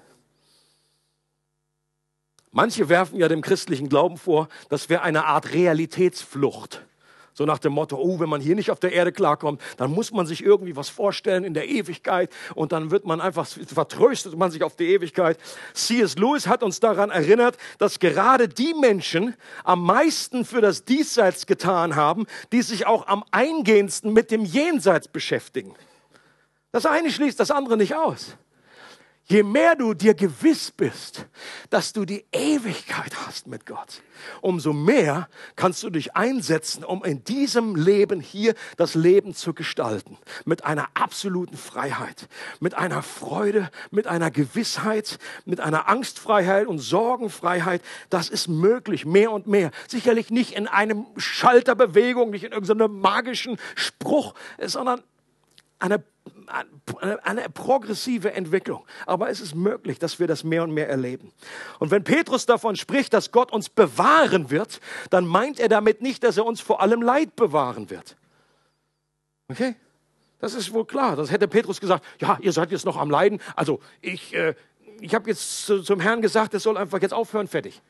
Manche 2.52 2.88
werfen 2.88 3.20
ja 3.20 3.28
dem 3.28 3.42
christlichen 3.42 3.90
Glauben 3.90 4.18
vor, 4.18 4.48
dass 4.70 4.90
wir 4.90 5.04
eine 5.04 5.26
Art 5.26 5.54
Realitätsflucht 5.54 6.86
So 7.38 7.46
nach 7.46 7.60
dem 7.60 7.74
Motto, 7.74 7.98
oh, 7.98 8.22
wenn 8.22 8.30
man 8.30 8.40
hier 8.40 8.56
nicht 8.56 8.72
auf 8.72 8.80
der 8.80 8.94
Erde 8.94 9.12
klarkommt, 9.12 9.62
dann 9.76 9.92
muss 9.92 10.14
man 10.14 10.26
sich 10.26 10.42
irgendwie 10.42 10.78
was 10.78 10.88
vorstellen 10.88 11.44
in 11.44 11.54
der 11.54 11.68
Ewigkeit 11.68 12.32
und 12.56 12.72
dann 12.72 12.92
wird 12.92 13.06
man 13.06 13.20
einfach, 13.20 13.46
vertröstet 13.46 14.38
man 14.38 14.52
sich 14.52 14.64
auf 14.64 14.78
die 14.78 14.88
Ewigkeit. 14.94 15.38
C.S. 15.74 16.18
Lewis 16.18 16.48
hat 16.48 16.64
uns 16.64 16.80
daran 16.80 17.12
erinnert, 17.12 17.58
dass 17.78 18.00
gerade 18.00 18.48
die 18.48 18.74
Menschen 18.74 19.36
am 19.66 19.84
meisten 19.84 20.46
für 20.46 20.62
das 20.62 20.86
Diesseits 20.86 21.46
getan 21.46 21.98
haben, 21.98 22.26
die 22.54 22.62
sich 22.62 22.88
auch 22.88 23.06
am 23.08 23.26
eingehendsten 23.32 24.14
mit 24.14 24.32
dem 24.32 24.46
Jenseits 24.46 25.10
beschäftigen. 25.10 25.76
Das 26.72 26.86
eine 26.86 27.12
schließt 27.12 27.38
das 27.38 27.52
andere 27.52 27.76
nicht 27.76 27.96
aus. 27.96 28.38
Je 29.28 29.42
mehr 29.42 29.76
du 29.76 29.96
dir 29.96 30.14
gewiss 30.14 30.70
bist, 30.70 31.26
dass 31.72 31.94
du 31.94 32.06
die 32.06 32.26
Ewigkeit 32.32 33.12
hast 33.26 33.48
mit 33.48 33.66
Gott, 33.66 34.04
umso 34.42 34.72
mehr 34.72 35.28
kannst 35.56 35.82
du 35.82 35.90
dich 35.90 36.16
einsetzen, 36.16 36.84
um 36.84 37.04
in 37.04 37.24
diesem 37.24 37.76
Leben 37.76 38.22
hier 38.22 38.54
das 38.78 38.94
Leben 38.94 39.34
zu 39.34 39.56
gestalten. 39.56 40.20
Mit 40.46 40.64
einer 40.64 40.90
absoluten 40.94 41.58
Freiheit, 41.58 42.28
mit 42.60 42.76
einer 42.76 43.02
Freude, 43.02 43.72
mit 43.90 44.06
einer 44.06 44.30
Gewissheit, 44.30 45.18
mit 45.44 45.60
einer 45.60 45.90
Angstfreiheit 45.90 46.68
und 46.68 46.78
Sorgenfreiheit. 46.78 47.82
Das 48.12 48.30
ist 48.30 48.48
möglich, 48.48 49.08
mehr 49.08 49.32
und 49.32 49.48
mehr. 49.48 49.72
Sicherlich 49.88 50.30
nicht 50.30 50.52
in 50.54 50.68
einem 50.68 51.08
Schalterbewegung, 51.18 52.30
nicht 52.30 52.44
in 52.44 52.52
irgendeinem 52.52 53.00
magischen 53.00 53.58
Spruch, 53.74 54.36
sondern 54.60 55.02
eine 55.80 56.04
eine 57.24 57.50
progressive 57.50 58.34
Entwicklung. 58.34 58.86
Aber 59.06 59.30
es 59.30 59.42
ist 59.42 59.56
möglich, 59.56 60.00
dass 60.00 60.20
wir 60.20 60.28
das 60.28 60.44
mehr 60.44 60.64
und 60.64 60.72
mehr 60.72 60.90
erleben. 60.90 61.32
Und 61.80 61.92
wenn 61.92 62.04
Petrus 62.04 62.46
davon 62.46 62.76
spricht, 62.76 63.14
dass 63.14 63.32
Gott 63.32 63.52
uns 63.52 63.70
bewahren 63.70 64.50
wird, 64.50 64.80
dann 65.10 65.26
meint 65.26 65.60
er 65.60 65.70
damit 65.70 66.02
nicht, 66.02 66.24
dass 66.24 66.38
er 66.38 66.46
uns 66.46 66.62
vor 66.62 66.82
allem 66.82 67.02
Leid 67.02 67.36
bewahren 67.36 67.90
wird. 67.90 68.16
Okay? 69.50 69.76
Das 70.40 70.54
ist 70.54 70.74
wohl 70.74 70.86
klar. 70.86 71.16
Das 71.16 71.32
hätte 71.32 71.48
Petrus 71.48 71.80
gesagt, 71.80 72.06
ja, 72.20 72.38
ihr 72.42 72.52
seid 72.52 72.72
jetzt 72.72 72.86
noch 72.86 72.98
am 72.98 73.10
Leiden. 73.10 73.40
Also 73.56 73.80
ich, 74.02 74.34
äh, 74.34 74.56
ich 75.00 75.16
habe 75.16 75.30
jetzt 75.30 75.66
zum 75.66 76.00
Herrn 76.00 76.22
gesagt, 76.22 76.54
es 76.54 76.64
soll 76.64 76.78
einfach 76.78 77.02
jetzt 77.02 77.14
aufhören, 77.14 77.48
fertig. 77.48 77.82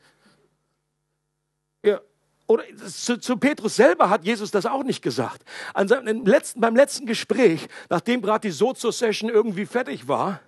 Ja, 1.84 2.00
oder 2.46 2.64
zu, 2.86 3.18
zu, 3.18 3.36
Petrus 3.36 3.76
selber 3.76 4.08
hat 4.08 4.24
Jesus 4.24 4.50
das 4.50 4.66
auch 4.66 4.84
nicht 4.84 5.02
gesagt. 5.02 5.42
An 5.74 5.88
seinem 5.88 6.24
letzten, 6.24 6.60
beim 6.60 6.76
letzten 6.76 7.06
Gespräch, 7.06 7.66
nachdem 7.88 8.22
gerade 8.22 8.48
die 8.48 8.52
Sozo-Session 8.52 9.30
irgendwie 9.30 9.66
fertig 9.66 10.06
war, 10.06 10.40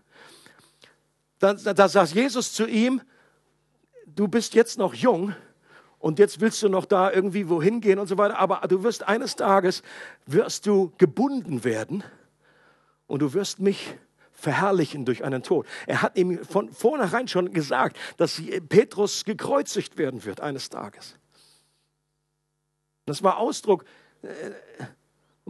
da, 1.40 1.54
da 1.54 1.88
sagt 1.88 2.12
Jesus 2.12 2.52
zu 2.52 2.66
ihm, 2.66 3.00
du 4.06 4.28
bist 4.28 4.54
jetzt 4.54 4.78
noch 4.78 4.94
jung 4.94 5.34
und 5.98 6.18
jetzt 6.18 6.40
willst 6.40 6.62
du 6.62 6.68
noch 6.68 6.84
da 6.84 7.10
irgendwie 7.10 7.48
wohin 7.48 7.80
gehen 7.80 7.98
und 7.98 8.06
so 8.06 8.18
weiter, 8.18 8.38
aber 8.38 8.60
du 8.68 8.82
wirst 8.82 9.06
eines 9.06 9.36
Tages, 9.36 9.82
wirst 10.26 10.66
du 10.66 10.92
gebunden 10.98 11.64
werden 11.64 12.04
und 13.06 13.22
du 13.22 13.34
wirst 13.34 13.58
mich 13.58 13.94
verherrlichen 14.32 15.04
durch 15.04 15.24
einen 15.24 15.42
Tod. 15.42 15.66
Er 15.86 16.02
hat 16.02 16.16
ihm 16.16 16.44
von 16.44 16.70
vornherein 16.70 17.26
schon 17.26 17.52
gesagt, 17.52 17.96
dass 18.18 18.40
Petrus 18.68 19.24
gekreuzigt 19.24 19.98
werden 19.98 20.24
wird 20.24 20.40
eines 20.40 20.68
Tages. 20.68 21.17
Das 23.08 23.22
war 23.22 23.38
Ausdruck. 23.38 23.84
Und 24.22 24.28
äh, 24.28 24.86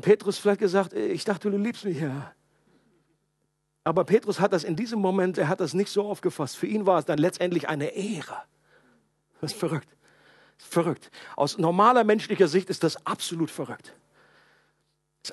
Petrus 0.00 0.38
vielleicht 0.38 0.60
gesagt, 0.60 0.92
äh, 0.92 1.08
ich 1.08 1.24
dachte, 1.24 1.50
du 1.50 1.58
liebst 1.58 1.84
mich, 1.84 2.00
ja. 2.00 2.32
Aber 3.84 4.04
Petrus 4.04 4.40
hat 4.40 4.52
das 4.52 4.64
in 4.64 4.76
diesem 4.76 5.00
Moment, 5.00 5.38
er 5.38 5.48
hat 5.48 5.60
das 5.60 5.74
nicht 5.74 5.90
so 5.90 6.08
aufgefasst. 6.08 6.56
Für 6.56 6.66
ihn 6.66 6.86
war 6.86 6.98
es 6.98 7.04
dann 7.04 7.18
letztendlich 7.18 7.68
eine 7.68 7.94
Ehre. 7.94 8.36
Das 9.40 9.52
ist 9.52 9.58
verrückt. 9.58 9.88
Verrückt. 10.58 11.10
Aus 11.36 11.58
normaler 11.58 12.04
menschlicher 12.04 12.48
Sicht 12.48 12.68
ist 12.68 12.84
das 12.84 13.06
absolut 13.06 13.50
verrückt 13.50 13.88
ist 13.88 13.97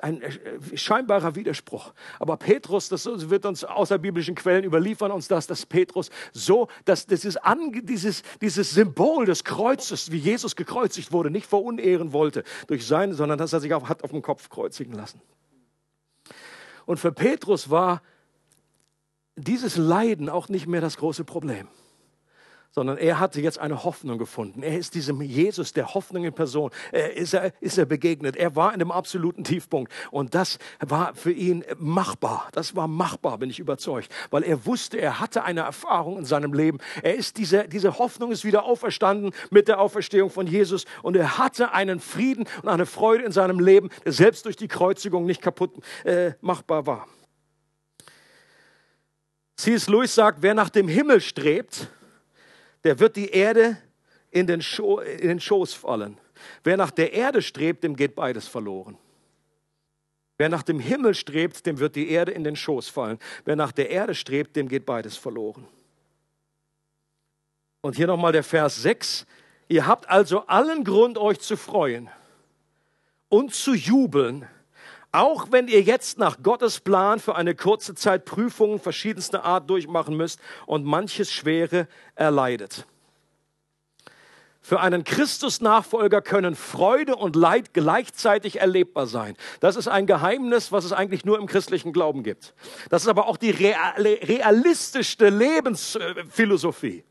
ein 0.02 0.22
äh, 0.22 0.76
scheinbarer 0.76 1.34
Widerspruch. 1.34 1.92
Aber 2.18 2.36
Petrus, 2.36 2.88
das 2.88 3.06
wird 3.06 3.46
uns 3.46 3.64
außerbiblischen 3.64 4.34
Quellen 4.34 4.64
überliefern, 4.64 5.10
uns 5.10 5.28
das, 5.28 5.46
dass 5.46 5.66
Petrus 5.66 6.10
so, 6.32 6.68
dass 6.84 7.06
dieses, 7.06 7.38
dieses, 7.82 8.22
dieses 8.40 8.70
Symbol 8.70 9.26
des 9.26 9.44
Kreuzes, 9.44 10.10
wie 10.10 10.18
Jesus 10.18 10.56
gekreuzigt 10.56 11.12
wurde, 11.12 11.30
nicht 11.30 11.46
verunehren 11.46 12.12
wollte 12.12 12.44
durch 12.66 12.86
sein, 12.86 13.12
sondern 13.12 13.38
dass 13.38 13.52
er 13.52 13.60
sich 13.60 13.74
auch 13.74 13.88
hat 13.88 14.04
auf 14.04 14.10
dem 14.10 14.22
Kopf 14.22 14.48
kreuzigen 14.48 14.94
lassen. 14.94 15.20
Und 16.84 16.98
für 16.98 17.12
Petrus 17.12 17.70
war 17.70 18.02
dieses 19.36 19.76
Leiden 19.76 20.28
auch 20.28 20.48
nicht 20.48 20.66
mehr 20.66 20.80
das 20.80 20.96
große 20.96 21.24
Problem 21.24 21.68
sondern 22.76 22.98
er 22.98 23.18
hatte 23.18 23.40
jetzt 23.40 23.58
eine 23.58 23.84
Hoffnung 23.84 24.18
gefunden. 24.18 24.62
Er 24.62 24.76
ist 24.76 24.94
diesem 24.94 25.22
Jesus, 25.22 25.72
der 25.72 25.94
Hoffnung 25.94 26.24
in 26.24 26.34
Person, 26.34 26.70
er 26.92 27.16
ist, 27.16 27.32
er, 27.32 27.50
ist 27.62 27.78
er 27.78 27.86
begegnet. 27.86 28.36
Er 28.36 28.54
war 28.54 28.74
in 28.74 28.80
dem 28.80 28.92
absoluten 28.92 29.44
Tiefpunkt 29.44 29.90
und 30.10 30.34
das 30.34 30.58
war 30.80 31.14
für 31.14 31.32
ihn 31.32 31.64
machbar. 31.78 32.50
Das 32.52 32.76
war 32.76 32.86
machbar, 32.86 33.38
bin 33.38 33.48
ich 33.48 33.60
überzeugt, 33.60 34.12
weil 34.28 34.42
er 34.42 34.66
wusste, 34.66 34.98
er 34.98 35.20
hatte 35.20 35.42
eine 35.42 35.60
Erfahrung 35.60 36.18
in 36.18 36.26
seinem 36.26 36.52
Leben. 36.52 36.76
Er 37.02 37.14
ist 37.14 37.38
diese, 37.38 37.66
diese 37.66 37.98
Hoffnung 37.98 38.30
ist 38.30 38.44
wieder 38.44 38.64
auferstanden 38.64 39.30
mit 39.50 39.68
der 39.68 39.80
Auferstehung 39.80 40.28
von 40.28 40.46
Jesus 40.46 40.84
und 41.02 41.16
er 41.16 41.38
hatte 41.38 41.72
einen 41.72 41.98
Frieden 41.98 42.44
und 42.62 42.68
eine 42.68 42.84
Freude 42.84 43.24
in 43.24 43.32
seinem 43.32 43.58
Leben, 43.58 43.88
der 44.04 44.12
selbst 44.12 44.44
durch 44.44 44.56
die 44.56 44.68
Kreuzigung 44.68 45.24
nicht 45.24 45.40
kaputt 45.40 45.72
äh, 46.04 46.32
machbar 46.42 46.86
war. 46.86 47.06
C.S. 49.56 49.88
Lewis 49.88 50.14
sagt, 50.14 50.42
wer 50.42 50.52
nach 50.52 50.68
dem 50.68 50.86
Himmel 50.86 51.22
strebt, 51.22 51.88
der 52.86 53.00
wird 53.00 53.16
die 53.16 53.30
Erde 53.30 53.76
in 54.30 54.46
den, 54.46 54.62
Scho 54.62 55.00
in 55.00 55.26
den 55.26 55.40
Schoß 55.40 55.74
fallen. 55.74 56.18
Wer 56.62 56.76
nach 56.76 56.92
der 56.92 57.12
Erde 57.12 57.42
strebt, 57.42 57.82
dem 57.82 57.96
geht 57.96 58.14
beides 58.14 58.46
verloren. 58.46 58.96
Wer 60.38 60.48
nach 60.48 60.62
dem 60.62 60.78
Himmel 60.78 61.14
strebt, 61.14 61.66
dem 61.66 61.80
wird 61.80 61.96
die 61.96 62.10
Erde 62.10 62.30
in 62.30 62.44
den 62.44 62.54
Schoß 62.54 62.88
fallen. 62.88 63.18
Wer 63.44 63.56
nach 63.56 63.72
der 63.72 63.90
Erde 63.90 64.14
strebt, 64.14 64.54
dem 64.54 64.68
geht 64.68 64.86
beides 64.86 65.16
verloren. 65.16 65.66
Und 67.80 67.96
hier 67.96 68.06
nochmal 68.06 68.30
der 68.30 68.44
Vers 68.44 68.80
6. 68.82 69.26
Ihr 69.66 69.88
habt 69.88 70.08
also 70.08 70.46
allen 70.46 70.84
Grund, 70.84 71.18
euch 71.18 71.40
zu 71.40 71.56
freuen 71.56 72.08
und 73.28 73.52
zu 73.52 73.74
jubeln, 73.74 74.46
auch 75.16 75.50
wenn 75.50 75.66
ihr 75.66 75.80
jetzt 75.80 76.18
nach 76.18 76.42
Gottes 76.42 76.80
Plan 76.80 77.18
für 77.20 77.36
eine 77.36 77.54
kurze 77.54 77.94
Zeit 77.94 78.26
Prüfungen 78.26 78.78
verschiedenster 78.78 79.44
Art 79.44 79.70
durchmachen 79.70 80.14
müsst 80.14 80.40
und 80.66 80.84
manches 80.84 81.32
Schwere 81.32 81.88
erleidet. 82.14 82.86
Für 84.60 84.80
einen 84.80 85.04
Christus-Nachfolger 85.04 86.20
können 86.20 86.54
Freude 86.54 87.16
und 87.16 87.34
Leid 87.34 87.72
gleichzeitig 87.72 88.60
erlebbar 88.60 89.06
sein. 89.06 89.36
Das 89.60 89.76
ist 89.76 89.88
ein 89.88 90.06
Geheimnis, 90.06 90.70
was 90.70 90.84
es 90.84 90.92
eigentlich 90.92 91.24
nur 91.24 91.38
im 91.38 91.46
christlichen 91.46 91.94
Glauben 91.94 92.22
gibt. 92.22 92.52
Das 92.90 93.02
ist 93.02 93.08
aber 93.08 93.26
auch 93.26 93.38
die 93.38 93.52
realistischste 93.52 95.30
Lebensphilosophie. 95.30 97.04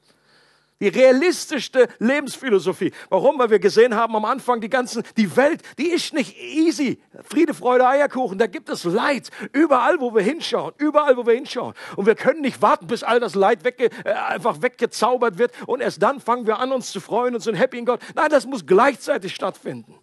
Die 0.82 0.90
realistischste 0.90 1.88
Lebensphilosophie. 2.00 2.92
Warum? 3.10 3.40
Weil 3.40 3.50
wir 3.50 3.60
gesehen 3.60 3.96
haben 3.96 4.14
am 4.16 4.26
Anfang, 4.26 4.60
die 4.60 4.70
ganzen, 4.70 5.04
die 5.16 5.38
Welt, 5.38 5.62
die 5.78 5.88
ist 5.88 6.14
nicht 6.14 6.38
easy. 6.38 7.02
Friede, 7.24 7.54
Freude, 7.54 7.88
Eierkuchen. 7.88 8.38
Da 8.38 8.48
gibt 8.48 8.70
es 8.70 8.84
Leid. 8.84 9.30
Überall, 9.54 10.02
wo 10.02 10.14
wir 10.14 10.22
hinschauen. 10.22 10.74
Überall, 10.78 11.16
wo 11.16 11.26
wir 11.26 11.34
hinschauen. 11.34 11.74
Und 11.96 12.08
wir 12.08 12.16
können 12.16 12.42
nicht 12.42 12.62
warten, 12.62 12.88
bis 12.88 13.04
all 13.04 13.22
das 13.22 13.36
Leid 13.36 13.64
wegge, 13.64 13.90
äh, 14.04 14.12
einfach 14.12 14.62
weggezaubert 14.62 15.38
wird. 15.38 15.54
Und 15.66 15.82
erst 15.82 16.02
dann 16.04 16.20
fangen 16.20 16.46
wir 16.46 16.60
an, 16.60 16.74
uns 16.74 16.92
zu 16.92 17.00
freuen 17.00 17.36
und 17.36 17.42
sind 17.42 17.56
happy 17.56 17.78
in 17.78 17.86
Gott. 17.86 18.02
Nein, 18.14 18.30
das 18.30 18.46
muss 18.46 18.66
gleichzeitig 18.66 19.34
stattfinden. 19.34 19.96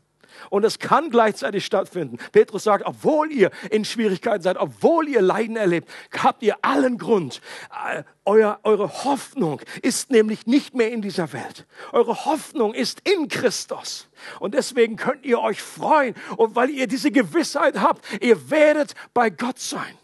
Und 0.50 0.64
es 0.64 0.78
kann 0.78 1.10
gleichzeitig 1.10 1.64
stattfinden. 1.64 2.18
Petrus 2.32 2.64
sagt, 2.64 2.86
obwohl 2.86 3.30
ihr 3.32 3.50
in 3.70 3.84
Schwierigkeiten 3.84 4.42
seid, 4.42 4.56
obwohl 4.56 5.08
ihr 5.08 5.22
Leiden 5.22 5.56
erlebt, 5.56 5.88
habt 6.16 6.42
ihr 6.42 6.56
allen 6.62 6.98
Grund. 6.98 7.40
Äh, 7.70 8.02
euer, 8.24 8.60
eure 8.62 9.04
Hoffnung 9.04 9.60
ist 9.82 10.10
nämlich 10.10 10.46
nicht 10.46 10.74
mehr 10.74 10.92
in 10.92 11.02
dieser 11.02 11.32
Welt. 11.32 11.66
Eure 11.92 12.24
Hoffnung 12.24 12.72
ist 12.72 13.00
in 13.08 13.28
Christus. 13.28 14.08
Und 14.38 14.54
deswegen 14.54 14.96
könnt 14.96 15.24
ihr 15.24 15.40
euch 15.40 15.60
freuen. 15.60 16.14
Und 16.36 16.54
weil 16.54 16.70
ihr 16.70 16.86
diese 16.86 17.10
Gewissheit 17.10 17.80
habt, 17.80 18.04
ihr 18.22 18.50
werdet 18.50 18.94
bei 19.12 19.30
Gott 19.30 19.58
sein. 19.58 19.96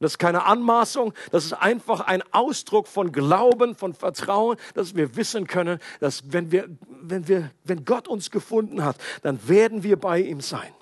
Das 0.00 0.12
ist 0.12 0.18
keine 0.18 0.44
Anmaßung, 0.44 1.12
das 1.32 1.44
ist 1.44 1.54
einfach 1.54 2.00
ein 2.00 2.22
Ausdruck 2.30 2.86
von 2.86 3.10
Glauben, 3.10 3.74
von 3.74 3.94
Vertrauen, 3.94 4.56
dass 4.74 4.94
wir 4.94 5.16
wissen 5.16 5.48
können, 5.48 5.80
dass 5.98 6.32
wenn, 6.32 6.52
wir, 6.52 6.68
wenn, 6.88 7.26
wir, 7.26 7.50
wenn 7.64 7.84
Gott 7.84 8.06
uns 8.06 8.30
gefunden 8.30 8.84
hat, 8.84 8.96
dann 9.22 9.48
werden 9.48 9.82
wir 9.82 9.98
bei 9.98 10.20
ihm 10.20 10.40
sein. 10.40 10.72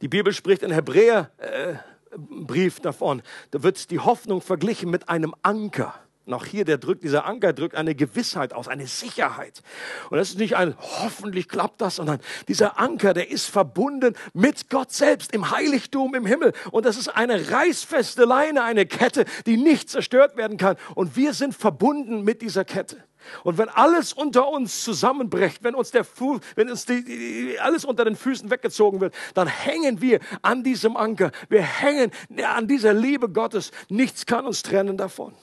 Die 0.00 0.08
Bibel 0.08 0.32
spricht 0.32 0.62
in 0.62 0.70
Hebräerbrief 0.70 2.78
äh, 2.78 2.82
davon, 2.82 3.22
da 3.50 3.64
wird 3.64 3.90
die 3.90 3.98
Hoffnung 3.98 4.40
verglichen 4.40 4.88
mit 4.88 5.08
einem 5.08 5.34
Anker. 5.42 5.94
Und 6.30 6.34
auch 6.34 6.44
hier, 6.44 6.64
der 6.64 6.78
drückt, 6.78 7.02
dieser 7.02 7.26
Anker 7.26 7.52
drückt 7.52 7.74
eine 7.74 7.96
Gewissheit 7.96 8.52
aus, 8.52 8.68
eine 8.68 8.86
Sicherheit. 8.86 9.64
Und 10.10 10.18
das 10.18 10.28
ist 10.28 10.38
nicht 10.38 10.54
ein, 10.54 10.76
hoffentlich 10.78 11.48
klappt 11.48 11.80
das, 11.80 11.96
sondern 11.96 12.20
dieser 12.46 12.78
Anker, 12.78 13.14
der 13.14 13.32
ist 13.32 13.46
verbunden 13.46 14.14
mit 14.32 14.70
Gott 14.70 14.92
selbst 14.92 15.34
im 15.34 15.50
Heiligtum 15.50 16.14
im 16.14 16.26
Himmel. 16.26 16.52
Und 16.70 16.86
das 16.86 16.96
ist 16.96 17.08
eine 17.08 17.50
reißfeste 17.50 18.26
Leine, 18.26 18.62
eine 18.62 18.86
Kette, 18.86 19.24
die 19.44 19.56
nicht 19.56 19.90
zerstört 19.90 20.36
werden 20.36 20.56
kann. 20.56 20.76
Und 20.94 21.16
wir 21.16 21.34
sind 21.34 21.52
verbunden 21.52 22.22
mit 22.22 22.42
dieser 22.42 22.64
Kette. 22.64 23.02
Und 23.42 23.58
wenn 23.58 23.68
alles 23.68 24.12
unter 24.12 24.46
uns 24.50 24.84
zusammenbricht, 24.84 25.64
wenn 25.64 25.74
uns 25.74 25.90
der 25.90 26.04
Fuß, 26.04 26.42
wenn 26.54 26.70
uns 26.70 26.86
die, 26.86 27.56
alles 27.58 27.84
unter 27.84 28.04
den 28.04 28.14
Füßen 28.14 28.52
weggezogen 28.52 29.00
wird, 29.00 29.16
dann 29.34 29.48
hängen 29.48 30.00
wir 30.00 30.20
an 30.42 30.62
diesem 30.62 30.96
Anker. 30.96 31.32
Wir 31.48 31.62
hängen 31.62 32.12
an 32.40 32.68
dieser 32.68 32.94
Liebe 32.94 33.28
Gottes. 33.28 33.72
Nichts 33.88 34.26
kann 34.26 34.46
uns 34.46 34.62
trennen 34.62 34.96
davon. 34.96 35.34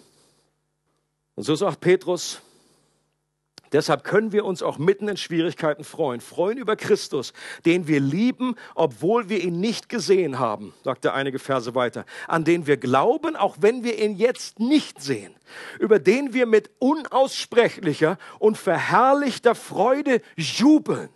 Und 1.37 1.43
so 1.43 1.55
sagt 1.55 1.79
Petrus, 1.81 2.41
Deshalb 3.73 4.05
können 4.05 4.31
wir 4.31 4.45
uns 4.45 4.63
auch 4.63 4.77
mitten 4.77 5.09
in 5.09 5.17
Schwierigkeiten 5.17 5.83
freuen. 5.83 6.21
Freuen 6.21 6.57
über 6.57 6.77
Christus, 6.77 7.33
den 7.65 7.85
wir 7.85 7.99
lieben, 7.99 8.55
obwohl 8.75 9.27
wir 9.27 9.43
ihn 9.43 9.59
nicht 9.59 9.89
gesehen 9.89 10.39
haben, 10.39 10.73
sagt 10.85 11.03
er 11.03 11.13
einige 11.13 11.37
Verse 11.37 11.75
weiter. 11.75 12.05
An 12.29 12.45
den 12.45 12.65
wir 12.65 12.77
glauben, 12.77 13.35
auch 13.35 13.57
wenn 13.59 13.83
wir 13.83 14.01
ihn 14.01 14.15
jetzt 14.15 14.59
nicht 14.59 15.01
sehen. 15.01 15.35
Über 15.79 15.99
den 15.99 16.33
wir 16.33 16.45
mit 16.45 16.69
unaussprechlicher 16.79 18.17
und 18.39 18.57
verherrlichter 18.57 19.53
Freude 19.53 20.21
jubeln. 20.37 21.09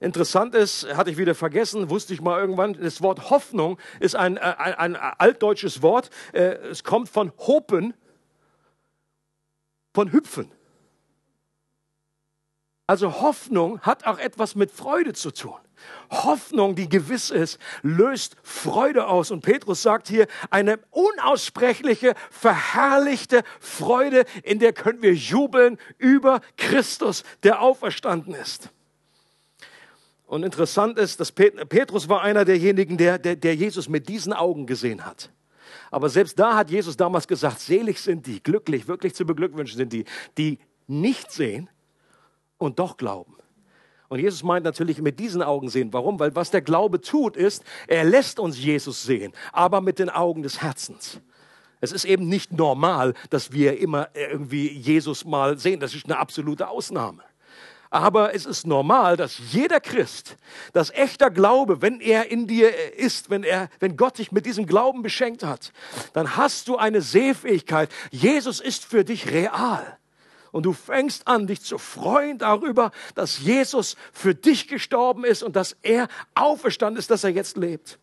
Interessant 0.00 0.56
ist, 0.56 0.92
hatte 0.96 1.12
ich 1.12 1.16
wieder 1.16 1.36
vergessen, 1.36 1.88
wusste 1.88 2.12
ich 2.12 2.20
mal 2.20 2.40
irgendwann, 2.40 2.72
das 2.72 3.02
Wort 3.02 3.30
Hoffnung 3.30 3.78
ist 4.00 4.16
ein, 4.16 4.36
ein, 4.36 4.74
ein 4.74 4.96
altdeutsches 4.96 5.80
Wort. 5.80 6.10
Äh, 6.32 6.56
es 6.72 6.82
kommt 6.82 7.08
von 7.08 7.30
Hopen, 7.38 7.94
von 9.92 10.12
Hüpfen. 10.12 10.50
Also 12.86 13.20
Hoffnung 13.20 13.80
hat 13.80 14.06
auch 14.06 14.18
etwas 14.18 14.54
mit 14.54 14.70
Freude 14.70 15.12
zu 15.12 15.30
tun. 15.30 15.56
Hoffnung, 16.10 16.74
die 16.74 16.88
gewiss 16.88 17.30
ist, 17.30 17.58
löst 17.82 18.36
Freude 18.42 19.06
aus. 19.06 19.30
Und 19.30 19.40
Petrus 19.40 19.82
sagt 19.82 20.08
hier, 20.08 20.26
eine 20.50 20.78
unaussprechliche, 20.90 22.14
verherrlichte 22.30 23.42
Freude, 23.60 24.24
in 24.42 24.58
der 24.58 24.72
können 24.72 25.02
wir 25.02 25.14
jubeln 25.14 25.78
über 25.98 26.40
Christus, 26.56 27.24
der 27.42 27.60
auferstanden 27.62 28.34
ist. 28.34 28.70
Und 30.26 30.44
interessant 30.44 30.98
ist, 30.98 31.20
dass 31.20 31.32
Petrus 31.32 32.08
war 32.08 32.22
einer 32.22 32.44
derjenigen, 32.44 32.96
der, 32.96 33.18
der, 33.18 33.36
der 33.36 33.54
Jesus 33.54 33.88
mit 33.88 34.08
diesen 34.08 34.32
Augen 34.32 34.66
gesehen 34.66 35.04
hat. 35.04 35.30
Aber 35.90 36.08
selbst 36.08 36.38
da 36.38 36.56
hat 36.56 36.70
Jesus 36.70 36.96
damals 36.96 37.26
gesagt, 37.26 37.60
selig 37.60 38.00
sind 38.00 38.26
die, 38.26 38.42
glücklich, 38.42 38.88
wirklich 38.88 39.14
zu 39.14 39.24
beglückwünschen 39.24 39.76
sind 39.76 39.92
die, 39.92 40.04
die 40.38 40.58
nicht 40.86 41.30
sehen 41.30 41.68
und 42.58 42.78
doch 42.78 42.96
glauben. 42.96 43.36
Und 44.08 44.18
Jesus 44.18 44.42
meint 44.42 44.64
natürlich 44.64 45.00
mit 45.00 45.18
diesen 45.18 45.42
Augen 45.42 45.70
sehen. 45.70 45.92
Warum? 45.92 46.20
Weil 46.20 46.34
was 46.36 46.50
der 46.50 46.60
Glaube 46.60 47.00
tut, 47.00 47.36
ist, 47.36 47.64
er 47.86 48.04
lässt 48.04 48.38
uns 48.38 48.62
Jesus 48.62 49.02
sehen, 49.02 49.32
aber 49.52 49.80
mit 49.80 49.98
den 49.98 50.10
Augen 50.10 50.42
des 50.42 50.60
Herzens. 50.60 51.20
Es 51.80 51.92
ist 51.92 52.04
eben 52.04 52.28
nicht 52.28 52.52
normal, 52.52 53.14
dass 53.30 53.52
wir 53.52 53.78
immer 53.80 54.08
irgendwie 54.14 54.68
Jesus 54.68 55.24
mal 55.24 55.58
sehen. 55.58 55.80
Das 55.80 55.94
ist 55.94 56.04
eine 56.04 56.18
absolute 56.18 56.68
Ausnahme. 56.68 57.22
Aber 57.92 58.34
es 58.34 58.46
ist 58.46 58.66
normal, 58.66 59.18
dass 59.18 59.36
jeder 59.52 59.78
Christ, 59.78 60.38
das 60.72 60.88
echter 60.88 61.30
Glaube, 61.30 61.82
wenn 61.82 62.00
er 62.00 62.30
in 62.30 62.46
dir 62.46 62.96
ist, 62.96 63.28
wenn 63.28 63.44
er, 63.44 63.68
wenn 63.80 63.98
Gott 63.98 64.16
dich 64.16 64.32
mit 64.32 64.46
diesem 64.46 64.64
Glauben 64.64 65.02
beschenkt 65.02 65.44
hat, 65.44 65.74
dann 66.14 66.38
hast 66.38 66.68
du 66.68 66.78
eine 66.78 67.02
Sehfähigkeit. 67.02 67.90
Jesus 68.10 68.60
ist 68.60 68.86
für 68.86 69.04
dich 69.04 69.30
real. 69.30 69.98
Und 70.52 70.64
du 70.64 70.72
fängst 70.72 71.28
an, 71.28 71.46
dich 71.46 71.60
zu 71.60 71.76
freuen 71.76 72.38
darüber, 72.38 72.92
dass 73.14 73.40
Jesus 73.40 73.96
für 74.10 74.34
dich 74.34 74.68
gestorben 74.68 75.24
ist 75.24 75.42
und 75.42 75.54
dass 75.54 75.76
er 75.82 76.08
auferstanden 76.34 76.98
ist, 76.98 77.10
dass 77.10 77.24
er 77.24 77.30
jetzt 77.30 77.58
lebt. 77.58 77.98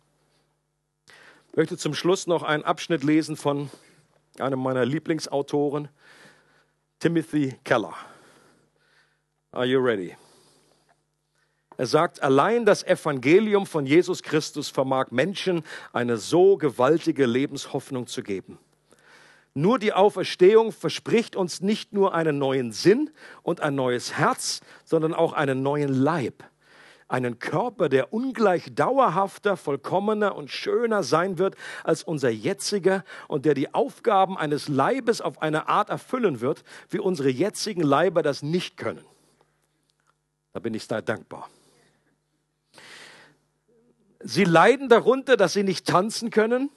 Ich 1.50 1.56
möchte 1.56 1.76
zum 1.76 1.94
Schluss 1.94 2.28
noch 2.28 2.44
einen 2.44 2.62
Abschnitt 2.62 3.02
lesen 3.02 3.36
von 3.36 3.70
einem 4.38 4.60
meiner 4.60 4.84
Lieblingsautoren, 4.84 5.88
Timothy 7.00 7.58
Keller. 7.64 7.96
Are 9.52 9.66
you 9.66 9.80
ready? 9.80 10.16
Er 11.76 11.86
sagt, 11.86 12.22
allein 12.22 12.64
das 12.64 12.84
Evangelium 12.84 13.66
von 13.66 13.84
Jesus 13.84 14.22
Christus 14.22 14.68
vermag 14.68 15.10
Menschen 15.10 15.64
eine 15.92 16.18
so 16.18 16.56
gewaltige 16.56 17.26
Lebenshoffnung 17.26 18.06
zu 18.06 18.22
geben. 18.22 18.58
Nur 19.54 19.80
die 19.80 19.92
Auferstehung 19.92 20.70
verspricht 20.70 21.34
uns 21.34 21.62
nicht 21.62 21.92
nur 21.92 22.14
einen 22.14 22.38
neuen 22.38 22.70
Sinn 22.70 23.10
und 23.42 23.60
ein 23.60 23.74
neues 23.74 24.12
Herz, 24.12 24.60
sondern 24.84 25.14
auch 25.14 25.32
einen 25.32 25.62
neuen 25.62 25.92
Leib. 25.92 26.44
Einen 27.08 27.40
Körper, 27.40 27.88
der 27.88 28.12
ungleich 28.12 28.72
dauerhafter, 28.72 29.56
vollkommener 29.56 30.36
und 30.36 30.52
schöner 30.52 31.02
sein 31.02 31.38
wird 31.38 31.56
als 31.82 32.04
unser 32.04 32.30
jetziger 32.30 33.04
und 33.26 33.46
der 33.46 33.54
die 33.54 33.74
Aufgaben 33.74 34.38
eines 34.38 34.68
Leibes 34.68 35.20
auf 35.20 35.42
eine 35.42 35.68
Art 35.68 35.90
erfüllen 35.90 36.40
wird, 36.40 36.62
wie 36.88 37.00
unsere 37.00 37.30
jetzigen 37.30 37.82
Leiber 37.82 38.22
das 38.22 38.44
nicht 38.44 38.76
können. 38.76 39.04
Da 40.52 40.60
bin 40.60 40.74
ich 40.74 40.84
sehr 40.84 41.02
dankbar. 41.02 41.48
Sie 44.20 44.44
leiden 44.44 44.88
darunter, 44.88 45.36
dass 45.36 45.54
sie 45.54 45.62
nicht 45.62 45.86
tanzen 45.86 46.30
können 46.30 46.70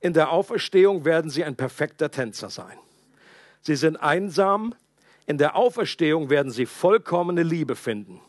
in 0.00 0.12
der 0.12 0.30
Auferstehung 0.30 1.04
werden 1.04 1.30
sie 1.30 1.44
ein 1.44 1.56
perfekter 1.56 2.10
Tänzer 2.10 2.50
sein. 2.50 2.78
Sie 3.60 3.76
sind 3.76 3.96
einsam. 3.96 4.74
In 5.26 5.38
der 5.38 5.56
Auferstehung 5.56 6.30
werden 6.30 6.52
sie 6.52 6.66
vollkommene 6.66 7.42
Liebe 7.42 7.74
finden. 7.74 8.20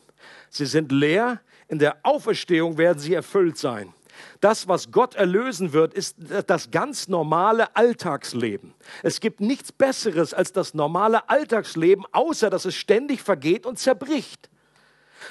Sie 0.50 0.66
sind 0.66 0.90
leer. 0.90 1.40
In 1.68 1.78
der 1.78 1.98
Auferstehung 2.02 2.78
werden 2.78 2.98
sie 2.98 3.14
erfüllt 3.14 3.58
sein. 3.58 3.92
Das, 4.40 4.66
was 4.66 4.90
Gott 4.90 5.14
erlösen 5.14 5.72
wird, 5.72 5.94
ist 5.94 6.16
das 6.48 6.72
ganz 6.72 7.06
normale 7.06 7.76
Alltagsleben. 7.76 8.74
Es 9.04 9.20
gibt 9.20 9.40
nichts 9.40 9.70
Besseres 9.70 10.34
als 10.34 10.52
das 10.52 10.74
normale 10.74 11.28
Alltagsleben, 11.28 12.04
außer 12.10 12.50
dass 12.50 12.64
es 12.64 12.74
ständig 12.74 13.22
vergeht 13.22 13.64
und 13.64 13.78
zerbricht. 13.78 14.50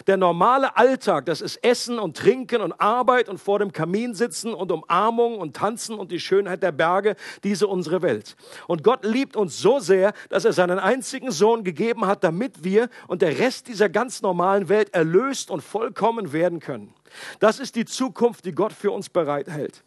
Der 0.06 0.18
normale 0.18 0.78
Alltag, 0.78 1.26
das 1.26 1.42
ist 1.42 1.58
Essen 1.64 1.98
und 1.98 2.16
Trinken 2.16 2.62
und 2.62 2.74
Arbeit 2.74 3.30
und 3.30 3.40
vor 3.40 3.60
dem 3.60 3.74
Kamin 3.74 4.14
sitzen 4.14 4.54
und 4.54 4.72
Umarmung 4.72 5.40
und 5.40 5.56
Tanzen 5.56 5.98
und 5.98 6.12
die 6.12 6.20
Schönheit 6.20 6.62
der 6.62 6.72
Berge, 6.72 7.16
diese 7.44 7.68
unsere 7.68 8.02
Welt. 8.02 8.36
Und 8.68 8.84
Gott 8.84 9.04
liebt 9.04 9.36
uns 9.36 9.58
so 9.60 9.80
sehr, 9.80 10.14
dass 10.30 10.46
er 10.46 10.54
seinen 10.54 10.80
einzigen 10.80 11.32
Sohn 11.32 11.64
gegeben 11.64 12.06
hat, 12.06 12.24
damit 12.24 12.64
wir 12.64 12.90
und 13.08 13.22
der 13.22 13.40
Rest 13.40 13.68
dieser 13.68 13.90
ganz 13.90 14.22
normalen 14.22 14.70
Welt 14.70 14.94
erlöst 14.94 15.50
und 15.50 15.62
vollkommen 15.62 16.34
werden 16.34 16.60
können. 16.60 16.94
Das 17.40 17.60
ist 17.60 17.76
die 17.76 17.86
Zukunft, 17.86 18.46
die 18.46 18.52
Gott 18.52 18.74
für 18.74 18.92
uns 18.92 19.10
bereithält. 19.10 19.84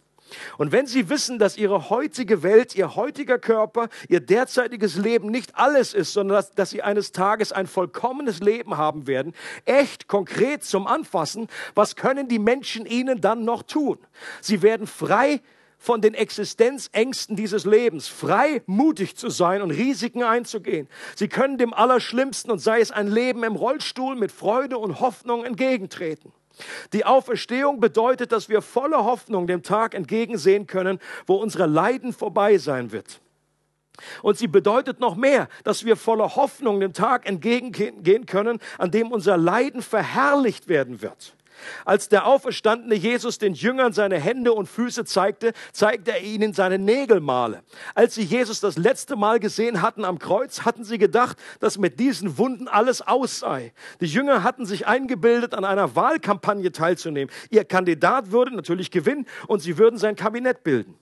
Und 0.59 0.73
wenn 0.73 0.87
Sie 0.87 1.09
wissen, 1.09 1.39
dass 1.39 1.57
Ihre 1.57 1.91
heutige 1.91 2.43
Welt, 2.43 2.75
Ihr 2.75 2.97
heutiger 2.97 3.39
Körper, 3.39 3.89
Ihr 4.09 4.21
derzeitiges 4.21 4.97
Leben 4.97 5.31
nicht 5.31 5.57
alles 5.57 5.95
ist, 5.95 6.13
sondern 6.13 6.37
dass, 6.37 6.51
dass, 6.53 6.71
Sie 6.71 6.83
eines 6.83 7.13
Tages 7.13 7.53
ein 7.53 7.67
vollkommenes 7.67 8.41
Leben 8.41 8.77
haben 8.77 9.07
werden, 9.07 9.35
echt 9.65 10.09
konkret 10.09 10.65
zum 10.65 10.87
Anfassen, 10.87 11.49
was 11.75 11.97
können 11.97 12.29
die 12.29 12.39
Menschen 12.39 12.87
Ihnen 12.87 13.21
dann 13.21 13.45
noch 13.45 13.63
tun? 13.63 13.99
Sie 14.41 14.63
werden 14.63 14.87
frei 14.87 15.41
von 15.81 16.03
den 16.03 16.13
Existenzängsten 16.13 17.37
dieses 17.37 17.65
Lebens, 17.65 18.07
frei 18.07 18.63
mutig 18.67 19.17
zu 19.17 19.31
sein 19.31 19.63
und 19.63 19.71
Risiken 19.71 20.23
einzugehen. 20.23 20.89
Sie 21.17 21.27
können 21.27 21.57
dem 21.57 21.73
Allerschlimmsten 21.73 22.51
und 22.51 22.59
sei 22.59 22.81
es 22.81 22.91
ein 22.91 23.09
Leben 23.09 23.43
im 23.45 23.57
Rollstuhl 23.57 24.15
mit 24.15 24.31
Freude 24.31 24.77
und 24.77 25.01
Hoffnung 25.01 25.45
entgegentreten. 25.45 26.33
Die 26.93 27.05
Auferstehung 27.05 27.81
bedeutet, 27.81 28.33
dass 28.33 28.49
wir 28.49 28.63
voller 28.63 29.05
Hoffnung 29.05 29.47
dem 29.47 29.63
Tag 29.63 29.95
entgegensehen 29.95 30.67
können, 30.67 30.99
wo 31.27 31.37
unsere 31.37 31.67
Leiden 31.67 32.13
vorbei 32.13 32.59
sein 32.59 32.93
wird. 32.93 33.21
Und 34.23 34.39
sie 34.39 34.47
bedeutet 34.47 35.01
noch 35.01 35.17
mehr, 35.17 35.49
dass 35.65 35.85
wir 35.85 35.97
voller 35.97 36.37
Hoffnung 36.37 36.81
dem 36.81 36.93
Tag 36.93 37.27
entgegengehen 37.27 38.27
können, 38.27 38.59
an 38.79 38.91
dem 38.91 39.13
unser 39.13 39.37
Leiden 39.37 39.83
verherrlicht 39.83 40.69
werden 40.69 41.03
wird. 41.03 41.35
Als 41.85 42.09
der 42.09 42.27
auferstandene 42.27 42.95
Jesus 42.95 43.39
den 43.39 43.55
Jüngern 43.55 43.93
seine 43.93 44.19
Hände 44.19 44.53
und 44.53 44.67
Füße 44.67 45.05
zeigte, 45.05 45.53
zeigte 45.73 46.13
er 46.13 46.23
ihnen 46.23 46.53
seine 46.53 46.79
Nägelmale. 46.79 47.63
Als 47.95 48.15
sie 48.15 48.23
Jesus 48.23 48.61
das 48.61 48.77
letzte 48.79 49.17
Mal 49.17 49.41
gesehen 49.41 49.83
hatten 49.83 50.05
am 50.05 50.19
Kreuz, 50.19 50.63
hatten 50.63 50.85
sie 50.85 50.99
gedacht, 50.99 51.39
dass 51.61 51.79
mit 51.79 52.01
diesen 52.01 52.39
Wunden 52.39 52.69
alles 52.69 53.03
aus 53.03 53.41
sei. 53.41 53.73
Die 54.01 54.07
Jünger 54.07 54.43
hatten 54.43 54.67
sich 54.67 54.87
eingebildet, 54.87 55.55
an 55.55 55.65
einer 55.65 55.97
Wahlkampagne 55.97 56.73
teilzunehmen. 56.73 57.33
Ihr 57.51 57.65
Kandidat 57.65 58.33
würde 58.33 58.55
natürlich 58.55 58.91
gewinnen 58.91 59.27
und 59.47 59.61
sie 59.61 59.79
würden 59.79 59.99
sein 59.99 60.17
Kabinett 60.17 60.63
bilden. 60.63 60.95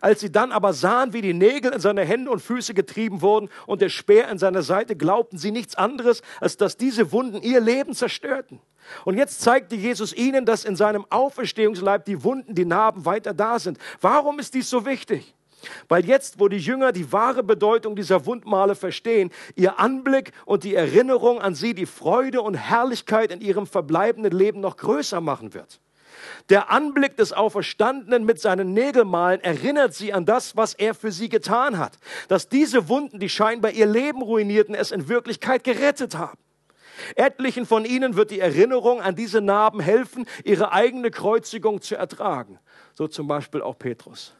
Als 0.00 0.20
sie 0.20 0.30
dann 0.30 0.52
aber 0.52 0.72
sahen, 0.72 1.12
wie 1.12 1.22
die 1.22 1.34
Nägel 1.34 1.72
in 1.72 1.80
seine 1.80 2.04
Hände 2.04 2.30
und 2.30 2.40
Füße 2.40 2.74
getrieben 2.74 3.22
wurden 3.22 3.48
und 3.66 3.80
der 3.80 3.88
Speer 3.88 4.28
in 4.28 4.38
seiner 4.38 4.62
Seite, 4.62 4.96
glaubten 4.96 5.38
sie 5.38 5.50
nichts 5.50 5.74
anderes, 5.74 6.22
als 6.40 6.56
dass 6.56 6.76
diese 6.76 7.12
Wunden 7.12 7.42
ihr 7.42 7.60
Leben 7.60 7.94
zerstörten. 7.94 8.60
Und 9.04 9.16
jetzt 9.16 9.40
zeigte 9.40 9.74
Jesus 9.74 10.12
ihnen, 10.14 10.44
dass 10.44 10.64
in 10.64 10.76
seinem 10.76 11.06
Auferstehungsleib 11.10 12.04
die 12.04 12.22
Wunden, 12.22 12.54
die 12.54 12.64
Narben 12.64 13.04
weiter 13.04 13.34
da 13.34 13.58
sind. 13.58 13.78
Warum 14.00 14.38
ist 14.38 14.54
dies 14.54 14.70
so 14.70 14.86
wichtig? 14.86 15.34
Weil 15.88 16.04
jetzt, 16.04 16.38
wo 16.38 16.48
die 16.48 16.58
Jünger 16.58 16.92
die 16.92 17.12
wahre 17.12 17.42
Bedeutung 17.42 17.96
dieser 17.96 18.26
Wundmale 18.26 18.74
verstehen, 18.74 19.30
ihr 19.56 19.80
Anblick 19.80 20.32
und 20.44 20.64
die 20.64 20.74
Erinnerung 20.74 21.40
an 21.40 21.54
sie 21.54 21.74
die 21.74 21.86
Freude 21.86 22.42
und 22.42 22.54
Herrlichkeit 22.54 23.32
in 23.32 23.40
ihrem 23.40 23.66
verbleibenden 23.66 24.32
Leben 24.32 24.60
noch 24.60 24.76
größer 24.76 25.20
machen 25.20 25.54
wird. 25.54 25.80
Der 26.48 26.70
Anblick 26.70 27.16
des 27.16 27.32
Auferstandenen 27.32 28.24
mit 28.24 28.40
seinen 28.40 28.72
Nägelmalen 28.72 29.40
erinnert 29.40 29.94
sie 29.94 30.12
an 30.12 30.24
das, 30.24 30.56
was 30.56 30.74
er 30.74 30.94
für 30.94 31.12
sie 31.12 31.28
getan 31.28 31.78
hat. 31.78 31.98
Dass 32.28 32.48
diese 32.48 32.88
Wunden, 32.88 33.18
die 33.18 33.28
scheinbar 33.28 33.72
ihr 33.72 33.86
Leben 33.86 34.22
ruinierten, 34.22 34.74
es 34.74 34.90
in 34.90 35.08
Wirklichkeit 35.08 35.64
gerettet 35.64 36.16
haben. 36.16 36.38
Etlichen 37.14 37.66
von 37.66 37.84
ihnen 37.84 38.16
wird 38.16 38.30
die 38.30 38.40
Erinnerung 38.40 39.00
an 39.00 39.14
diese 39.14 39.40
Narben 39.40 39.80
helfen, 39.80 40.26
ihre 40.44 40.72
eigene 40.72 41.10
Kreuzigung 41.10 41.80
zu 41.80 41.96
ertragen. 41.96 42.58
So 42.94 43.06
zum 43.06 43.26
Beispiel 43.26 43.62
auch 43.62 43.78
Petrus. 43.78 44.34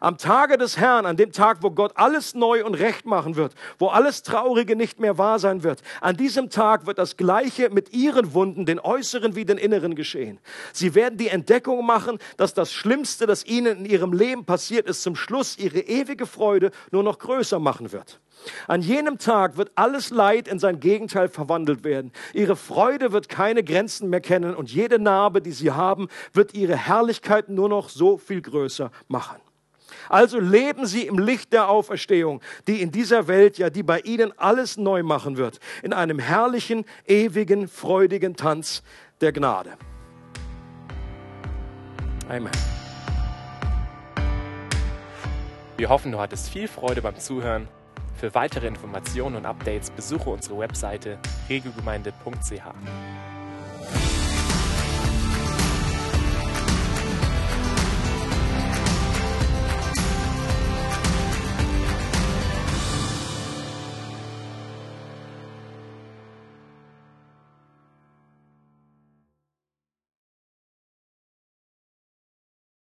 Am 0.00 0.18
Tage 0.18 0.58
des 0.58 0.76
Herrn, 0.78 1.06
an 1.06 1.16
dem 1.16 1.32
Tag, 1.32 1.58
wo 1.62 1.70
Gott 1.70 1.92
alles 1.96 2.34
neu 2.34 2.64
und 2.64 2.74
recht 2.74 3.06
machen 3.06 3.36
wird, 3.36 3.54
wo 3.78 3.88
alles 3.88 4.22
Traurige 4.22 4.76
nicht 4.76 5.00
mehr 5.00 5.18
wahr 5.18 5.38
sein 5.38 5.62
wird, 5.62 5.82
an 6.00 6.16
diesem 6.16 6.50
Tag 6.50 6.86
wird 6.86 6.98
das 6.98 7.16
Gleiche 7.16 7.70
mit 7.70 7.92
ihren 7.92 8.34
Wunden, 8.34 8.66
den 8.66 8.80
äußeren 8.80 9.36
wie 9.36 9.44
den 9.44 9.58
inneren, 9.58 9.94
geschehen. 9.94 10.38
Sie 10.72 10.94
werden 10.94 11.18
die 11.18 11.28
Entdeckung 11.28 11.84
machen, 11.84 12.18
dass 12.36 12.54
das 12.54 12.72
Schlimmste, 12.72 13.26
das 13.26 13.44
ihnen 13.44 13.78
in 13.78 13.84
ihrem 13.84 14.12
Leben 14.12 14.44
passiert 14.44 14.86
ist, 14.86 15.02
zum 15.02 15.16
Schluss 15.16 15.58
ihre 15.58 15.80
ewige 15.80 16.26
Freude 16.26 16.70
nur 16.90 17.02
noch 17.02 17.18
größer 17.18 17.58
machen 17.58 17.92
wird. 17.92 18.20
An 18.66 18.82
jenem 18.82 19.18
Tag 19.18 19.56
wird 19.56 19.70
alles 19.74 20.10
Leid 20.10 20.48
in 20.48 20.58
sein 20.58 20.80
Gegenteil 20.80 21.28
verwandelt 21.28 21.84
werden. 21.84 22.12
Ihre 22.32 22.56
Freude 22.56 23.12
wird 23.12 23.28
keine 23.28 23.62
Grenzen 23.62 24.10
mehr 24.10 24.20
kennen 24.20 24.54
und 24.54 24.72
jede 24.72 24.98
Narbe, 24.98 25.40
die 25.40 25.52
sie 25.52 25.70
haben, 25.70 26.08
wird 26.32 26.54
ihre 26.54 26.76
Herrlichkeit 26.76 27.48
nur 27.48 27.68
noch 27.68 27.88
so 27.88 28.16
viel 28.16 28.42
größer 28.42 28.90
machen. 29.08 29.36
Also 30.12 30.38
leben 30.38 30.84
sie 30.84 31.06
im 31.06 31.18
Licht 31.18 31.54
der 31.54 31.70
Auferstehung, 31.70 32.42
die 32.66 32.82
in 32.82 32.90
dieser 32.90 33.28
Welt, 33.28 33.56
ja, 33.56 33.70
die 33.70 33.82
bei 33.82 34.00
ihnen 34.00 34.38
alles 34.38 34.76
neu 34.76 35.02
machen 35.02 35.38
wird, 35.38 35.58
in 35.82 35.94
einem 35.94 36.18
herrlichen, 36.18 36.84
ewigen, 37.06 37.66
freudigen 37.66 38.36
Tanz 38.36 38.82
der 39.22 39.32
Gnade. 39.32 39.72
Amen. 42.28 42.52
Wir 45.78 45.88
hoffen, 45.88 46.12
du 46.12 46.18
hattest 46.18 46.50
viel 46.50 46.68
Freude 46.68 47.00
beim 47.00 47.18
Zuhören. 47.18 47.66
Für 48.14 48.34
weitere 48.34 48.66
Informationen 48.66 49.36
und 49.36 49.46
Updates 49.46 49.90
besuche 49.90 50.28
unsere 50.28 50.58
Webseite 50.58 51.18
regelgemeinde.ch. 51.48 53.31